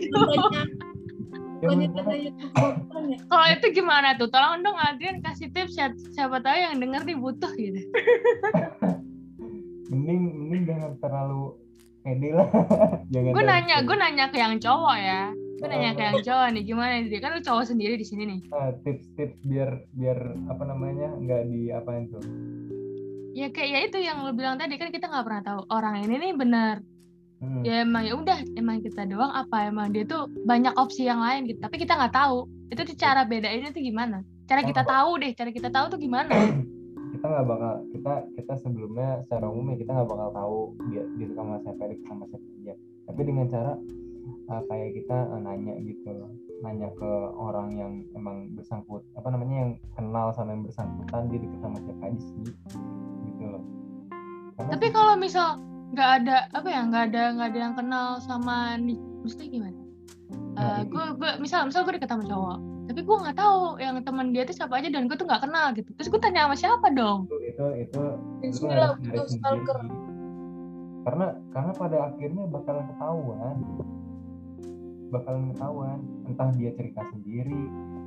banyak 0.07 0.53
kalau 3.31 3.47
itu 3.51 3.65
gimana 3.73 4.15
tuh? 4.15 4.29
Tolong 4.29 4.61
dong 4.61 4.77
Adrian 4.77 5.21
kasih 5.21 5.49
tips 5.51 5.75
siapa, 5.75 5.97
siapa 6.13 6.37
tahu 6.41 6.57
yang 6.57 6.77
denger 6.79 7.01
nih 7.03 7.17
butuh 7.17 7.51
gitu. 7.57 7.81
Mending 9.91 10.49
mending 10.49 10.63
jangan 10.65 10.91
terlalu 10.97 11.53
pede 12.01 12.29
lah. 12.33 12.49
Jangan 13.13 13.31
gue 13.33 13.43
nanya 13.45 13.75
gue 13.81 13.97
nanya 13.97 14.25
ke 14.29 14.37
yang 14.37 14.57
cowok 14.57 14.97
ya. 14.97 15.29
Gue 15.61 15.67
nanya 15.69 15.91
ke 15.93 16.01
yang 16.05 16.19
cowok 16.21 16.47
nih 16.53 16.63
gimana 16.65 16.93
nih? 17.01 17.21
Kan 17.21 17.31
lu 17.37 17.41
cowok 17.41 17.63
sendiri 17.69 17.93
di 17.97 18.05
sini 18.05 18.23
nih. 18.29 18.39
Ah, 18.53 18.73
tips-tips 18.81 19.41
biar 19.45 19.85
biar 19.93 20.17
apa 20.49 20.63
namanya 20.65 21.13
nggak 21.17 21.41
di 21.49 21.69
apain 21.69 22.09
tuh. 22.09 22.21
Ya 23.37 23.53
kayak 23.53 23.69
ya 23.69 23.79
itu 23.85 23.97
yang 24.01 24.25
lu 24.25 24.33
bilang 24.33 24.57
tadi 24.57 24.77
kan 24.77 24.89
kita 24.89 25.05
nggak 25.05 25.25
pernah 25.25 25.43
tahu. 25.45 25.61
Orang 25.69 26.01
ini 26.01 26.17
nih 26.17 26.33
benar 26.33 26.81
Hmm. 27.35 27.67
ya 27.67 27.83
emang 27.83 28.07
ya 28.07 28.15
udah 28.15 28.39
emang 28.55 28.79
kita 28.79 29.03
doang 29.03 29.27
apa 29.27 29.67
emang 29.67 29.91
dia 29.91 30.07
tuh 30.07 30.31
banyak 30.47 30.71
opsi 30.79 31.07
yang 31.07 31.19
lain 31.19 31.51
gitu. 31.51 31.59
Tapi 31.59 31.75
kita 31.81 31.99
nggak 31.99 32.15
tahu 32.15 32.47
itu 32.71 32.81
tuh 32.81 32.95
cara 32.95 33.27
bedainnya 33.27 33.75
tuh 33.75 33.83
gimana? 33.83 34.23
Cara 34.47 34.61
kita 34.63 34.87
tahu 34.87 35.19
deh 35.19 35.31
cara 35.35 35.49
kita 35.51 35.69
tahu 35.69 35.85
tuh 35.95 35.99
gimana? 35.99 36.31
Kita 37.15 37.31
nggak 37.31 37.47
bakal 37.47 37.73
kita 37.95 38.13
kita 38.35 38.53
sebelumnya 38.59 39.23
secara 39.23 39.47
umum 39.47 39.71
ya 39.71 39.79
kita 39.79 39.91
nggak 39.97 40.09
bakal 40.11 40.29
tahu 40.35 40.57
dia 40.91 41.03
dia 41.15 41.25
suka 41.31 41.41
sama 41.47 41.57
siapa 41.63 41.83
dia 41.87 41.97
sama 42.11 42.23
siapa 42.27 42.47
dia 42.59 42.75
tapi 43.07 43.21
dengan 43.23 43.45
cara 43.47 43.71
uh, 44.49 44.61
kayak 44.69 44.89
kita 44.97 45.17
uh, 45.29 45.39
nanya 45.41 45.73
gitu 45.85 46.09
loh. 46.09 46.31
Nanya 46.63 46.89
ke 46.97 47.11
orang 47.35 47.69
yang 47.75 47.93
emang 48.17 48.49
bersangkut 48.55 49.03
apa 49.13 49.27
namanya 49.29 49.55
yang 49.65 49.71
kenal 49.93 50.33
sama 50.33 50.55
yang 50.55 50.63
bersangkutan 50.65 51.29
dia 51.29 51.39
deket 51.41 51.59
sama 51.61 51.77
siapa 51.83 52.03
aja 52.09 52.21
sih? 52.21 52.43
Gitu 53.29 53.43
loh. 53.45 53.63
Karena 54.55 54.69
tapi 54.71 54.87
kalau 54.89 55.13
misal 55.19 55.59
nggak 55.95 56.09
ada 56.21 56.51
apa 56.51 56.67
ya 56.67 56.81
nggak 56.91 57.03
ada 57.11 57.23
nggak 57.39 57.47
ada 57.55 57.59
yang 57.59 57.73
kenal 57.79 58.07
sama 58.19 58.75
nih 58.75 58.99
maksudnya 59.23 59.47
gimana? 59.47 59.79
Nah, 60.55 60.83
gue 60.83 61.05
gue 61.15 61.31
misal 61.39 61.67
misal 61.67 61.87
gue 61.87 61.95
deket 61.95 62.11
sama 62.11 62.27
cowok 62.27 62.75
tapi 62.85 63.01
gue 63.01 63.17
nggak 63.17 63.37
tahu 63.37 63.81
yang 63.81 63.97
teman 64.05 64.29
dia 64.29 64.45
itu 64.45 64.53
siapa 64.53 64.77
aja 64.77 64.93
dan 64.93 65.09
gue 65.09 65.17
tuh 65.17 65.25
nggak 65.25 65.41
kenal 65.41 65.73
gitu. 65.73 65.89
Terus 65.97 66.09
gue 66.13 66.21
tanya 66.21 66.45
sama 66.45 66.55
siapa 66.55 66.87
dong? 66.93 67.25
Itu 67.25 67.35
itu 67.41 67.65
itu 67.81 68.01
Bismillah 68.45 69.01
nyari 69.01 69.19
butuh 69.19 69.27
stalker. 69.27 69.79
karena 71.05 71.37
karena 71.53 71.71
pada 71.77 71.97
akhirnya 72.13 72.45
bakalan 72.49 72.85
ketahuan. 72.93 73.55
Bakalan 75.09 75.43
ketahuan 75.53 75.99
entah 76.29 76.49
dia 76.53 76.71
cerita 76.77 77.01
sendiri 77.09 77.63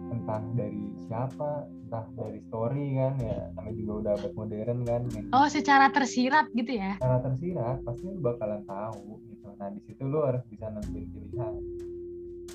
entah 0.09 0.41
dari 0.57 0.83
siapa 1.09 1.69
entah 1.89 2.05
dari 2.17 2.41
story 2.49 2.97
kan 2.97 3.15
ya 3.21 3.39
namanya 3.57 3.75
juga 3.77 3.93
udah 4.01 4.13
abad 4.21 4.33
modern 4.37 4.79
kan 4.85 5.03
oh 5.33 5.49
secara 5.49 5.87
tersirat 5.93 6.53
gitu 6.53 6.73
ya? 6.77 6.97
Cara 7.01 7.19
tersirat 7.25 7.81
pasti 7.85 8.05
lu 8.09 8.21
bakalan 8.21 8.63
tahu 8.65 9.21
gitu. 9.29 9.49
Nah 9.57 9.69
di 9.73 9.81
situ 9.85 10.03
lu 10.05 10.21
harus 10.25 10.45
bisa 10.49 10.69
nentuin 10.69 11.09
pilihan. 11.09 11.55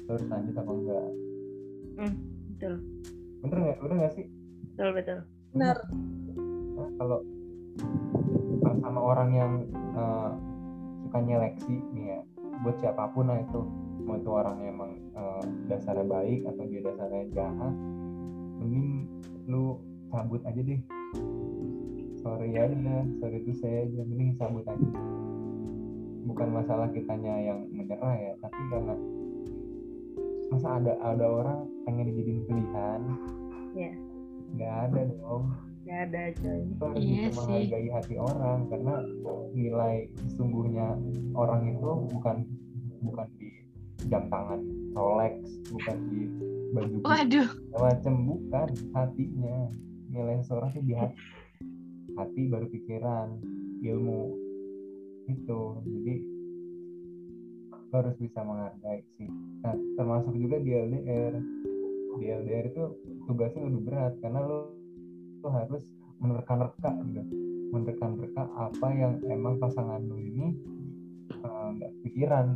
Lu 0.06 0.10
harus 0.14 0.28
lanjut 0.30 0.56
apa 0.58 0.72
enggak. 0.72 1.10
Hmm, 1.94 2.14
betul. 2.54 2.74
Bener 3.46 3.58
nggak? 3.60 3.78
Bener 3.82 3.96
nggak 4.02 4.14
sih? 4.18 4.26
Betul 4.74 4.90
betul. 4.98 5.20
Benar. 5.54 5.78
Nah, 6.74 6.90
kalau 6.98 7.20
sama 8.64 9.00
orang 9.00 9.30
yang 9.34 9.52
eh, 9.74 10.32
suka 11.06 11.20
nyeleksi 11.22 11.76
nih 11.94 12.06
ya 12.18 12.20
buat 12.62 12.76
siapa 12.80 13.12
pun 13.12 13.28
lah 13.28 13.38
itu 13.42 13.62
mau 14.04 14.16
itu 14.16 14.30
orang 14.30 14.56
yang 14.60 14.72
emang 14.76 14.92
eh, 15.14 15.44
dasarnya 15.68 16.06
baik 16.06 16.40
atau 16.46 16.64
dia 16.68 16.82
dasarnya 16.84 17.24
jahat 17.32 17.74
mending 18.60 19.08
lu 19.48 19.80
cabut 20.08 20.40
aja 20.44 20.62
deh. 20.62 20.80
Sorry 22.20 22.56
aja 22.56 22.96
sorry 23.20 23.38
itu 23.42 23.52
saya 23.58 23.84
aja. 23.84 24.02
Mending 24.04 24.36
cabut 24.38 24.64
aja. 24.64 24.88
Bukan 26.24 26.50
masalah 26.56 26.88
kitanya 26.90 27.36
yang 27.36 27.68
menyerah 27.68 28.16
ya 28.16 28.32
tapi 28.40 28.62
karena 28.72 28.96
masa 30.48 30.78
ada 30.78 30.94
ada 31.02 31.26
orang 31.26 31.60
pengen 31.84 32.14
dijadiin 32.14 32.42
pilihan? 32.46 33.02
Iya. 33.74 33.92
nggak 34.54 34.76
ada 34.88 35.02
dong. 35.10 35.44
Nggak 35.84 36.00
ada 36.08 36.22
coy. 36.38 36.62
Harus 36.80 36.96
Iya 36.96 37.24
bisa 37.26 37.28
sih. 37.28 37.36
menghargai 37.42 37.88
hati 37.90 38.16
orang? 38.16 38.60
Karena 38.70 38.96
nilai 39.52 39.96
sesungguhnya 40.16 40.88
orang 41.34 41.62
itu 41.74 41.90
bukan 42.14 42.38
bukan 43.04 43.28
di 43.36 43.43
jam 44.08 44.28
tangan 44.28 44.60
Rolex 44.94 45.36
bukan 45.72 45.98
di 46.12 46.22
baju 46.74 46.96
waduh. 47.06 47.50
Macem 47.74 48.16
bukan 48.26 48.70
hatinya. 48.94 49.58
Nilai 50.14 50.42
seseorang 50.46 50.70
itu 50.78 50.82
di 50.86 50.96
hati. 50.98 51.18
Hati 52.14 52.42
baru 52.50 52.66
pikiran 52.70 53.28
ilmu. 53.82 54.22
Itu 55.30 55.82
jadi 55.86 56.16
lo 57.94 57.96
harus 58.02 58.18
bisa 58.18 58.42
menghargai 58.42 59.06
sih. 59.18 59.30
Nah 59.62 59.74
termasuk 59.98 60.34
juga 60.34 60.58
di 60.62 60.72
LDR 60.74 61.34
di 62.18 62.26
LDR 62.30 62.66
itu 62.70 62.84
tugasnya 63.26 63.66
lebih 63.66 63.82
berat 63.90 64.14
karena 64.22 64.42
lo, 64.46 64.74
lo 65.42 65.50
harus 65.50 65.82
menerka-nerka 66.22 66.90
gitu. 67.10 67.22
Menerka-nerka 67.74 68.44
apa 68.54 68.88
yang 68.94 69.18
emang 69.30 69.58
pasangan 69.58 70.02
lo 70.06 70.18
ini 70.18 70.58
eh, 71.34 71.68
nggak 71.78 71.92
kepikiran 72.02 72.54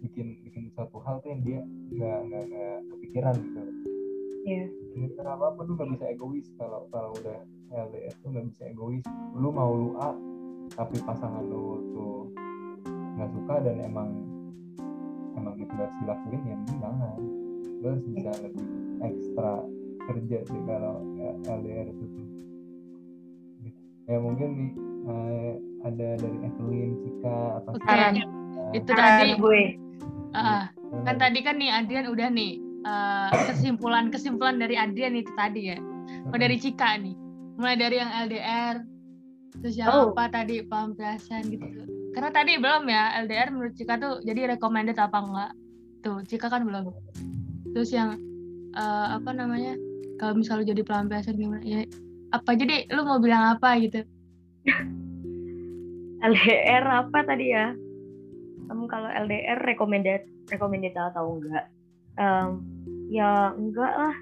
bikin 0.00 0.26
bikin 0.42 0.64
suatu 0.70 0.98
hal 1.00 1.20
tuh 1.20 1.28
yang 1.28 1.42
dia 1.42 1.60
nggak 1.90 2.18
nggak 2.24 2.42
nggak 2.46 2.76
kepikiran 2.88 3.34
gitu 3.38 3.60
Iya. 4.40 4.64
Jadi 4.90 5.08
kenapa 5.14 5.52
apa 5.52 5.60
lu 5.60 5.76
nggak 5.76 5.90
bisa 5.92 6.04
egois 6.08 6.48
kalau 6.56 6.88
kalau 6.88 7.12
udah 7.14 7.38
LDR 7.70 8.14
tuh 8.18 8.28
nggak 8.30 8.46
bisa 8.48 8.62
egois 8.66 9.04
lu 9.32 9.48
mau 9.48 9.68
lu 9.70 9.88
A 9.94 10.16
tapi 10.72 10.96
pasangan 10.98 11.44
lu 11.44 11.64
tuh 11.92 12.16
nggak 13.14 13.30
suka 13.30 13.54
dan 13.60 13.76
emang 13.80 14.08
emang 15.34 15.54
itu 15.54 15.70
harus 15.70 15.92
dilakuin 16.00 16.40
ya 16.42 16.56
jangan 16.72 17.18
lu 17.76 17.86
harus 17.86 18.04
bisa 18.08 18.30
lebih 18.40 18.64
ekstra 19.02 19.52
kerja 20.02 20.38
sih 20.42 20.60
kalau 20.64 20.96
ya, 21.14 21.30
LDR 21.52 21.86
itu 21.86 22.04
tuh 22.06 22.26
Gitu. 23.60 23.78
ya 24.06 24.18
mungkin 24.18 24.48
nih 24.56 24.70
eh, 25.06 25.52
ada 25.82 26.08
dari 26.16 26.38
Evelyn 26.40 26.90
Cika 26.98 27.36
atau 27.60 27.72
Oke. 27.76 27.84
Saran. 27.84 28.14
itu 28.72 28.88
tadi 28.88 29.30
gue 29.36 29.60
ah, 30.34 30.70
kan 31.06 31.16
tadi 31.18 31.40
kan 31.42 31.58
nih 31.58 31.70
Adrian 31.70 32.06
udah 32.10 32.28
nih 32.30 32.58
eh, 32.86 33.30
kesimpulan 33.50 34.08
kesimpulan 34.12 34.58
dari 34.58 34.74
Adrian 34.78 35.14
itu 35.18 35.30
tadi 35.34 35.74
ya. 35.74 35.78
Oh 36.30 36.38
dari 36.38 36.56
Cika 36.58 36.98
nih. 36.98 37.14
Mulai 37.60 37.76
dari 37.76 37.96
yang 38.00 38.10
LDR 38.28 38.76
terus 39.60 39.74
yang 39.74 39.90
Oh. 39.90 40.14
apa 40.14 40.30
tadi 40.30 40.62
pelampiasan 40.62 41.50
gitu. 41.50 41.66
Karena 42.14 42.30
tadi 42.30 42.58
belum 42.58 42.86
ya 42.90 43.14
LDR 43.26 43.50
menurut 43.54 43.74
Cika 43.78 43.98
tuh 43.98 44.22
jadi 44.22 44.54
recommended 44.56 44.98
apa 44.98 45.18
enggak? 45.18 45.52
Tuh 46.02 46.22
Cika 46.26 46.50
kan 46.50 46.66
belum. 46.66 46.90
Terus 47.74 47.90
yang 47.94 48.18
eh, 48.74 49.06
apa 49.14 49.30
namanya 49.34 49.74
kalau 50.18 50.38
misalnya 50.38 50.72
jadi 50.74 50.82
pelampiasan 50.84 51.36
gimana 51.38 51.64
ya 51.64 51.80
apa 52.30 52.54
jadi 52.54 52.86
lu 52.94 53.02
mau 53.02 53.18
bilang 53.18 53.58
apa 53.58 53.74
gitu? 53.82 54.06
LDR 56.20 56.84
apa 56.84 57.18
tadi 57.24 57.46
ya 57.50 57.72
kamu 58.70 58.86
kalau 58.86 59.10
LDR 59.10 59.58
recommended 59.66 60.22
recommended 60.46 60.94
atau 60.94 61.42
enggak? 61.42 61.66
Em, 62.22 62.62
ya 63.10 63.50
enggak 63.58 63.90
lah. 63.98 64.14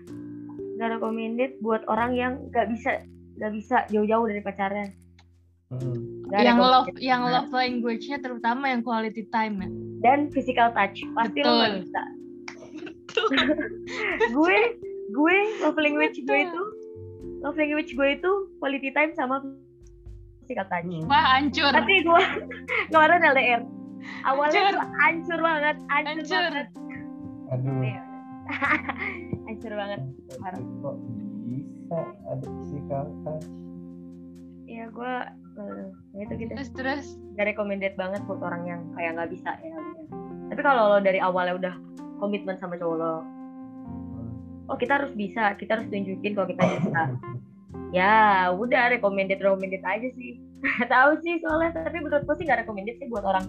Enggak 0.73 0.89
recommended 0.97 1.53
buat 1.61 1.85
orang 1.85 2.17
yang 2.17 2.33
nggak 2.49 2.73
bisa 2.73 3.05
nggak 3.37 3.53
bisa 3.53 3.77
jauh-jauh 3.93 4.25
dari 4.25 4.41
pacarnya. 4.41 4.89
Hmm. 5.69 6.25
Nggak 6.33 6.41
yang 6.49 6.59
love 6.65 6.89
yang 6.97 7.23
love 7.29 7.53
language-nya 7.53 8.25
terutama 8.25 8.73
yang 8.73 8.81
quality 8.81 9.29
time 9.29 9.61
ya 9.61 9.69
dan 10.01 10.33
physical 10.33 10.73
touch. 10.73 10.97
Pasti 11.13 11.39
lo 11.45 11.53
nggak 11.61 11.73
Betul. 11.77 11.85
bisa. 11.85 12.03
Gue 14.37 14.59
gue 15.09 15.37
love 15.65 15.81
language 15.81 16.21
gue 16.29 16.39
itu 16.45 16.63
love 17.41 17.57
language 17.57 17.97
gue 17.97 18.09
itu 18.21 18.31
quality 18.61 18.93
time 18.97 19.13
sama 19.13 19.45
physical 20.41 20.65
touch. 20.73 20.89
Wah 21.05 21.37
hancur. 21.37 21.69
Tapi 21.69 22.01
gue 22.01 22.21
kemarin 22.89 23.21
LDR 23.29 23.78
awalnya 24.25 24.61
Hancur. 24.61 24.75
tuh 24.75 24.87
hancur 24.97 25.39
banget 25.41 25.77
hancur, 25.85 26.13
Hancur. 26.15 26.43
banget 26.45 26.69
aduh 27.49 27.75
Iya. 27.81 28.01
hancur 29.47 29.73
banget 29.73 30.01
parah. 30.37 30.61
kok 30.61 30.97
bisa 31.45 31.99
ada 32.27 32.47
physical 32.59 33.05
touch 33.23 33.47
ya 34.65 34.85
gue 34.87 35.15
eh, 35.57 35.85
ya 36.13 36.21
itu 36.23 36.35
gitu 36.37 36.53
terus 36.55 36.71
terus 36.73 37.05
gak 37.35 37.49
recommended 37.49 37.95
banget 37.95 38.21
buat 38.25 38.41
orang 38.41 38.63
yang 38.65 38.81
kayak 38.93 39.17
nggak 39.17 39.31
bisa 39.33 39.57
ya 39.59 39.73
LDR. 39.73 40.07
tapi 40.49 40.61
kalau 40.61 40.83
lo 40.87 40.99
dari 40.99 41.19
awalnya 41.19 41.55
udah 41.57 41.75
komitmen 42.19 42.57
sama 42.57 42.77
cowok 42.77 42.97
lo 42.97 43.15
oh 44.67 44.77
kita 44.77 45.01
harus 45.01 45.13
bisa 45.13 45.57
kita 45.57 45.77
harus 45.77 45.89
tunjukin 45.89 46.33
kalau 46.33 46.47
kita 46.47 46.63
bisa 46.77 47.03
ya 47.89 48.13
udah 48.51 48.93
recommended 48.93 49.41
recommended 49.41 49.81
aja 49.83 50.09
sih 50.13 50.37
Nggak 50.59 50.91
tahu 50.91 51.11
sih 51.23 51.39
soalnya 51.39 51.71
tapi 51.73 51.97
menurutku 51.99 52.35
sih 52.35 52.45
nggak 52.45 52.67
recommended 52.67 52.99
sih 52.99 53.09
buat 53.09 53.23
orang 53.23 53.47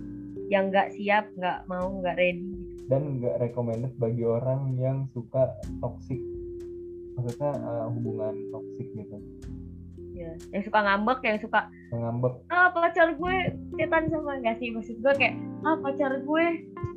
yang 0.49 0.73
nggak 0.73 0.91
siap 0.97 1.29
nggak 1.37 1.69
mau 1.69 1.87
nggak 2.01 2.17
ready 2.17 2.69
dan 2.89 3.21
nggak 3.21 3.37
recommended 3.37 3.93
bagi 4.01 4.25
orang 4.25 4.73
yang 4.81 5.05
suka 5.13 5.53
toxic. 5.77 6.17
Maksudnya 7.15 7.53
uh, 7.61 7.87
hubungan 7.93 8.33
toxic 8.49 8.87
gitu. 8.97 9.17
Ya 10.17 10.33
yang 10.51 10.65
suka 10.65 10.79
ngambek 10.81 11.21
yang 11.21 11.37
suka 11.37 11.69
yang 11.93 12.01
ngambek. 12.01 12.33
Ah 12.49 12.73
pacar 12.73 13.13
gue 13.13 13.35
cetan 13.77 14.09
sama 14.09 14.41
nggak 14.41 14.57
sih 14.57 14.73
maksud 14.73 14.97
gue 15.05 15.13
kayak 15.15 15.37
ah 15.63 15.77
pacar 15.79 16.17
gue 16.25 16.45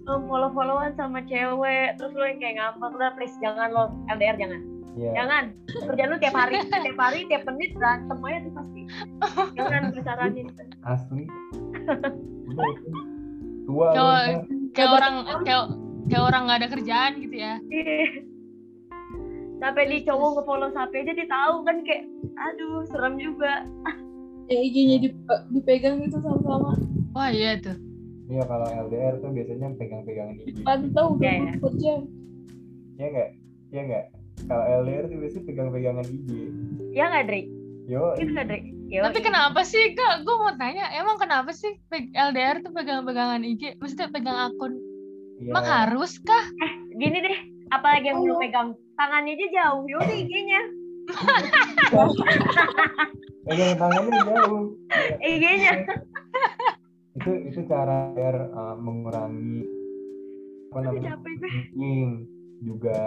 um, 0.08 0.20
follow 0.32 0.50
followan 0.56 0.96
sama 0.96 1.20
cewek. 1.28 2.00
Terus 2.00 2.12
lo 2.16 2.24
yang 2.24 2.40
kayak 2.40 2.56
ngambek 2.56 2.90
udah 2.96 3.10
please 3.14 3.36
jangan 3.44 3.68
lo 3.68 3.92
LDR 4.08 4.40
jangan. 4.40 4.64
Ya 4.96 5.12
jangan. 5.12 5.44
Kerjaan 5.68 6.08
lu 6.08 6.16
tiap 6.24 6.36
hari 6.36 6.56
tiap 6.72 6.98
hari 7.00 7.20
tiap 7.28 7.44
menit 7.52 7.76
berantem 7.76 8.16
aja 8.16 8.38
tuh 8.48 8.52
pasti. 8.56 8.82
Jangan 9.60 9.82
bersaranin 9.92 10.48
asli. 10.88 11.24
Udah 12.52 13.11
Cowok- 13.62 13.92
Kak. 13.92 14.26
kayak 14.72 14.90
orang 14.92 15.14
kayak 15.40 15.64
kayak 16.04 16.24
orang 16.24 16.42
nggak 16.44 16.58
ada 16.58 16.68
kerjaan 16.68 17.12
gitu 17.18 17.36
ya. 17.36 17.54
Iya. 17.64 18.06
sampai 19.58 19.86
di 19.86 20.02
cowok 20.02 20.30
nge-follow 20.34 20.70
sampai 20.70 20.98
aja 21.00 21.12
dia 21.14 21.28
tahu 21.28 21.54
kan 21.62 21.76
kayak 21.80 22.02
aduh 22.36 22.82
serem 22.84 23.14
juga. 23.16 23.62
Ya 24.44 24.58
IG-nya 24.60 24.96
dip- 25.00 25.22
dipegang 25.50 26.02
gitu 26.02 26.18
sama-sama. 26.18 26.74
Wah 27.12 27.30
iya 27.30 27.56
tuh 27.56 27.78
iya 28.26 28.42
kalau 28.42 28.64
LDR 28.64 29.14
tuh 29.18 29.30
biasanya 29.30 29.70
pegang-pegangan 29.76 30.34
IG. 30.40 30.60
Pantau 30.62 31.14
Iya, 31.14 31.30
iya. 31.30 31.52
24 31.54 31.74
jam. 31.78 32.00
Ya 32.92 33.06
nggak? 33.08 33.30
Ya 33.70 33.80
nggak? 33.82 34.04
Kalau 34.42 34.64
LDR 34.80 35.04
tuh 35.06 35.16
biasanya 35.16 35.44
pegang-pegangan 35.46 36.06
IG. 36.06 36.28
Ya 36.90 37.04
nggak 37.06 37.24
Dri? 37.24 37.42
Yo. 37.86 38.02
Itu 38.16 38.30
nggak 38.30 38.46
Dri 38.48 38.60
Yo, 38.92 39.00
tapi 39.08 39.24
kenapa 39.24 39.64
sih 39.64 39.96
kak? 39.96 40.20
Gue 40.20 40.36
mau 40.36 40.52
tanya 40.60 40.84
emang 40.92 41.16
kenapa 41.16 41.48
sih 41.56 41.80
LDR 42.12 42.60
tuh 42.60 42.76
pegang-pegangan 42.76 43.40
IG 43.40 43.80
maksudnya 43.80 44.12
pegang 44.12 44.52
akun? 44.52 44.76
Iya. 45.40 45.48
Emang 45.48 45.64
harus 45.64 46.20
kah? 46.20 46.44
Gini 47.00 47.24
deh. 47.24 47.38
Apalagi 47.72 48.12
yang 48.12 48.20
belum 48.20 48.36
Halo. 48.36 48.44
pegang? 48.44 48.68
Tangannya 49.00 49.32
aja 49.32 49.46
jauh. 49.48 49.88
Yaudah 49.88 50.12
IG-nya 50.12 50.60
pegang 53.48 53.80
tangannya 53.80 54.12
jauh. 54.28 54.76
IG-nya 55.24 55.72
itu 57.12 57.30
itu 57.48 57.60
cara 57.68 58.12
biar 58.16 58.36
uh, 58.52 58.76
mengurangi 58.76 59.64
apa 60.72 60.78
namanya 60.84 61.16
capek 61.16 61.34
juga. 62.64 63.00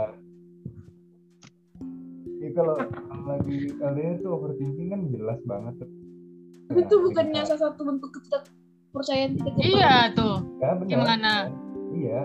Ya 2.42 2.50
kalau 2.58 2.78
kalau 2.78 3.15
lagi 3.26 3.58
LDR 3.82 4.16
tuh 4.22 4.32
overthinking 4.38 4.88
kan 4.94 5.02
jelas 5.10 5.40
banget 5.44 5.74
tuh 5.82 5.90
Tapi 6.66 6.82
Ya, 6.82 6.86
itu 6.90 6.96
bukannya 6.98 7.42
salah 7.46 7.62
satu 7.70 7.82
bentuk 7.86 8.10
ketidakpercayaan 8.10 9.32
kita 9.38 9.50
Iya 9.62 9.96
tuh. 10.18 10.36
Ya, 10.58 10.70
benar. 10.74 10.90
Gimana? 10.90 11.34
Iya. 11.94 12.22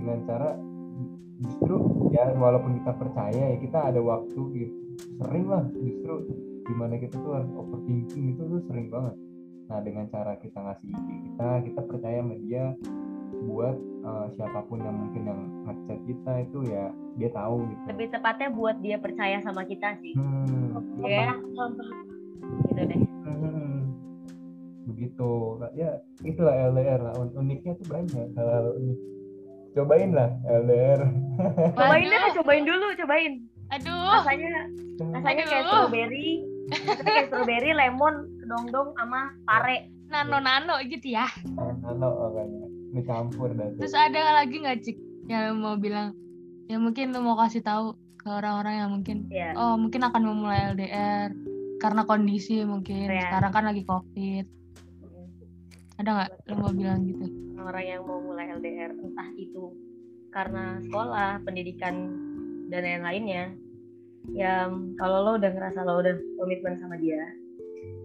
Dengan 0.00 0.18
cara 0.24 0.48
justru 1.44 1.76
ya 2.16 2.32
walaupun 2.32 2.80
kita 2.80 2.92
percaya 2.96 3.42
ya 3.52 3.56
kita 3.60 3.78
ada 3.92 4.00
waktu 4.00 4.40
gitu. 4.56 4.74
Sering 5.20 5.44
lah 5.44 5.68
justru 5.76 6.14
di 6.64 6.74
mana 6.74 6.96
kita 6.96 7.20
tuh 7.20 7.32
harus 7.36 7.50
overthinking 7.52 8.32
itu 8.32 8.42
tuh 8.48 8.60
sering 8.64 8.88
banget. 8.88 9.14
Nah 9.68 9.78
dengan 9.84 10.08
cara 10.08 10.32
kita 10.40 10.56
ngasih 10.56 10.88
ide 10.88 11.14
kita, 11.28 11.50
kita 11.68 11.80
percaya 11.84 12.18
sama 12.24 12.34
dia 12.40 12.64
buat 13.46 13.76
eh, 13.76 14.26
siapa 14.34 14.60
pun 14.66 14.78
yang 14.78 14.96
mungkin 14.96 15.22
yang 15.24 15.40
ngechat 15.64 15.98
kita 16.04 16.32
itu 16.42 16.58
ya 16.66 16.84
dia 17.16 17.30
tahu 17.30 17.66
gitu. 17.66 17.82
Lebih 17.90 18.06
tepatnya 18.10 18.48
buat 18.50 18.76
dia 18.80 18.96
percaya 18.96 19.38
sama 19.40 19.62
kita 19.62 19.98
sih. 20.00 20.14
Hmm, 20.14 20.76
Ya, 21.02 21.32
gitu 22.62 22.82
deh. 22.84 23.00
hmm. 23.26 23.78
begitu 24.86 25.30
ya 25.74 25.98
itulah 26.22 26.54
LDR 26.70 27.00
lah 27.02 27.14
Un- 27.18 27.34
uniknya 27.34 27.74
tuh 27.74 27.86
banyak 27.90 28.28
hal 28.32 28.64
unik 28.70 28.98
cobain 29.74 30.10
lah 30.14 30.30
LDR 30.46 31.00
Cobain 31.76 32.06
deh, 32.08 32.32
cobain 32.32 32.64
dulu, 32.64 32.86
cobain. 32.96 33.32
Aduh. 33.68 34.24
Rasanya 34.24 34.72
rasanya 35.12 35.42
kayak 35.44 35.62
Aduh. 35.64 35.68
strawberry, 35.68 36.28
rasanya 36.72 37.04
kayak 37.04 37.26
strawberry, 37.28 37.70
lemon, 37.76 38.14
kedong-dong 38.40 38.88
sama 38.96 39.20
pare. 39.44 39.92
Nano-nano 40.06 40.80
gitu 40.86 41.12
ya. 41.12 41.26
Nano 41.82 42.08
makanya 42.08 42.65
campur 43.04 43.52
dah 43.52 43.66
tuh. 43.74 43.80
Terus 43.84 43.96
ada 43.96 44.20
lagi 44.40 44.56
nggak 44.62 44.78
cik 44.84 44.96
yang 45.28 45.58
mau 45.60 45.76
bilang? 45.76 46.14
Ya 46.70 46.78
mungkin 46.78 47.12
lu 47.12 47.20
mau 47.22 47.36
kasih 47.38 47.62
tahu 47.62 47.94
ke 48.16 48.28
orang-orang 48.30 48.74
yang 48.74 48.90
mungkin 48.90 49.16
Ya. 49.30 49.54
oh 49.54 49.78
mungkin 49.78 50.02
akan 50.02 50.22
memulai 50.26 50.74
LDR 50.74 51.30
karena 51.78 52.02
kondisi 52.02 52.66
mungkin 52.66 53.06
Ya. 53.06 53.30
sekarang 53.30 53.54
kan 53.54 53.64
lagi 53.70 53.86
covid 53.86 54.50
ada 55.94 56.10
nggak 56.10 56.30
lu 56.50 56.54
mau 56.58 56.74
bilang 56.74 57.06
gitu 57.06 57.26
orang 57.62 57.86
yang 57.86 58.02
mau 58.02 58.18
mulai 58.18 58.50
LDR 58.50 58.98
entah 58.98 59.30
itu 59.38 59.74
karena 60.30 60.78
sekolah, 60.84 61.40
pendidikan 61.48 62.12
dan 62.68 62.84
lain-lainnya. 62.84 63.56
Ya 64.36 64.68
kalau 65.00 65.24
lo 65.24 65.30
udah 65.40 65.48
ngerasa 65.48 65.80
lo 65.80 66.04
udah 66.04 66.12
komitmen 66.36 66.76
sama 66.76 67.00
dia, 67.00 67.24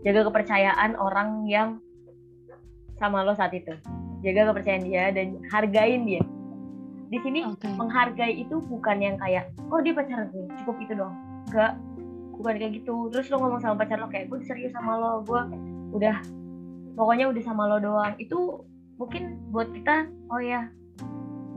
jaga 0.08 0.32
kepercayaan 0.32 0.96
orang 0.96 1.44
yang 1.50 1.84
sama 2.96 3.28
lo 3.28 3.36
saat 3.36 3.52
itu. 3.52 3.74
Jaga 4.22 4.54
kepercayaan 4.54 4.84
dia 4.86 5.10
dan 5.10 5.42
hargain 5.50 6.06
dia. 6.06 6.24
Di 7.12 7.20
sini 7.20 7.44
oke. 7.44 7.68
menghargai 7.76 8.40
itu 8.40 8.64
bukan 8.72 8.98
yang 9.04 9.16
kayak 9.20 9.52
oh 9.68 9.84
dia 9.84 9.92
pacar 9.92 10.32
gue 10.32 10.48
cukup 10.64 10.76
itu 10.80 10.94
doang. 10.96 11.18
Enggak. 11.52 11.74
Bukan 12.40 12.54
kayak 12.58 12.74
gitu. 12.80 12.96
Terus 13.12 13.28
lo 13.34 13.44
ngomong 13.44 13.62
sama 13.62 13.76
pacar 13.82 14.00
lo 14.00 14.08
kayak 14.08 14.32
gue 14.32 14.40
serius 14.48 14.72
sama 14.72 14.96
lo 14.96 15.26
gue 15.28 15.42
udah 15.98 16.24
pokoknya 16.96 17.28
udah 17.34 17.44
sama 17.44 17.68
lo 17.68 17.78
doang. 17.84 18.14
Itu 18.22 18.64
mungkin 18.96 19.42
buat 19.50 19.74
kita 19.74 20.08
oh 20.32 20.40
ya 20.40 20.70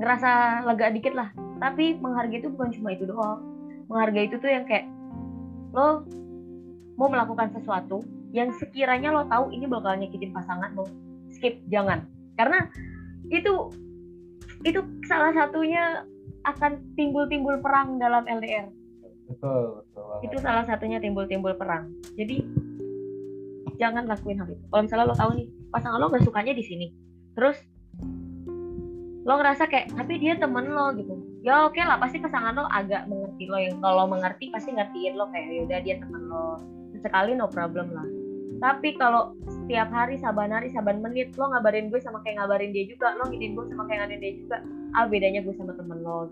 ngerasa 0.00 0.64
lega 0.66 0.90
dikit 0.90 1.14
lah. 1.14 1.30
Tapi 1.62 2.00
menghargai 2.02 2.42
itu 2.42 2.50
bukan 2.50 2.74
cuma 2.74 2.96
itu 2.96 3.06
doang. 3.06 3.38
Menghargai 3.86 4.26
itu 4.26 4.40
tuh 4.42 4.50
yang 4.50 4.66
kayak 4.66 4.90
lo 5.70 6.02
mau 6.98 7.10
melakukan 7.10 7.50
sesuatu 7.54 8.02
yang 8.34 8.50
sekiranya 8.58 9.14
lo 9.14 9.26
tahu 9.30 9.54
ini 9.54 9.66
bakal 9.70 9.94
nyakitin 9.94 10.34
pasangan 10.34 10.74
lo 10.74 10.86
skip 11.30 11.58
jangan 11.70 12.06
karena 12.35 12.68
itu 13.30 13.70
itu 14.64 14.80
salah 15.05 15.32
satunya 15.37 16.05
akan 16.45 16.80
timbul-timbul 16.97 17.61
perang 17.64 17.97
dalam 17.97 18.24
LDR. 18.28 18.68
betul 19.24 19.80
betul 19.80 20.03
banget. 20.05 20.24
Itu 20.28 20.37
salah 20.45 20.64
satunya 20.68 20.99
timbul-timbul 21.01 21.57
perang. 21.57 21.89
Jadi 22.16 22.45
jangan 23.80 24.05
lakuin 24.05 24.37
hal 24.37 24.49
itu. 24.53 24.64
Kalau 24.68 24.82
misalnya 24.85 25.09
lo 25.09 25.16
tahu 25.16 25.30
nih 25.41 25.49
pasangan 25.72 25.99
lo 25.99 26.12
gak 26.12 26.24
sukanya 26.24 26.53
di 26.53 26.64
sini, 26.64 26.87
terus 27.32 27.57
lo 29.24 29.41
ngerasa 29.41 29.64
kayak 29.64 29.97
tapi 29.97 30.20
dia 30.20 30.37
temen 30.37 30.68
lo 30.68 30.93
gitu. 30.93 31.16
Ya 31.41 31.64
oke 31.68 31.80
lah 31.80 31.97
pasti 31.97 32.20
pasangan 32.20 32.57
lo 32.57 32.68
agak 32.68 33.09
mengerti 33.09 33.45
lo 33.49 33.57
yang 33.57 33.76
kalau 33.80 34.05
mengerti 34.05 34.53
pasti 34.53 34.76
ngertiin 34.76 35.16
lo 35.16 35.28
kayak 35.32 35.49
yaudah 35.49 35.80
dia 35.80 35.97
temen 35.97 36.22
lo. 36.28 36.61
Sekali 37.01 37.32
no 37.37 37.49
problem 37.49 37.93
lah. 37.93 38.24
Tapi 38.59 38.88
kalau 38.94 39.34
setiap 39.44 39.88
hari 39.88 40.16
saban 40.16 40.50
hari 40.50 40.68
saban 40.68 41.00
menit 41.00 41.32
lo 41.34 41.50
ngabarin 41.50 41.88
gue 41.88 41.98
sama 41.98 42.22
kayak 42.22 42.38
ngabarin 42.38 42.70
dia 42.70 42.84
juga, 42.84 43.14
lo 43.14 43.28
nginin 43.28 43.55
gue 43.55 43.64
sama 43.68 43.84
kayak 43.84 44.05
ngabarin 44.05 44.20
dia 44.20 44.34
juga. 44.36 44.57
Ah 44.92 45.05
bedanya 45.05 45.40
gue 45.40 45.55
sama 45.55 45.72
temen 45.74 45.98
lo. 46.00 46.30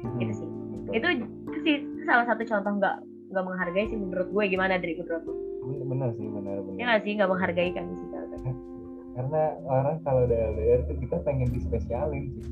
Hmm, 0.00 0.18
Gitu 0.18 0.32
sih. 0.34 0.48
Itu, 0.92 1.06
itu 1.10 1.58
sih 1.64 1.74
itu 1.80 2.02
salah 2.04 2.24
satu 2.24 2.44
contoh 2.44 2.72
nggak 2.76 2.96
nggak 3.32 3.44
menghargai 3.44 3.86
sih 3.88 3.96
menurut 3.96 4.28
gue 4.28 4.44
gimana 4.46 4.76
dari 4.76 4.94
menurut 4.94 5.24
lo? 5.24 5.34
bener, 5.64 5.80
bener 5.88 6.08
sih 6.12 6.26
bener 6.28 6.56
bener 6.60 6.76
Ya 6.76 6.84
nggak 6.86 7.02
sih 7.02 7.12
nggak 7.16 7.30
menghargai 7.32 7.70
kan 7.72 7.84
sih 7.88 8.06
kalau 8.12 8.28
karena 9.16 9.42
orang 9.64 9.96
kalau 10.02 10.20
udah 10.28 10.38
LDR 10.52 10.80
tuh 10.84 10.96
kita 11.00 11.16
pengen 11.24 11.48
dispesialin 11.50 12.24
sih 12.36 12.44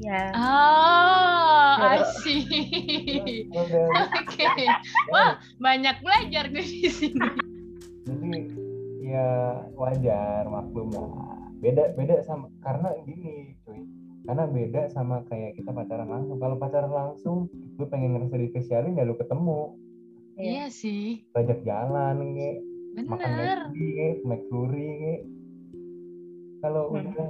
Iya. 0.00 0.22
oh 0.32 1.74
Ya. 1.76 2.00
asik 2.00 2.46
Kalau 3.50 3.64
udah 3.66 3.84
oke 4.22 4.46
wah 5.10 5.32
banyak 5.58 5.96
belajar 6.00 6.44
gue 6.48 6.62
di 6.62 6.88
sini 6.88 7.20
jadi 8.06 8.26
ya 9.10 9.28
wajar 9.74 10.46
maklum 10.46 10.88
lah. 10.90 11.10
Beda 11.58 11.92
beda 11.92 12.22
sama 12.22 12.46
karena 12.60 12.94
gini 13.02 13.58
cuy. 13.62 13.82
Karena 14.20 14.44
beda 14.46 14.86
sama 14.88 15.24
kayak 15.26 15.56
kita 15.56 15.70
pacaran 15.70 16.06
langsung. 16.06 16.38
Kalau 16.38 16.56
pacaran 16.56 16.92
langsung 16.92 17.36
lu 17.50 17.84
pengen 17.86 18.14
ngerasa 18.14 18.36
dispesialin 18.36 18.94
ya 18.94 19.02
lu 19.02 19.14
ketemu. 19.14 19.74
Iya. 20.38 20.70
Sih. 20.70 21.26
Bajak 21.32 21.60
jalan 21.62 22.16
nge. 22.32 22.52
Makan 23.00 23.18
bener. 23.18 23.58
McD 23.66 23.76
nge. 23.76 24.08
McFlurry 24.24 24.86
nge. 24.96 25.16
Kalau 26.60 26.82
Hmm. 26.88 26.96
udah 27.02 27.28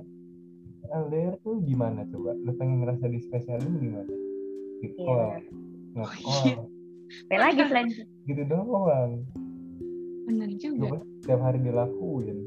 LDR 0.90 1.34
tuh 1.40 1.62
gimana 1.62 2.02
coba? 2.04 2.34
Lu 2.36 2.50
pengen 2.54 2.82
ngerasa 2.82 3.06
dispesialin 3.06 3.78
gimana? 3.78 4.10
Di 4.80 4.88
Iya, 4.88 4.98
call 4.98 5.18
benar. 5.18 5.42
nge-call. 5.94 6.58
Apa 7.26 7.66
lagi 7.74 7.94
gitu 8.24 8.42
doang 8.46 9.26
bener 10.30 10.50
juga. 10.54 10.86
Coba 10.86 10.96
setiap 11.02 11.40
hari 11.42 11.58
dilakuin 11.58 12.38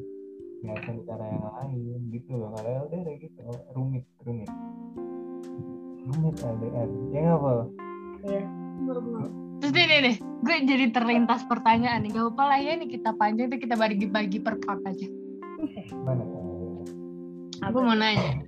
nggak 0.63 0.79
ada 0.79 1.01
cara 1.03 1.25
yang 1.27 1.43
lain 1.43 1.99
gitu 2.15 2.31
loh. 2.39 2.49
Kalau 2.55 2.87
LDR 2.87 3.15
gitu 3.19 3.39
rumit 3.75 4.05
rumit. 4.23 4.49
Rumit 6.07 6.35
LDR 6.39 6.89
ya 7.11 7.19
nggak 7.19 7.37
apa 7.43 7.51
Iya. 8.23 8.43
Terus 9.59 9.71
nih 9.75 9.85
nih 9.91 9.99
nih. 9.99 10.15
Gue 10.43 10.55
jadi 10.63 10.85
terlintas 10.95 11.43
pertanyaan 11.43 12.07
nih. 12.07 12.15
Gak 12.15 12.31
apa 12.31 12.43
lah 12.47 12.59
ya 12.63 12.79
nih 12.79 12.87
kita 12.87 13.11
panjang 13.19 13.51
tuh 13.51 13.59
kita 13.59 13.75
bagi-bagi 13.75 14.39
per 14.39 14.55
part 14.63 14.79
aja. 14.87 15.07
Mana 16.07 16.23
gue 17.63 17.79
mau 17.83 17.95
nanya. 17.95 18.43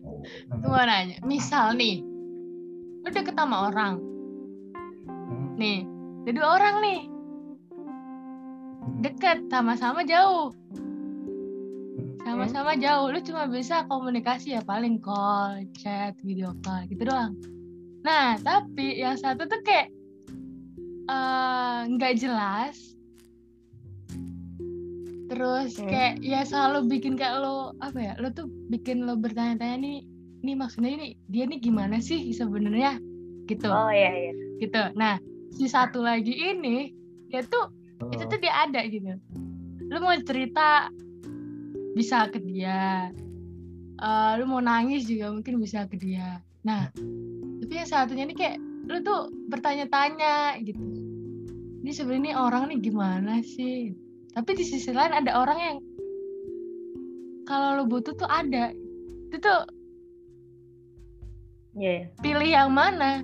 Gue 0.59 0.69
mau 0.71 0.87
nanya. 0.87 1.19
Misal 1.27 1.75
nih 1.75 1.99
lu 3.03 3.09
deket 3.11 3.35
sama 3.35 3.69
orang. 3.69 3.99
Hmm, 5.05 5.59
nih 5.59 5.85
ada 6.25 6.31
dua 6.33 6.47
orang 6.57 6.75
nih 6.81 6.99
deket 9.01 9.45
sama-sama 9.49 10.05
jauh. 10.05 10.53
Sama-sama 12.25 12.73
jauh. 12.77 13.13
Lu 13.13 13.19
cuma 13.21 13.45
bisa 13.45 13.85
komunikasi 13.85 14.57
ya 14.57 14.61
paling 14.65 14.97
call 14.97 15.61
chat 15.77 16.17
video 16.25 16.57
call 16.65 16.85
gitu 16.89 17.05
doang. 17.05 17.37
Nah 18.01 18.37
tapi 18.41 18.97
yang 18.97 19.17
satu 19.17 19.45
tuh 19.45 19.61
kayak 19.61 19.93
eh, 21.05 21.79
nggak 21.93 22.13
jelas. 22.17 22.97
Terus 25.25 25.77
Hmm. 25.81 25.89
kayak 25.89 26.13
ya 26.21 26.41
selalu 26.45 26.97
bikin 26.97 27.17
kayak 27.17 27.41
lo 27.41 27.73
apa 27.81 27.97
ya 27.97 28.13
lo 28.21 28.29
tuh 28.29 28.45
bikin 28.69 29.05
lo 29.05 29.17
bertanya-tanya 29.17 29.77
nih 29.81 29.97
ini 30.45 30.53
maksudnya 30.53 30.93
ini 30.93 31.07
dia 31.29 31.49
nih 31.49 31.57
gimana 31.61 31.97
sih 31.97 32.29
sebenarnya? 32.33 33.01
Gitu. 33.49 33.69
Oh 33.69 33.89
iya 33.89 34.13
iya. 34.13 34.31
gitu. 34.61 34.81
Nah 34.97 35.17
si 35.53 35.65
satu 35.69 36.01
lagi 36.01 36.33
ini 36.33 36.93
dia 37.29 37.41
tuh 37.45 37.69
itu 38.11 38.23
Oh, 38.23 38.29
tuh 38.29 38.39
dia 38.39 38.53
ada 38.67 38.81
gitu. 38.85 39.15
Lu 39.87 39.97
mau 40.01 40.15
cerita 40.25 40.89
bisa 41.95 42.27
ke 42.27 42.39
dia. 42.43 43.09
Eh, 43.95 44.31
lu 44.39 44.43
mau 44.49 44.59
nangis 44.59 45.07
juga 45.07 45.31
mungkin 45.31 45.63
bisa 45.63 45.87
ke 45.87 45.95
dia. 45.95 46.43
Nah 46.67 46.91
tapi 47.61 47.73
yang 47.81 47.87
satunya 47.89 48.27
ini 48.27 48.35
kayak 48.35 48.57
lu 48.85 48.99
tuh 49.01 49.31
bertanya-tanya 49.49 50.59
gitu. 50.61 50.81
Ini 51.85 51.91
sebenarnya 51.93 52.35
orang 52.35 52.69
nih 52.73 52.79
gimana 52.81 53.39
sih? 53.45 53.93
Tapi 54.35 54.51
di 54.57 54.65
sisi 54.67 54.91
lain 54.91 55.15
ada 55.15 55.37
orang 55.39 55.59
yang 55.61 55.77
kalau 57.47 57.79
lu 57.79 57.83
butuh 57.87 58.11
tuh 58.17 58.27
ada. 58.27 58.73
Itu 59.31 59.37
tuh 59.39 59.61
Iya. 61.75 61.91
iya. 61.91 62.05
pilih 62.23 62.49
yang 62.49 62.71
mana? 62.71 63.19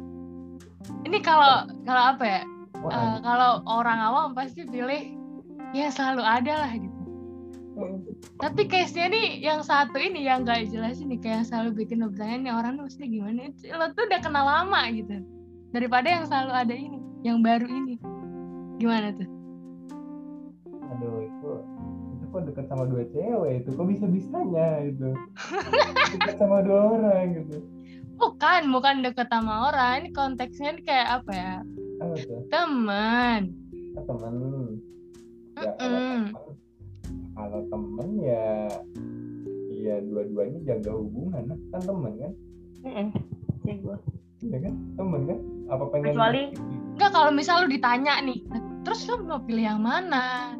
Ini 1.08 1.18
kalau 1.24 1.68
kalau 1.88 2.04
apa 2.16 2.24
ya 2.24 2.42
Eh, 2.82 3.18
kalau 3.22 3.62
orang 3.70 4.00
awam 4.02 4.30
pasti 4.34 4.66
pilih 4.66 5.14
ya 5.78 5.94
selalu 5.94 6.24
ada 6.26 6.54
lah 6.66 6.72
gitu. 6.74 7.00
Tapi 8.42 8.68
case-nya 8.68 9.08
nih 9.14 9.28
yang 9.40 9.62
satu 9.64 9.96
ini 9.96 10.28
yang 10.28 10.44
gak 10.44 10.68
jelas 10.70 11.00
ini 11.00 11.16
kayak 11.22 11.42
yang 11.42 11.48
selalu 11.48 11.70
bikin 11.86 12.04
lo 12.04 12.12
bertanya 12.12 12.38
nih 12.50 12.54
orang 12.54 12.74
mesti 12.82 13.06
gimana? 13.08 13.54
Lo 13.78 13.86
tuh 13.96 14.04
udah 14.10 14.20
kenal 14.20 14.46
lama 14.46 14.82
gitu. 14.92 15.24
Daripada 15.72 16.08
yang 16.10 16.26
selalu 16.28 16.52
ada 16.52 16.76
ini, 16.76 17.00
yang 17.24 17.40
baru 17.40 17.70
ini. 17.70 17.96
Gimana 18.82 19.16
tuh? 19.16 19.30
aduh 20.92 21.24
itu 21.24 21.52
itu 22.12 22.26
kok 22.36 22.42
deket 22.52 22.66
sama 22.68 22.84
dua 22.84 23.04
cewek 23.16 23.64
itu 23.64 23.70
kok 23.72 23.88
bisa 23.88 24.06
bisanya 24.12 24.68
itu 24.84 25.10
deket 26.20 26.36
sama 26.36 26.60
dua 26.60 27.00
orang 27.00 27.26
gitu 27.40 27.58
Bukan, 28.22 28.70
bukan 28.70 29.02
deket 29.02 29.34
sama 29.34 29.74
orang. 29.74 30.06
Ini 30.06 30.10
konteksnya 30.14 30.78
kayak 30.86 31.10
apa 31.10 31.32
ya? 31.34 31.56
Apa 32.02 32.16
Teman. 32.50 33.42
kan 33.92 34.04
temen 34.08 34.36
ya 35.54 35.72
kalau 35.72 36.00
Mm-mm. 36.00 36.24
temen 36.32 36.56
kalau 37.32 37.60
temen 37.68 38.10
ya 38.18 38.48
ya 39.72 39.96
dua-duanya 40.02 40.60
jaga 40.66 40.92
hubungan 40.94 41.44
kan 41.70 41.82
temen 41.82 42.14
kan. 42.16 42.34
Sih 43.62 43.76
gua. 43.80 43.98
ya 44.42 44.58
kan 44.60 44.74
temen 44.96 45.22
kan 45.26 45.40
apa 45.70 45.84
pengen 45.88 46.06
Kecuali- 46.12 46.54
Enggak 46.92 47.12
kalau 47.12 47.32
misal 47.32 47.64
lu 47.64 47.72
ditanya 47.72 48.20
nih, 48.20 48.46
terus 48.84 49.08
lu 49.08 49.22
mau 49.22 49.40
pilih 49.40 49.66
yang 49.66 49.82
mana? 49.82 50.54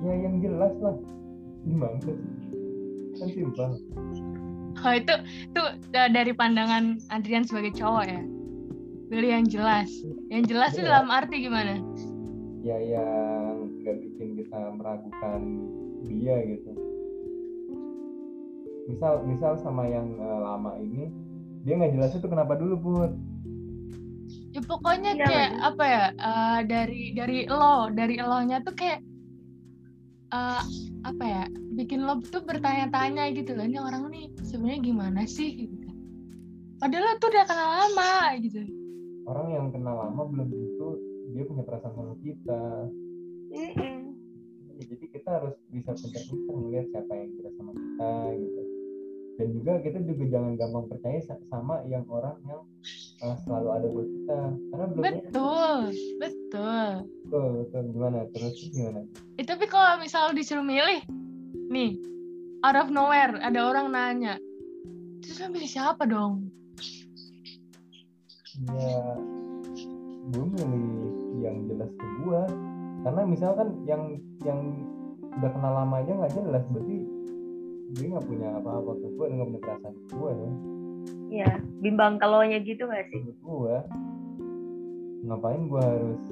ya 0.00 0.12
yang 0.12 0.36
jelas 0.38 0.74
lah 0.78 0.92
gimana 1.62 1.96
sih 1.98 2.16
kan 3.14 3.28
simpel 3.30 3.70
Oh 4.76 4.92
itu 4.92 5.14
tuh 5.50 5.64
da- 5.88 6.10
dari 6.10 6.30
pandangan 6.30 7.00
Adrian 7.08 7.40
sebagai 7.42 7.72
cowok 7.72 8.04
ya. 8.04 8.20
Pilih 9.06 9.30
yang 9.30 9.46
jelas. 9.46 9.90
Yang 10.26 10.44
jelas 10.48 10.70
tuh 10.72 10.82
Iya. 10.82 10.90
dalam 10.90 11.08
arti 11.08 11.36
gimana? 11.40 11.74
ya 12.64 12.80
yang 12.80 13.68
nggak 13.78 14.00
bikin 14.00 14.40
kita 14.40 14.56
meragukan 14.72 15.40
dia 16.00 16.32
gitu 16.42 16.72
misal 18.86 19.20
misal 19.20 19.52
sama 19.56 19.84
yang 19.84 20.16
eh, 20.16 20.40
lama 20.40 20.72
ini 20.76 21.12
dia 21.60 21.76
nggak 21.76 21.92
jelas 21.92 22.12
itu 22.12 22.24
kenapa 22.24 22.56
dulu 22.56 22.76
pun 22.78 23.10
Ya 24.48 24.62
pokoknya 24.62 25.12
Iya, 25.12 25.24
kayak 25.26 25.50
lagi. 25.50 25.66
apa 25.66 25.84
ya? 25.84 26.04
eh, 26.14 26.60
dari 26.64 27.02
dari 27.12 27.38
lo, 27.44 27.90
dari 27.90 28.14
elonya 28.16 28.62
tuh 28.62 28.72
kayak 28.72 29.02
eh, 30.30 30.62
apa 31.02 31.24
ya? 31.26 31.44
Bikin 31.74 32.00
lo 32.00 32.22
tuh 32.22 32.38
bertanya-tanya 32.40 33.34
gitu 33.34 33.50
loh. 33.52 33.66
Ini 33.66 33.76
orang 33.76 34.08
nih 34.08 34.30
sebenarnya 34.40 34.80
gimana 34.80 35.20
sih? 35.26 35.66
Gitu. 35.66 35.88
Padahal 36.78 37.02
lo 37.02 37.12
tuh 37.18 37.28
udah 37.28 37.44
kenal 37.44 37.68
lama 37.76 38.14
gitu. 38.38 38.62
Orang 39.24 39.48
yang 39.50 39.66
kenal 39.68 39.96
lama 39.96 40.22
belum 40.24 40.48
tentu 40.48 40.88
dia 41.30 41.44
punya 41.44 41.62
perasaan 41.62 41.94
sama 41.94 42.14
kita 42.20 42.62
Mm-mm. 43.50 43.98
Ya, 44.74 44.82
jadi 44.90 45.04
kita 45.06 45.28
harus 45.30 45.54
bisa 45.70 45.94
pintar-pintar 45.94 46.54
melihat 46.58 46.86
siapa 46.90 47.12
yang 47.14 47.30
kira 47.32 47.50
sama 47.54 47.70
kita 47.70 48.10
gitu 48.34 48.62
dan 49.34 49.48
juga 49.50 49.72
kita 49.82 49.98
juga 50.00 50.24
jangan 50.30 50.52
gampang 50.54 50.86
percaya 50.86 51.18
sa- 51.20 51.42
sama 51.46 51.82
yang 51.84 52.06
orang 52.06 52.38
yang 52.44 52.62
uh, 53.20 53.36
selalu 53.42 53.68
ada 53.70 53.86
buat 53.88 54.08
kita 54.08 54.38
karena 54.68 54.84
belum 54.88 55.02
Betul, 55.02 55.78
betul. 56.18 56.90
betul, 57.02 57.48
betul. 57.62 57.82
gimana 57.90 58.18
terus 58.30 58.54
gimana 58.68 59.00
Eh, 59.34 59.42
tapi 59.42 59.66
kalau 59.66 59.98
misal 59.98 60.30
disuruh 60.30 60.62
milih, 60.62 61.02
nih, 61.66 61.98
out 62.62 62.78
of 62.78 62.90
nowhere 62.90 63.34
ada 63.38 63.58
orang 63.60 63.90
nanya, 63.90 64.38
terus 65.18 65.42
lo 65.42 65.50
milih 65.50 65.66
siapa 65.66 66.06
dong? 66.06 66.50
Ya 68.62 69.18
gue 70.30 70.44
milih 70.46 71.10
yang 71.42 71.56
jelas 71.68 71.90
ke 71.90 72.06
gue 72.22 72.40
karena 73.04 73.22
misalkan 73.26 73.68
yang 73.84 74.02
yang 74.46 74.60
udah 75.34 75.50
kenal 75.50 75.72
lama 75.82 76.00
aja 76.00 76.12
nggak 76.14 76.34
jelas 76.38 76.64
berarti 76.70 76.96
dia 77.94 78.06
nggak 78.14 78.26
punya 78.26 78.48
apa-apa 78.58 78.90
ke 78.98 79.06
gue 79.12 79.26
nggak 79.28 79.48
punya 79.50 79.62
perasaan 79.62 79.94
ke 79.94 80.06
gue 80.14 80.30
dong. 80.32 80.56
Iya, 81.34 81.50
bimbang 81.82 82.16
kalaunya 82.22 82.62
gitu 82.62 82.86
gak 82.86 83.10
sih? 83.10 83.18
menurut 83.20 83.40
gue 83.42 83.76
ngapain 85.24 85.62
gue 85.66 85.82
harus 85.82 86.22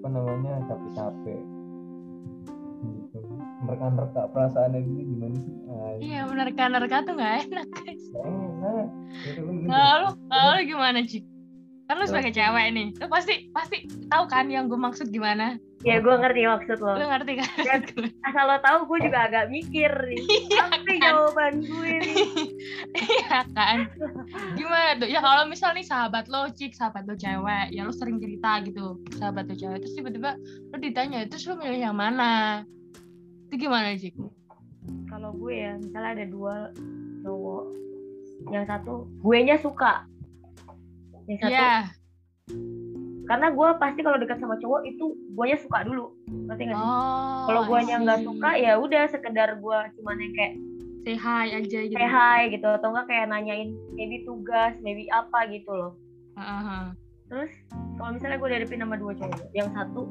apa 0.00 0.08
namanya 0.10 0.52
capek-capek 0.64 1.42
gitu 3.58 3.66
mereka-reka 3.66 4.22
perasaannya 4.30 4.80
dia 4.86 5.04
gimana 5.04 5.36
sih 5.36 5.54
Iya, 5.98 6.20
menerka-nerka 6.30 6.96
tuh 7.02 7.12
nggak 7.18 7.34
enak. 7.50 7.66
guys. 7.74 8.04
nggak 8.14 8.26
enak 8.30 8.86
gitu 9.26 9.40
lu 9.42 9.52
Kalau 9.66 9.96
lu, 9.98 10.10
kalau 10.30 10.50
lu 10.54 10.62
gimana, 10.62 10.98
Cik? 11.02 11.24
Kan 11.88 11.94
lu 11.98 12.04
sebagai 12.04 12.30
cewek 12.30 12.66
nih, 12.70 12.88
lu 13.00 13.06
pasti 13.08 13.34
pasti 13.50 13.76
tahu 14.06 14.28
kan 14.28 14.46
yang 14.46 14.68
gue 14.68 14.76
maksud 14.76 15.08
gimana? 15.08 15.56
Ya 15.82 15.98
gue 15.98 16.10
ngerti 16.10 16.44
maksud 16.44 16.78
lo. 16.84 17.00
Lu 17.00 17.06
ngerti 17.08 17.32
kan? 17.40 17.50
Dan 17.64 17.80
asal 18.28 18.44
lo 18.44 18.56
tahu 18.60 18.78
gue 18.92 19.08
juga 19.08 19.26
agak 19.26 19.48
mikir 19.48 19.88
nih. 19.88 20.20
Apa 20.58 20.76
sih 20.84 20.96
jawaban 21.00 21.54
gue 21.64 21.90
nih? 22.04 22.16
Iya 22.92 23.38
kan? 23.56 23.76
Gimana 24.54 24.90
tuh? 25.00 25.08
Ya 25.08 25.20
kalau 25.24 25.48
misal 25.48 25.72
nih 25.72 25.86
sahabat 25.86 26.28
lo, 26.28 26.46
Cik, 26.52 26.76
sahabat 26.76 27.08
lo 27.08 27.16
cewek, 27.16 27.72
ya 27.72 27.82
lo 27.88 27.90
sering 27.90 28.20
cerita 28.20 28.60
gitu, 28.62 29.00
sahabat 29.16 29.48
lo 29.48 29.54
cewek, 29.56 29.80
terus 29.82 29.96
tiba-tiba 29.96 30.36
lo 30.70 30.76
ditanya, 30.76 31.24
terus 31.26 31.48
lo 31.48 31.56
milih 31.56 31.80
yang 31.90 31.96
mana? 31.96 32.62
Itu 33.48 33.54
gimana, 33.56 33.96
Cik? 33.96 34.12
Kalau 35.08 35.32
gue 35.32 35.52
ya, 35.56 35.72
misalnya 35.80 36.20
ada 36.20 36.26
dua 36.28 36.54
cowok, 37.24 37.64
yang 38.52 38.64
satu 38.68 39.08
gue 39.24 39.38
nya 39.40 39.56
suka, 39.58 40.04
yang 41.26 41.38
satu 41.40 41.52
Iya. 41.52 41.72
karena 43.28 43.52
gue 43.52 43.68
pasti 43.76 44.00
kalau 44.00 44.16
dekat 44.16 44.40
sama 44.40 44.56
cowok 44.56 44.88
itu 44.88 45.12
gue 45.12 45.44
nya 45.44 45.58
suka 45.60 45.84
dulu, 45.84 46.12
ngerti 46.48 46.62
nggak 46.64 46.78
sih? 46.80 46.88
Oh, 46.88 47.44
Kalau 47.44 47.62
gue 47.68 47.78
I 47.80 47.84
nya 47.84 47.96
nggak 48.00 48.20
suka 48.24 48.50
ya 48.56 48.72
udah 48.80 49.04
sekedar 49.08 49.48
gue 49.60 49.78
cuman 50.00 50.16
yang 50.16 50.32
kayak 50.32 50.54
say 51.04 51.16
hi 51.16 51.46
aja 51.52 51.78
gitu. 51.88 51.96
say 51.96 52.08
hi 52.08 52.40
gitu 52.48 52.68
atau 52.68 52.88
enggak 52.92 53.06
kayak 53.08 53.26
nanyain 53.28 53.76
maybe 53.96 54.24
tugas, 54.24 54.72
maybe 54.80 55.08
apa 55.12 55.44
gitu 55.48 55.68
loh. 55.68 55.92
Heeh. 56.36 56.92
Terus 57.28 57.52
kalau 58.00 58.16
misalnya 58.16 58.40
gue 58.40 58.48
dihadapin 58.48 58.80
sama 58.80 58.96
dua 58.96 59.12
cowok, 59.12 59.40
yang 59.52 59.68
satu 59.76 60.08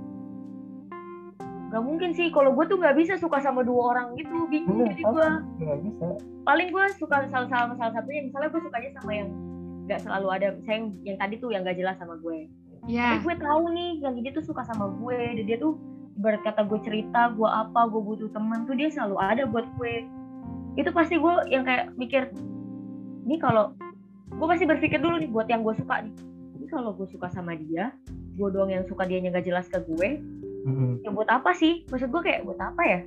Gak 1.68 1.84
mungkin 1.84 2.16
sih, 2.16 2.32
kalau 2.32 2.56
gue 2.56 2.64
tuh 2.64 2.80
nggak 2.80 2.96
bisa 2.96 3.14
suka 3.20 3.44
sama 3.44 3.60
dua 3.60 3.92
orang 3.92 4.16
gitu, 4.16 4.48
bingung 4.48 4.88
Iya, 4.88 4.96
jadi 4.96 5.04
gue 5.04 5.28
nggak 5.60 5.80
bisa. 5.84 6.06
Paling 6.48 6.68
gue 6.72 6.84
suka 6.96 7.28
salah 7.28 7.48
salah 7.52 7.76
salah 7.76 7.92
satunya 7.92 8.24
misalnya 8.24 8.50
gue 8.56 8.62
sukanya 8.64 8.90
sama 8.96 9.12
yang 9.12 9.30
nggak 9.88 10.00
selalu 10.04 10.28
ada 10.32 10.48
misalnya 10.56 10.80
yang, 10.80 10.88
yang 11.04 11.18
tadi 11.20 11.36
tuh 11.40 11.50
yang 11.52 11.62
gak 11.68 11.80
jelas 11.80 11.96
sama 12.00 12.16
gue. 12.20 12.48
Ya. 12.88 13.20
tapi 13.20 13.28
gue 13.28 13.36
tahu 13.44 13.64
nih 13.76 13.90
yang 14.00 14.16
ini 14.16 14.30
tuh 14.32 14.44
suka 14.48 14.64
sama 14.64 14.88
gue 14.96 15.20
dan 15.36 15.44
dia 15.44 15.60
tuh 15.60 15.76
ibarat 16.16 16.40
kata 16.48 16.64
gue 16.72 16.80
cerita 16.88 17.36
gue 17.36 17.50
apa 17.50 17.92
gue 17.92 18.00
butuh 18.00 18.32
teman 18.32 18.64
tuh 18.64 18.76
dia 18.80 18.88
selalu 18.88 19.16
ada 19.20 19.44
buat 19.44 19.68
gue. 19.76 20.08
Itu 20.80 20.96
pasti 20.96 21.20
gue 21.20 21.34
yang 21.52 21.68
kayak 21.68 22.00
mikir 22.00 22.32
ini 23.28 23.36
kalau 23.44 23.76
gue 24.32 24.48
pasti 24.48 24.64
berpikir 24.64 25.04
dulu 25.04 25.20
nih 25.20 25.28
buat 25.28 25.52
yang 25.52 25.68
gue 25.68 25.76
suka 25.76 26.04
nih. 26.04 26.16
Ini 26.56 26.66
kalau 26.72 26.96
gue 26.96 27.08
suka 27.12 27.28
sama 27.28 27.60
dia 27.60 27.92
gue 28.38 28.48
doang 28.54 28.70
yang 28.70 28.86
suka 28.86 29.04
dia 29.10 29.18
yang 29.18 29.34
gak 29.34 29.50
jelas 29.50 29.66
ke 29.66 29.82
gue 29.82 30.22
Mm-mm. 30.68 30.92
ya 31.02 31.10
buat 31.10 31.30
apa 31.30 31.52
sih 31.54 31.88
maksud 31.88 32.10
gue 32.10 32.22
kayak 32.22 32.44
buat 32.44 32.60
apa 32.60 32.82
ya 32.84 33.00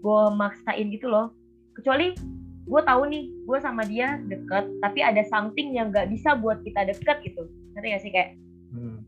gue 0.00 0.20
maksain 0.32 0.86
gitu 0.90 1.06
loh 1.06 1.30
kecuali 1.72 2.12
gue 2.64 2.80
tahu 2.82 3.02
nih 3.06 3.24
gue 3.40 3.58
sama 3.58 3.84
dia 3.84 4.18
deket 4.24 4.66
tapi 4.80 5.00
ada 5.00 5.22
something 5.24 5.70
yang 5.70 5.88
nggak 5.88 6.08
bisa 6.08 6.34
buat 6.34 6.58
kita 6.60 6.84
deket 6.84 7.22
gitu 7.22 7.46
ngerti 7.72 7.88
gak 7.88 8.02
sih 8.02 8.10
kayak 8.10 8.30
Mm. 8.74 8.98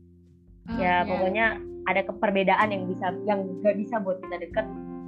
Oh, 0.63 0.79
ya 0.79 0.79
iya. 0.79 0.95
pokoknya 1.03 1.45
ada 1.85 2.01
keperbedaan 2.01 2.67
yang 2.69 2.83
bisa 2.85 3.11
yang 3.23 3.43
nggak 3.59 3.75
bisa 3.75 3.99
buat 3.99 4.19
kita 4.19 4.39
deket 4.39 4.63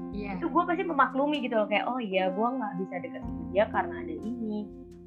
Iya. 0.10 0.36
itu 0.36 0.48
gue 0.48 0.64
pasti 0.66 0.84
memaklumi 0.84 1.40
gitu 1.40 1.56
loh 1.56 1.64
kayak 1.64 1.86
oh 1.86 1.96
iya 1.96 2.28
gue 2.28 2.44
nggak 2.50 2.74
bisa 2.78 2.96
deket 2.98 3.22
sama 3.22 3.44
dia 3.48 3.64
karena 3.68 3.96
ada 3.98 4.16
ini 4.18 4.60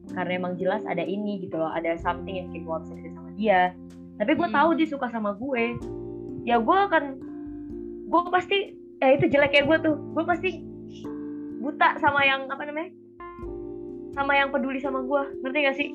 karena 0.09 0.33
emang 0.35 0.55
jelas 0.57 0.81
ada 0.85 1.01
ini 1.01 1.43
gitu 1.43 1.57
loh 1.57 1.69
ada 1.69 1.97
something 1.97 2.33
yang 2.33 2.49
bikin 2.49 2.65
gue 2.65 2.77
bisa 2.81 2.93
deket 2.95 3.13
sama 3.13 3.31
dia 3.35 3.61
tapi 4.17 4.31
gue 4.33 4.49
Hmm. 4.49 4.57
tahu 4.57 4.69
dia 4.73 4.89
suka 4.89 5.07
sama 5.09 5.31
gue 5.35 5.65
ya 6.43 6.57
gue 6.57 6.79
akan 6.81 7.05
gue 8.13 8.23
pasti 8.29 8.59
ya 9.01 9.09
itu 9.17 9.25
jeleknya 9.33 9.65
gue 9.65 9.77
tuh. 9.81 9.97
Gue 10.13 10.25
pasti 10.29 10.61
buta 11.65 11.97
sama 11.97 12.21
yang 12.29 12.45
apa 12.53 12.69
namanya? 12.69 12.93
Sama 14.13 14.37
yang 14.37 14.53
peduli 14.53 14.77
sama 14.85 15.01
gue 15.01 15.23
ngerti 15.41 15.59
gak 15.65 15.77
sih? 15.81 15.89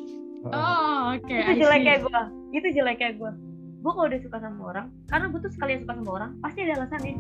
Oh, 0.46 1.14
oke. 1.14 1.28
itu 1.28 1.38
I 1.38 1.54
see. 1.54 1.62
jeleknya 1.62 1.96
gue 2.02 2.22
itu 2.56 2.68
jeleknya 2.72 3.12
gue 3.18 3.32
gue 3.78 3.92
kalau 3.94 4.08
udah 4.10 4.22
suka 4.22 4.38
sama 4.42 4.62
orang 4.74 4.88
karena 5.08 5.26
gue 5.30 5.40
tuh 5.42 5.52
sekalian 5.54 5.80
suka 5.86 5.94
sama 5.96 6.12
orang 6.12 6.32
pasti 6.42 6.60
ada 6.66 6.74
alasannya 6.82 7.16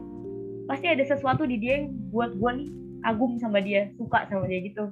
pasti 0.68 0.86
ada 0.90 1.04
sesuatu 1.06 1.44
di 1.48 1.56
dia 1.62 1.80
yang 1.80 1.96
buat 2.12 2.36
gue 2.36 2.52
nih 2.60 2.70
kagum 3.06 3.40
sama 3.40 3.62
dia 3.64 3.88
suka 3.96 4.26
sama 4.28 4.50
dia 4.50 4.60
gitu. 4.66 4.92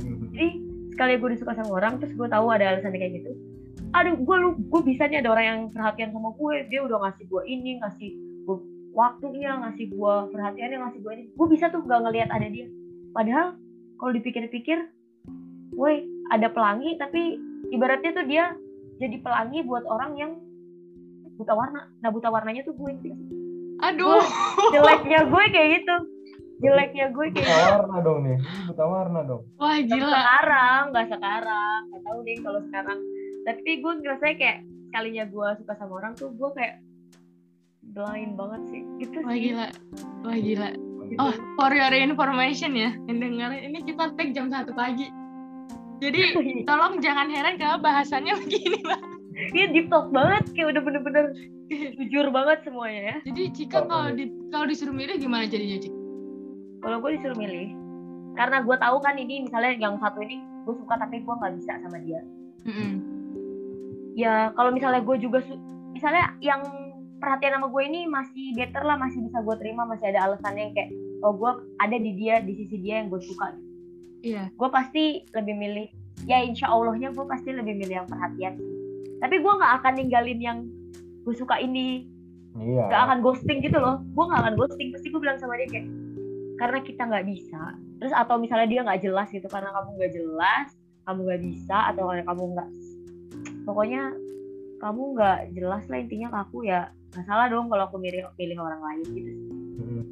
Mm. 0.00 0.34
jadi 0.34 0.48
sekali 0.90 1.12
gue 1.22 1.28
udah 1.30 1.40
suka 1.40 1.52
sama 1.54 1.70
orang 1.78 2.02
terus 2.02 2.16
gue 2.18 2.26
tahu 2.26 2.46
ada 2.50 2.74
alasannya 2.74 2.98
kayak 2.98 3.14
gitu. 3.22 3.32
Aduh 3.94 4.18
gue 4.18 4.36
lu 4.42 4.58
gue 4.58 4.80
bisa 4.82 5.06
nih 5.06 5.22
ada 5.22 5.30
orang 5.30 5.46
yang 5.46 5.60
perhatian 5.70 6.10
sama 6.10 6.34
gue 6.34 6.54
dia 6.66 6.80
udah 6.82 6.98
ngasih 7.06 7.24
gue 7.30 7.42
ini 7.46 7.70
ngasih 7.78 8.10
gue 8.48 8.58
waktunya 8.94 9.50
ngasih 9.58 9.90
gue 9.90 10.14
perhatiannya 10.30 10.78
ngasih 10.78 11.00
gue 11.02 11.12
ini 11.18 11.24
gue 11.34 11.46
bisa 11.50 11.68
tuh 11.68 11.82
gak 11.84 12.00
ngelihat 12.06 12.30
ada 12.30 12.46
dia. 12.46 12.70
Padahal 13.10 13.58
kalau 13.98 14.12
dipikir-pikir 14.14 14.78
woi 15.74 16.06
ada 16.30 16.46
pelangi 16.48 16.94
tapi 16.96 17.36
ibaratnya 17.74 18.14
tuh 18.14 18.26
dia 18.30 18.54
jadi 19.02 19.18
pelangi 19.20 19.66
buat 19.66 19.82
orang 19.90 20.14
yang 20.14 20.32
buta 21.34 21.52
warna. 21.52 21.90
Nah 21.98 22.10
buta 22.14 22.30
warnanya 22.30 22.62
tuh 22.62 22.78
gue 22.78 22.90
gitu 23.02 23.18
Aduh. 23.82 24.22
jeleknya 24.74 25.26
gue 25.26 25.44
kayak 25.50 25.68
gitu. 25.82 25.96
Jeleknya 26.62 27.10
gue 27.10 27.26
kayak 27.34 27.50
buta 27.50 27.66
warna 27.74 27.96
dong 28.00 28.18
nih. 28.22 28.38
Buta 28.70 28.84
warna 28.86 29.20
dong. 29.26 29.42
Wah 29.58 29.78
gila. 29.82 30.14
sekarang 30.14 30.82
nggak 30.94 31.06
sekarang. 31.10 31.80
Nggak 31.90 32.02
tahu 32.06 32.18
deh 32.22 32.36
kalau 32.38 32.60
sekarang. 32.70 32.98
Tapi 33.44 33.70
gue 33.82 33.92
ngerasa 34.00 34.24
kayak 34.38 34.58
kalinya 34.94 35.24
gue 35.26 35.48
suka 35.58 35.74
sama 35.74 35.98
orang 35.98 36.14
tuh 36.14 36.30
gue 36.30 36.50
kayak 36.54 36.78
blind 37.92 38.32
banget 38.40 38.62
sih 38.72 38.82
gitu 39.02 39.16
Wah 39.20 39.34
sih 39.36 39.40
gila. 39.52 39.66
Wah 40.24 40.38
gila. 40.38 40.68
Oh, 41.20 41.34
for 41.60 41.70
your 41.70 41.92
information 41.92 42.72
ya, 42.72 42.96
yang 43.06 43.20
dengerin 43.20 43.70
ini 43.70 43.84
kita 43.84 44.16
tag 44.16 44.32
jam 44.32 44.48
satu 44.48 44.72
pagi. 44.72 45.12
Jadi 46.00 46.20
tolong 46.68 46.98
jangan 47.04 47.28
heran 47.28 47.60
kalau 47.60 47.76
bahasannya 47.78 48.34
begini, 48.42 48.80
Bang. 48.82 49.04
Iya 49.34 49.66
deep 49.74 49.90
talk 49.90 50.14
banget 50.14 50.46
kayak 50.54 50.78
udah 50.78 50.82
bener-bener 50.86 51.34
jujur 51.98 52.30
banget 52.30 52.62
semuanya 52.62 53.02
ya 53.02 53.16
Jadi 53.26 53.42
Cika 53.50 53.82
kalau 53.82 54.14
di 54.14 54.30
kalau 54.54 54.62
disuruh 54.70 54.94
milih 54.94 55.18
gimana 55.18 55.42
jadinya, 55.50 55.82
Cik? 55.82 55.94
kalau 56.84 57.00
gue 57.00 57.10
disuruh 57.16 57.38
milih 57.40 57.72
karena 58.36 58.60
gue 58.60 58.76
tahu 58.76 58.96
kan 59.00 59.16
ini 59.16 59.48
misalnya 59.48 59.72
yang 59.80 59.96
satu 59.98 60.20
ini 60.20 60.44
gue 60.68 60.74
suka 60.76 61.00
tapi 61.00 61.24
gue 61.24 61.34
nggak 61.34 61.54
bisa 61.56 61.80
sama 61.80 61.96
dia 62.04 62.20
Mm-mm. 62.68 62.92
ya 64.12 64.52
kalau 64.52 64.68
misalnya 64.68 65.00
gue 65.00 65.16
juga 65.16 65.40
misalnya 65.96 66.36
yang 66.44 66.60
perhatian 67.24 67.56
sama 67.56 67.72
gue 67.72 67.82
ini 67.88 68.00
masih 68.04 68.52
better 68.52 68.84
lah 68.84 69.00
masih 69.00 69.24
bisa 69.24 69.40
gue 69.40 69.56
terima 69.56 69.88
masih 69.88 70.12
ada 70.12 70.28
alasannya 70.28 70.68
yang 70.68 70.74
kayak 70.76 70.90
oh 71.24 71.32
gue 71.32 71.52
ada 71.80 71.96
di 71.96 72.12
dia 72.20 72.44
di 72.44 72.52
sisi 72.52 72.76
dia 72.84 73.00
yang 73.00 73.08
gue 73.08 73.22
suka. 73.24 73.56
Iya. 74.24 74.48
gue 74.56 74.68
pasti 74.72 75.20
lebih 75.36 75.52
milih 75.52 75.86
ya 76.24 76.40
insya 76.40 76.72
Allahnya 76.72 77.12
gue 77.12 77.24
pasti 77.28 77.52
lebih 77.52 77.76
milih 77.76 78.04
yang 78.04 78.08
perhatian 78.08 78.56
tapi 79.20 79.36
gue 79.36 79.52
nggak 79.52 79.72
akan 79.84 79.92
ninggalin 80.00 80.40
yang 80.40 80.58
gue 81.24 81.34
suka 81.36 81.56
ini. 81.56 82.04
Iya. 82.60 82.92
Nggak 82.92 83.02
akan 83.08 83.18
ghosting 83.24 83.64
gitu 83.64 83.80
loh. 83.80 84.04
Gue 84.12 84.24
nggak 84.28 84.40
akan 84.44 84.54
ghosting. 84.60 84.92
Pasti 84.92 85.08
gue 85.08 85.20
bilang 85.20 85.40
sama 85.40 85.56
dia 85.56 85.68
kayak 85.72 85.88
karena 86.60 86.78
kita 86.84 87.02
nggak 87.08 87.26
bisa. 87.26 87.62
Terus 87.98 88.12
atau 88.12 88.36
misalnya 88.36 88.68
dia 88.68 88.80
nggak 88.84 89.00
jelas 89.00 89.32
gitu 89.32 89.48
karena 89.48 89.72
kamu 89.72 89.88
nggak 89.96 90.12
jelas 90.12 90.68
kamu 91.04 91.20
nggak 91.28 91.42
bisa 91.44 91.76
atau 91.92 92.02
karena 92.08 92.24
kamu 92.24 92.44
nggak 92.56 92.70
pokoknya 93.68 94.02
kamu 94.80 95.02
nggak 95.16 95.38
jelas 95.56 95.84
lah 95.88 95.98
intinya 96.00 96.28
ke 96.32 96.38
aku 96.48 96.58
ya 96.64 96.80
nggak 97.14 97.24
salah 97.24 97.46
dong 97.46 97.66
kalau 97.66 97.84
aku 97.84 97.96
milih 97.96 98.26
pilih 98.32 98.58
orang 98.58 98.82
lain 98.82 99.06
gitu 99.08 99.30
Mm. 99.74 100.02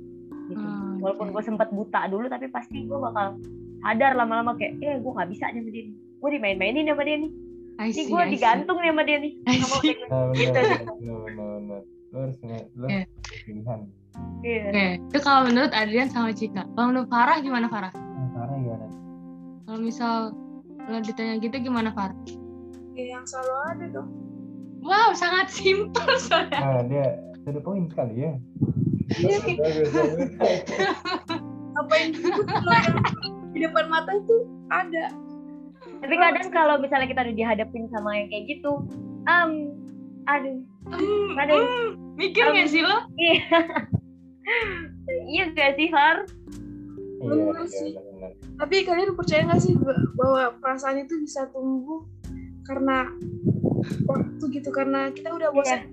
gitu 0.48 0.58
Hmm, 0.60 0.98
walaupun 0.98 1.28
oke. 1.28 1.34
gue 1.34 1.42
sempat 1.44 1.68
buta 1.68 2.00
dulu 2.06 2.26
tapi 2.26 2.46
pasti 2.46 2.82
gue 2.82 2.94
bakal 2.96 3.38
sadar 3.80 4.14
lama-lama 4.14 4.54
kayak 4.54 4.78
eh 4.78 4.96
gue 4.96 5.12
nggak 5.12 5.28
bisa 5.28 5.44
nih 5.48 5.58
sama 5.58 5.70
dia 5.70 5.84
gue 5.92 6.28
dimain-mainin 6.30 6.84
sama 6.84 7.02
dia 7.02 7.16
nih 7.18 7.32
ini 7.80 8.02
gue 8.04 8.22
digantung 8.28 8.76
nih 8.76 8.88
sama 8.88 9.02
dia 9.02 9.18
nih 9.18 9.32
Nah, 9.42 9.54
Gitu. 10.32 10.60
harus 12.12 12.36
nge- 12.40 12.68
lo 12.74 12.86
Iya. 12.86 13.04
pilihan. 13.40 13.80
Iya. 14.42 15.00
Itu 15.00 15.18
kalau 15.18 15.48
menurut 15.48 15.72
Adrian 15.72 16.06
sama 16.06 16.28
Cika. 16.30 16.68
Kalau 16.68 16.86
menurut 16.86 17.08
Farah 17.08 17.40
gimana 17.40 17.66
Farah? 17.66 17.88
Nah, 17.90 18.28
Farah 18.30 18.52
gimana? 18.54 18.86
Kalau 19.64 19.78
misal 19.80 20.14
kalau 20.78 21.00
ditanya 21.00 21.34
gitu 21.38 21.56
gimana 21.58 21.88
Farah? 21.90 22.12
Ya, 22.92 23.16
yang 23.16 23.24
selalu 23.24 23.54
ada 23.66 23.86
dong. 23.90 24.08
Wow, 24.82 25.14
sangat 25.14 25.46
simpel 25.48 26.10
soalnya. 26.18 26.58
Nah, 26.58 26.82
dia 26.84 27.06
to 27.42 27.50
the 27.50 27.62
point 27.62 27.86
sekali 27.88 28.26
ya. 28.26 28.32
Iya, 29.12 29.38
apa 31.72 31.92
yang 31.96 32.10
di 33.52 33.58
depan 33.60 33.86
mata 33.86 34.12
itu 34.12 34.36
ada. 34.68 35.12
Tapi 36.02 36.14
kadang 36.14 36.48
kalau 36.50 36.74
misalnya 36.78 37.06
kita 37.06 37.22
udah 37.22 37.36
dihadapin 37.36 37.86
sama 37.88 38.10
yang 38.14 38.26
kayak 38.28 38.44
gitu, 38.50 38.82
um, 39.26 39.50
aduh, 40.26 40.58
Hmm, 40.82 41.38
Aduh. 41.38 41.62
hmm, 41.62 41.86
mikir 42.18 42.42
nggak 42.42 42.66
sih 42.66 42.82
lo? 42.82 43.06
iya, 43.14 43.38
iya 45.30 45.44
gak 45.54 45.78
sih 45.78 45.88
Har? 45.88 46.26
Iya, 47.22 47.54
iya, 47.86 48.00
benar. 48.02 48.30
Tapi 48.58 48.76
kalian 48.82 49.14
percaya 49.14 49.46
nggak 49.46 49.62
sih 49.62 49.78
ba- 49.78 50.10
bahwa 50.18 50.58
perasaan 50.58 51.06
itu 51.06 51.22
bisa 51.22 51.46
tumbuh 51.54 52.02
karena 52.66 53.14
waktu 54.06 54.44
gitu 54.52 54.68
karena 54.70 55.10
kita 55.10 55.32
udah 55.34 55.50
bosan. 55.54 55.92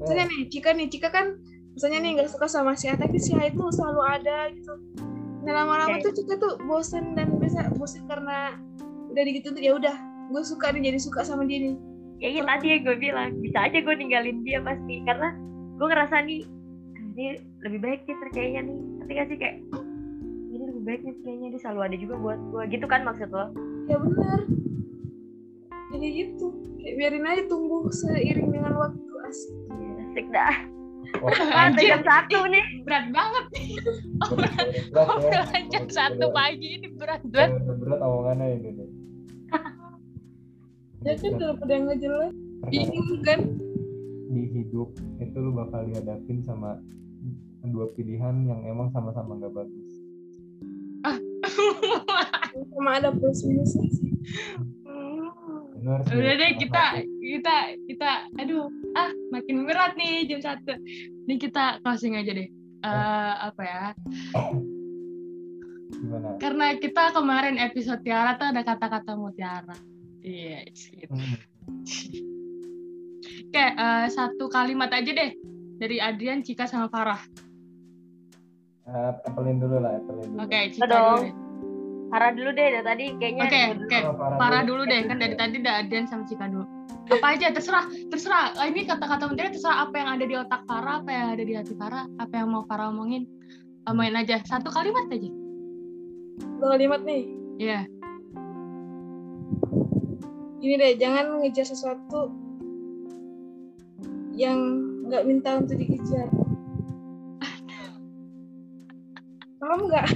Misalnya 0.00 0.24
nih, 0.28 0.42
Cika 0.50 0.70
nih, 0.74 0.86
Cika 0.90 1.08
kan 1.08 1.26
misalnya 1.74 1.98
nih 2.02 2.10
nggak 2.20 2.30
suka 2.30 2.46
sama 2.46 2.78
si 2.78 2.86
A, 2.86 2.94
tapi 2.94 3.18
si 3.18 3.34
A 3.34 3.50
itu 3.50 3.62
selalu 3.74 4.00
ada 4.02 4.50
gitu. 4.54 4.74
Nah 5.44 5.52
lama-lama 5.52 6.00
Oke. 6.00 6.10
tuh 6.10 6.12
Cika 6.22 6.34
tuh 6.38 6.60
bosan 6.64 7.14
dan 7.18 7.36
bisa 7.38 7.68
bosan 7.76 8.06
karena 8.08 8.56
udah 9.12 9.22
gitu 9.30 9.54
tuh 9.54 9.62
ya 9.62 9.72
udah 9.78 9.94
gue 10.32 10.42
suka 10.42 10.72
nih 10.72 10.90
jadi 10.90 10.98
suka 10.98 11.22
sama 11.22 11.44
dia 11.44 11.60
nih. 11.60 11.76
Ya 12.22 12.28
iya 12.30 12.42
tadi 12.46 12.66
yang 12.72 12.82
gue 12.88 12.96
bilang, 12.96 13.30
bisa 13.42 13.58
aja 13.68 13.78
gue 13.82 13.94
ninggalin 13.94 14.40
dia 14.46 14.62
pasti 14.62 15.02
karena 15.04 15.34
gue 15.76 15.86
ngerasa 15.90 16.16
nih, 16.24 16.40
"Ah, 16.96 17.04
ini 17.14 17.26
lebih 17.60 17.80
baik 17.82 18.00
nih 18.06 18.16
kayaknya 18.32 18.60
nih. 18.70 18.78
Tapi 19.04 19.10
gak 19.12 19.26
sih 19.28 19.36
kayak 19.36 19.56
ini 20.54 20.64
lebih 20.70 20.82
baik 20.86 21.00
nih 21.04 21.14
kayaknya 21.20 21.48
dia 21.52 21.60
selalu 21.60 21.80
ada 21.84 21.96
juga 21.98 22.14
buat 22.22 22.40
gue. 22.50 22.62
Gitu 22.72 22.86
kan 22.88 23.00
maksud 23.04 23.28
lo? 23.28 23.52
Ya 23.90 23.96
benar. 24.00 24.40
Jadi 25.94 26.08
gitu, 26.12 26.46
kayak 26.76 26.94
biarin 26.96 27.22
aja 27.24 27.42
tumbuh 27.46 27.86
seiring 27.88 28.50
dengan 28.50 28.74
waktu 28.74 28.98
asik. 29.24 29.54
Asik 30.04 30.26
dah. 30.30 30.56
Ah, 31.14 31.70
Anjir, 31.70 31.94
jam 31.94 32.02
satu 32.02 32.48
nih. 32.48 32.64
berat 32.82 33.06
banget 33.08 33.44
nih. 33.52 33.66
berat 34.26 34.66
ya. 34.66 34.98
Obrolan 34.98 35.62
jam 35.70 35.86
satu 35.86 36.26
pagi 36.28 36.68
ini 36.74 36.88
berat 36.90 37.22
banget. 37.24 37.60
berat- 37.60 37.78
Berat 37.78 38.00
omongannya 38.00 38.46
ini 38.52 38.70
nih. 38.74 38.88
Ya 41.02 41.12
kan 41.14 41.32
daripada 41.36 41.74
nggak 41.76 41.98
jelas, 42.00 42.32
Perkara 42.32 42.70
bingung 42.72 43.22
kan? 43.22 43.40
di 44.26 44.42
hidup 44.50 44.88
itu 45.20 45.36
lu 45.36 45.50
bakal 45.52 45.84
dihadapin 45.84 46.42
sama 46.42 46.80
dua 47.62 47.86
pilihan 47.94 48.34
yang 48.42 48.60
emang 48.64 48.90
sama-sama 48.90 49.36
nggak 49.36 49.54
bagus. 49.54 49.90
Sama 52.66 52.90
ada 52.92 53.12
plus 53.12 53.44
minusnya 53.44 53.86
sih. 53.92 54.10
Udah 55.84 56.34
deh 56.40 56.52
kita 56.56 56.84
kita 57.20 57.54
kita 57.84 58.10
aduh 58.40 58.72
ah 58.96 59.12
makin 59.28 59.68
berat 59.68 59.94
nih 60.00 60.24
jam 60.24 60.40
satu. 60.40 60.72
Ini 61.28 61.34
kita 61.36 61.84
closing 61.84 62.16
aja 62.16 62.32
deh. 62.32 62.48
Eh, 62.84 63.34
apa 63.44 63.62
ya? 63.64 63.84
gimana? 66.04 66.36
Karena 66.36 66.66
kita 66.76 67.16
kemarin 67.16 67.56
episode 67.56 68.04
Tiara 68.04 68.36
tuh 68.36 68.52
ada 68.52 68.60
kata-kata 68.60 69.16
mutiara. 69.16 69.76
Iya, 70.20 70.68
gitu. 70.68 71.12
Hmm. 71.12 71.36
Oke, 73.54 73.64
eh, 73.70 74.06
satu 74.10 74.50
kalimat 74.50 74.90
aja 74.92 75.10
deh 75.14 75.30
dari 75.78 76.02
Adrian, 76.02 76.42
Cika 76.44 76.66
sama 76.68 76.90
Farah. 76.92 77.22
Eh, 78.84 79.12
Apelin 79.24 79.62
dulu 79.62 79.80
lah, 79.80 79.96
apelin 79.96 80.28
dulu. 80.28 80.44
Oke, 80.44 80.58
Cika 80.74 80.86
Dong. 80.90 81.22
dulu 81.22 81.24
deh. 81.24 81.43
Farah 82.14 82.30
dulu 82.30 82.54
deh, 82.54 82.70
dari 82.70 82.86
tadi 82.86 83.18
kayaknya. 83.18 83.42
Oke, 83.42 83.74
dulu. 83.74 83.90
oke. 83.90 83.98
Oh, 84.06 84.38
Farah 84.38 84.62
dulu 84.62 84.86
deh, 84.86 85.02
kan 85.02 85.18
dari 85.18 85.34
tadi 85.34 85.58
udah 85.58 85.82
Adrian 85.82 86.06
sama 86.06 86.22
Cika 86.22 86.46
dulu. 86.46 86.62
Apa 87.10 87.34
aja, 87.34 87.50
terserah, 87.50 87.90
terserah. 88.06 88.54
Ini 88.70 88.86
kata-kata 88.86 89.26
mutiara 89.26 89.50
terserah 89.50 89.90
apa 89.90 89.98
yang 89.98 90.14
ada 90.14 90.22
di 90.22 90.38
otak 90.38 90.62
Farah, 90.62 91.02
apa 91.02 91.10
yang 91.10 91.34
ada 91.34 91.42
di 91.42 91.58
hati 91.58 91.74
Farah, 91.74 92.06
apa 92.22 92.34
yang 92.38 92.54
mau 92.54 92.62
Farah 92.70 92.94
omongin. 92.94 93.26
Omongin 93.90 94.14
aja, 94.14 94.38
satu 94.46 94.70
kalimat 94.70 95.10
aja. 95.10 95.26
Dua 96.62 96.78
kalimat 96.78 97.02
nih. 97.02 97.26
Iya. 97.58 97.82
Ini 100.62 100.74
deh, 100.78 100.94
jangan 101.02 101.42
ngejar 101.42 101.66
sesuatu 101.66 102.30
yang 104.38 104.54
nggak 105.10 105.26
minta 105.26 105.58
untuk 105.58 105.82
dikejar. 105.82 106.30
Paham 109.58 109.90
nggak? 109.90 110.06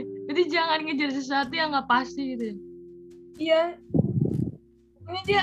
Jadi 0.00 0.42
jangan 0.48 0.78
ngejar 0.80 1.10
sesuatu 1.12 1.52
yang 1.52 1.70
nggak 1.70 1.86
pasti 1.86 2.22
gitu. 2.32 2.46
Iya. 3.36 3.76
Pokoknya 4.98 5.22
dia 5.26 5.42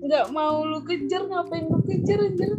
nggak 0.00 0.26
mau 0.30 0.62
lu 0.62 0.78
kejar, 0.80 1.26
ngapain 1.26 1.66
lu 1.66 1.82
kejar 1.82 2.18
anjir? 2.20 2.52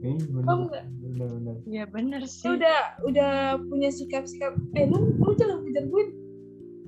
Ih, 0.00 0.16
bener, 0.18 0.42
Paham 0.42 0.60
nggak? 0.66 0.84
bener, 1.00 1.28
bener. 1.30 1.54
Ya 1.68 1.84
bener 1.84 2.20
Lu 2.22 2.30
sih. 2.30 2.48
udah 2.48 2.78
udah 3.04 3.32
punya 3.62 3.90
sikap-sikap, 3.90 4.56
eh 4.74 4.88
lu 4.88 5.14
lu 5.14 5.30
jangan 5.36 5.60
kejar 5.62 5.84
gue. 5.86 6.04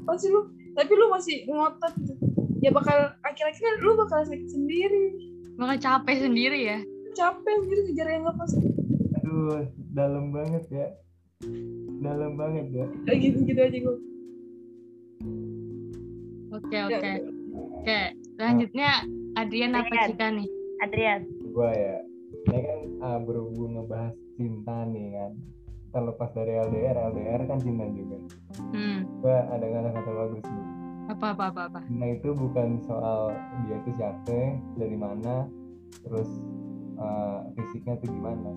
Apa 0.02 0.16
sih 0.16 0.28
lu? 0.28 0.40
Tapi 0.72 0.90
lu 0.90 1.06
masih 1.06 1.36
ngotot 1.46 1.92
gitu. 2.00 2.14
Ya 2.58 2.70
bakal 2.70 2.96
akhir-akhirnya 3.20 3.72
lu 3.78 3.94
bakal 3.96 4.24
sakit 4.24 4.48
sendiri. 4.48 5.04
Bakal 5.54 5.76
capek 5.78 6.16
sendiri 6.18 6.58
ya. 6.64 6.78
Capek 7.12 7.52
anjir 7.52 7.78
kejar 7.92 8.06
yang 8.08 8.22
nggak 8.24 8.38
pasti. 8.40 8.64
Aduh, 9.20 9.68
dalam 9.92 10.32
banget 10.32 10.64
ya. 10.72 10.86
Dalam 12.02 12.32
banget 12.34 12.66
ya. 12.70 12.86
Kayak 13.06 13.18
gitu-gitu 13.22 13.60
aja 13.62 13.78
gue. 13.78 13.96
Oke, 16.52 16.78
oke. 16.84 17.12
Oke, 17.82 18.00
selanjutnya 18.36 18.90
Adrian 19.34 19.72
apa. 19.74 19.94
Cika 20.06 20.28
nih? 20.30 20.48
Adrian. 20.82 21.20
Gua 21.52 21.70
ya. 21.72 21.96
Ini 22.42 22.58
kan 22.58 22.80
ah, 23.00 23.18
berhubung 23.22 23.78
ngebahas 23.78 24.14
cinta 24.36 24.84
nih 24.88 25.06
kan. 25.14 25.32
Terlepas 25.92 26.30
dari 26.32 26.52
LDR, 26.56 26.96
LDR 27.12 27.40
kan 27.44 27.58
cinta 27.60 27.84
juga. 27.92 28.18
Hmm, 28.72 29.04
Gua 29.20 29.38
ada 29.48 29.66
kata-kata 29.66 30.10
bagus 30.10 30.44
nih. 30.44 30.66
apa 31.02 31.26
apa 31.34 31.44
apa 31.50 31.60
apa. 31.68 31.80
Cinta 31.84 32.06
itu 32.08 32.28
bukan 32.32 32.68
soal 32.86 33.34
dia 33.66 33.76
itu 33.82 33.90
siapa, 33.98 34.40
dari 34.78 34.96
mana, 34.96 35.44
terus 36.06 36.30
eh, 36.96 37.38
fisiknya 37.58 37.98
tuh 38.00 38.08
gimana. 38.08 38.50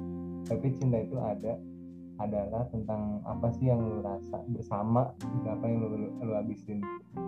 Tapi 0.45 0.67
cinta 0.77 1.01
itu 1.01 1.17
ada 1.19 1.57
adalah 2.15 2.63
tentang 2.71 3.19
apa 3.27 3.51
sih 3.59 3.67
yang 3.67 3.83
lu 3.83 3.99
rasa 3.99 4.39
bersama 4.47 5.11
gitu, 5.19 5.47
apa 5.51 5.63
yang 5.67 5.83
lu, 5.83 5.87
lu, 5.91 6.07
lu 6.23 6.31
habisin 6.31 6.79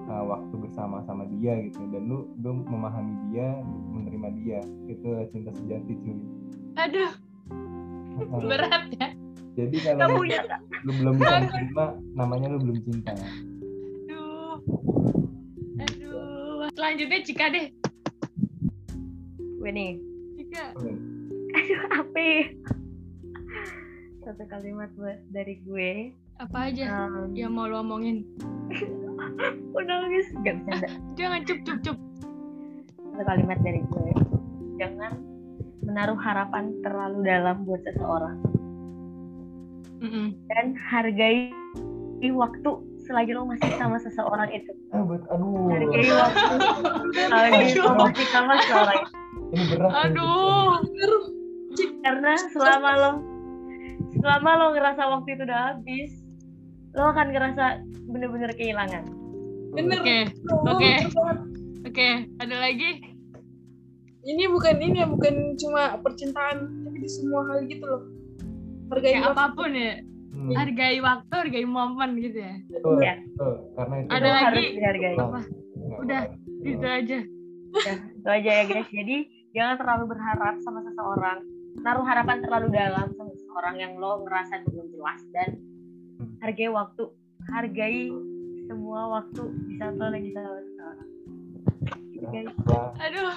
uh, 0.07 0.23
waktu 0.23 0.55
bersama 0.55 1.03
sama 1.03 1.27
dia 1.27 1.59
gitu 1.59 1.83
dan 1.91 2.07
lu 2.07 2.31
lu 2.39 2.63
memahami 2.63 3.11
dia 3.29 3.59
menerima 3.91 4.27
dia 4.39 4.59
itu 4.87 5.07
cinta 5.31 5.51
sejati 5.51 5.91
cuy 5.99 6.15
Aduh, 6.77 7.11
berat 8.47 8.87
ya. 8.95 9.07
jadi 9.59 9.75
kalau 9.83 9.99
Kamu 10.07 10.19
lu, 10.23 10.31
ya 10.31 10.41
lu 10.85 10.91
belum 10.95 11.13
bisa 11.19 11.35
menerima 11.43 11.83
namanya 12.15 12.47
lu 12.55 12.57
belum 12.63 12.77
cinta 12.87 13.11
Aduh. 13.11 14.55
Aduh. 15.83 16.71
Selanjutnya 16.73 17.19
Cika 17.27 17.45
deh. 17.51 17.67
gue 19.57 19.71
nih 19.73 19.91
Cika. 20.39 20.63
aduh 21.57 21.81
apa 21.91 22.19
ya? 22.21 22.43
Satu 24.27 24.43
kalimat 24.51 24.91
buat 24.99 25.23
dari 25.31 25.55
gue 25.63 26.11
Apa 26.43 26.67
aja 26.67 27.07
um, 27.07 27.31
yang 27.31 27.55
mau 27.55 27.63
lo 27.63 27.79
omongin? 27.79 28.27
udah 29.71 30.03
nangis 30.03 30.27
gak 30.43 30.59
Jangan 31.19 31.47
cup 31.47 31.59
cup 31.63 31.79
cup. 31.79 31.97
satu 33.15 33.23
kalimat 33.23 33.55
dari 33.63 33.79
gue 33.87 34.11
jangan 34.83 35.15
menaruh 35.87 36.19
harapan 36.19 36.75
terlalu 36.83 37.23
dalam 37.23 37.63
buat 37.63 37.79
seseorang 37.87 38.37
Mm-mm. 40.03 40.35
dan 40.51 40.75
hargai 40.75 41.49
waktu 42.27 42.69
selagi 43.07 43.31
lo 43.31 43.47
masih 43.47 43.71
sama 43.79 43.95
seseorang 44.03 44.51
itu 44.51 44.69
buat 44.91 45.23
aduh 45.31 45.71
hargai 45.71 46.03
waktu 46.19 46.55
selagi 47.15 47.79
lo 47.79 47.91
masih 47.95 48.27
sama 48.29 48.53
seseorang 48.59 48.99
itu 49.01 49.15
ini 49.55 49.63
berat. 49.71 49.91
Aduh. 50.11 50.69
karena 52.03 52.33
selama 52.51 52.89
lo 52.99 53.36
selama 54.15 54.49
lo 54.55 54.65
ngerasa 54.71 55.01
waktu 55.07 55.29
itu 55.31 55.43
udah 55.43 55.61
habis 55.71 56.11
lo 56.91 57.03
akan 57.07 57.27
ngerasa 57.29 57.65
bener-bener 58.05 58.51
kehilangan 58.51 59.03
bener 59.69 59.99
Oke. 59.99 60.17
Oke. 60.65 60.91
Oke, 61.83 62.09
ada 62.37 62.55
lagi? 62.57 62.91
ini 64.23 64.43
bukan 64.45 64.75
ini 64.77 64.99
ya 64.99 65.07
bukan 65.07 65.33
cuma 65.55 65.95
percintaan 65.97 66.57
tapi 66.83 66.97
di 66.97 67.07
semua 67.07 67.47
hal 67.47 67.63
gitu 67.63 67.79
loh 67.81 68.01
hargai 68.87 69.13
Kayak 69.13 69.23
waktu. 69.23 69.31
apa 69.33 69.45
pun 69.53 69.71
ya. 69.71 69.93
Hmm, 70.29 70.51
Hargai 70.53 70.97
waktu, 70.99 71.33
hargai 71.33 71.65
momen 71.65 72.09
gitu 72.19 72.37
ya. 72.37 72.53
betul, 72.67 72.99
Iya. 72.99 73.13
betul. 73.25 73.53
karena 73.73 73.95
itu 73.97 74.09
Ada 74.09 74.27
lagi? 74.27 74.43
harus 74.43 74.65
dihargai 74.69 75.15
Apa? 75.15 75.39
Udah. 75.97 76.21
Itu 76.59 76.85
aja. 76.85 77.19
Ya, 77.77 77.93
itu 78.11 78.27
aja 78.27 78.49
ya 78.51 78.63
guys 78.65 78.89
jadi 78.89 79.15
jangan 79.51 79.75
terlalu 79.77 80.03
berharap 80.09 80.55
sama 80.59 80.79
seseorang 80.81 81.39
naruh 81.81 82.05
harapan 82.05 82.41
terlalu 82.41 82.67
dalam 82.73 83.07
sama 83.13 83.31
seseorang 83.33 83.75
yang 83.77 83.93
lo 83.97 84.25
ngerasa 84.25 84.61
itu 84.61 84.67
belum 84.73 84.87
jelas 84.93 85.21
dan 85.33 85.49
hargai 86.41 86.69
waktu 86.73 87.03
hargai 87.49 88.09
semua 88.67 89.01
waktu 89.21 89.43
di 89.69 89.73
saat 89.79 89.95
lo 89.95 90.07
lagi 90.11 90.29
sama 90.33 90.59
seseorang. 90.61 91.09
Gitu, 92.11 92.25
guys. 92.33 92.49
Wah, 92.67 92.89
Aduh, 92.97 93.35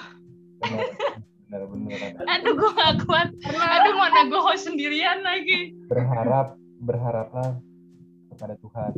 benar 1.47 1.61
benar 1.67 1.99
aduh 2.37 2.53
gue 2.55 2.71
gak 2.75 2.93
kuat. 3.05 3.27
Aduh 3.45 3.93
mana 3.95 4.19
gue 4.27 4.41
host 4.41 4.67
sendirian 4.67 5.19
lagi. 5.21 5.75
berharap 5.91 6.55
berharaplah 6.81 7.59
kepada 8.33 8.55
Tuhan. 8.57 8.91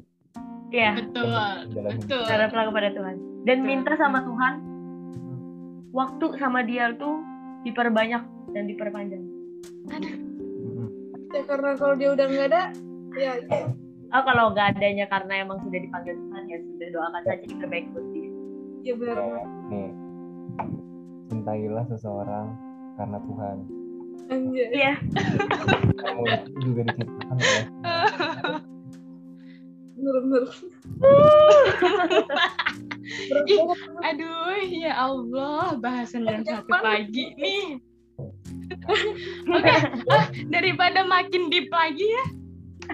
Ya. 0.74 0.98
Betul, 0.98 1.30
betul. 1.70 2.24
haraplah 2.26 2.64
kepada 2.74 2.90
Tuhan. 2.98 3.16
Dan 3.44 3.58
Betul. 3.62 3.70
minta 3.70 3.94
sama 4.00 4.26
Tuhan 4.26 4.54
waktu 5.94 6.26
sama 6.42 6.66
dia 6.66 6.90
tuh 6.98 7.22
diperbanyak 7.68 8.24
dan 8.54 8.64
diperpanjang 8.66 9.33
Ya 11.34 11.42
karena 11.50 11.70
kalau 11.76 11.96
dia 11.98 12.10
udah 12.14 12.26
nggak 12.30 12.48
ada 12.54 12.64
ya 13.18 13.32
itu. 13.42 13.60
oh 14.14 14.24
kalau 14.26 14.54
nggak 14.54 14.78
adanya 14.78 15.06
karena 15.10 15.42
emang 15.42 15.58
sudah 15.66 15.80
dipanggil 15.82 16.14
Tuhan 16.14 16.44
ya 16.46 16.58
sudah 16.62 16.88
doakan 16.94 17.22
saja 17.26 17.44
yang 17.44 17.60
terbaik 17.62 17.86
buat 17.94 18.08
dia. 18.14 18.30
Ya 18.84 18.94
benar. 19.00 19.16
Kayak, 19.18 19.46
nih. 19.70 19.92
Cintailah 21.34 21.86
seseorang 21.90 22.48
karena 23.00 23.18
Tuhan. 23.26 23.58
Anjay. 24.30 24.68
Iya. 24.72 24.94
Kamu 26.00 26.24
juga 26.62 26.82
diciptakan 26.88 27.38
oleh 27.38 27.66
bener 30.04 30.20
bener 30.20 30.44
berat 33.30 33.46
Ih. 33.48 33.58
banget 33.64 33.80
Aduh, 34.04 34.60
ya 34.68 34.94
Allah, 35.00 35.80
bahasan 35.80 36.28
jam 36.28 36.44
satu 36.44 36.68
pagi 36.68 37.32
nih. 37.40 37.80
Oke, 39.50 39.74
ah, 40.10 40.26
daripada 40.48 41.04
makin 41.04 41.48
deep 41.48 41.70
lagi 41.70 42.04
ya. 42.04 42.26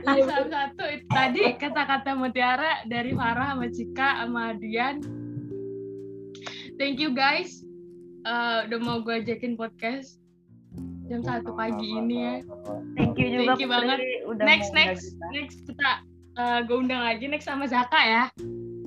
Iya, 0.05 0.21
bener. 0.21 0.25
Salah 0.29 0.49
satu 0.49 0.83
itu 0.85 1.05
tadi 1.07 1.41
kata-kata 1.55 2.13
Mutiara 2.13 2.85
dari 2.85 3.09
Farah 3.11 3.53
sama 3.53 3.67
Cika 3.67 4.09
sama 4.21 4.53
Adrian. 4.53 5.01
Thank 6.75 6.97
you 6.97 7.11
guys. 7.11 7.65
Eh, 8.21 8.57
udah 8.67 8.79
mau 8.79 8.99
gue 8.99 9.17
ajakin 9.17 9.55
podcast 9.55 10.19
jam 11.07 11.25
satu 11.25 11.51
pagi 11.51 11.89
ini 11.89 12.15
ya. 12.19 12.33
thank 12.93 13.17
you 13.17 13.33
juga 13.33 13.57
Thank 13.57 13.59
you 13.59 13.67
banget. 13.67 13.97
udah 14.27 14.43
Next 14.45 14.69
next 14.71 15.03
kita. 15.09 15.25
next 15.33 15.57
kita 15.65 15.91
eh, 16.37 16.59
gue 16.61 16.77
undang 16.77 17.01
lagi 17.01 17.25
next 17.25 17.49
sama 17.49 17.65
Zaka 17.65 17.97
ya. 17.97 18.23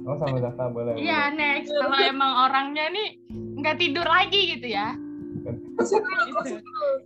oh 0.03 0.15
sama 0.17 0.39
Zaka 0.39 0.71
boleh 0.71 0.95
Iya 0.95 1.35
next. 1.35 1.67
Kalau 1.69 1.99
emang 1.99 2.47
orangnya 2.47 2.87
nih 2.89 3.09
nggak 3.59 3.77
tidur 3.77 4.07
lagi 4.07 4.55
gitu 4.55 4.71
ya. 4.71 4.95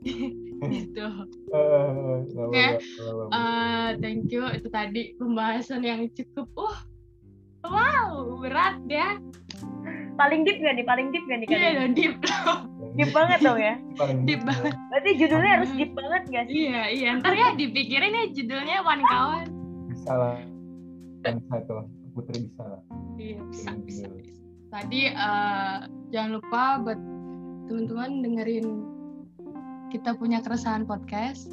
Gitu. 0.06 0.32
gitu. 0.66 1.06
Eh, 1.52 2.16
nggak 2.32 2.46
Oke. 2.48 2.66
Eh, 3.28 3.88
thank 4.00 4.30
you. 4.32 4.44
Itu 4.54 4.68
tadi 4.72 5.12
pembahasan 5.20 5.84
yang 5.84 6.08
cukup 6.16 6.48
uh 6.56 6.78
wow 7.66 8.40
berat 8.40 8.78
ya. 8.88 9.18
Paling 10.16 10.48
deep 10.48 10.64
gak 10.64 10.80
nih? 10.80 10.86
Paling 10.88 11.12
deep 11.12 11.24
gak 11.28 11.44
nih 11.44 11.48
iya 11.52 11.70
dan 11.76 11.92
deep. 11.92 12.16
Deep 12.96 13.12
banget 13.12 13.38
dong 13.44 13.60
ya. 13.60 13.76
Paling 14.00 14.24
deep 14.24 14.40
banget. 14.48 14.72
Berarti 14.88 15.10
judulnya 15.20 15.50
harus 15.60 15.70
deep 15.76 15.92
banget 15.92 16.22
gak 16.32 16.44
sih? 16.48 16.54
Iya 16.72 16.82
iya. 16.88 17.10
Ntar 17.20 17.34
ya 17.36 17.48
dipikirin 17.52 18.16
ya 18.16 18.24
judulnya 18.32 18.76
wan 18.80 19.00
kawan. 19.04 19.46
Bisa 19.92 20.12
lah. 20.16 20.38
Kan 21.20 21.36
satu 21.52 21.84
Putri 22.16 22.48
bisa 22.48 22.64
lah. 22.64 22.80
Iya 23.20 23.40
bisa 23.52 23.70
bisa, 23.84 24.04
bisa. 24.08 24.40
tadi 24.72 25.08
eh, 25.08 25.76
jangan 26.12 26.40
lupa 26.40 26.80
buat 26.80 27.00
teman-teman 27.66 28.22
dengerin 28.22 28.66
kita 29.90 30.14
punya 30.18 30.42
keresahan 30.42 30.86
podcast. 30.86 31.50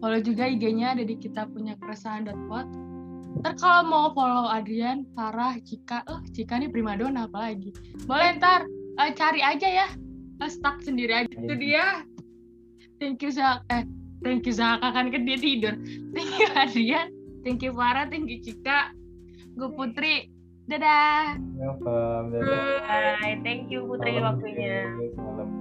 Follow 0.00 0.20
juga 0.24 0.48
IG-nya 0.48 0.96
ada 0.96 1.04
di 1.04 1.16
kita 1.16 1.44
punya 1.52 1.76
keresahan.pod 1.76 2.90
ntar 3.30 3.54
kalau 3.62 3.86
mau 3.86 4.06
follow 4.10 4.50
Adrian, 4.50 5.06
Farah, 5.14 5.54
Cika, 5.62 6.02
oh 6.10 6.18
Cika 6.34 6.58
nih 6.58 6.66
primadona 6.66 7.30
apalagi. 7.30 7.70
Boleh 8.04 8.36
ntar 8.36 8.66
eh, 8.98 9.10
cari 9.14 9.40
aja 9.40 9.68
ya. 9.68 9.88
Eh, 10.42 10.50
stuck 10.50 10.82
sendiri 10.82 11.24
aja. 11.24 11.30
Itu 11.30 11.54
dia. 11.54 12.02
Thank 12.98 13.22
you 13.24 13.30
Zaka 13.32 13.64
eh 13.70 13.84
thank 14.20 14.44
you 14.44 14.52
Zaka 14.52 14.92
kan 14.92 15.14
kan 15.14 15.22
dia 15.24 15.38
tidur. 15.38 15.78
Thank 16.12 16.32
you 16.36 16.48
Adrian. 16.52 17.08
Thank 17.46 17.62
you 17.64 17.72
Farah. 17.72 18.10
Thank 18.10 18.28
you 18.28 18.42
Cika. 18.42 18.92
Gue 19.54 19.70
Putri 19.72 20.28
dadah 20.70 21.34
welcome 21.58 22.30
dadah 22.30 22.78
Bye. 22.86 23.34
thank 23.42 23.66
you 23.74 23.82
Putri 23.90 24.22
waktunya 24.22 24.86
guys, 24.94 25.14
malam 25.18 25.59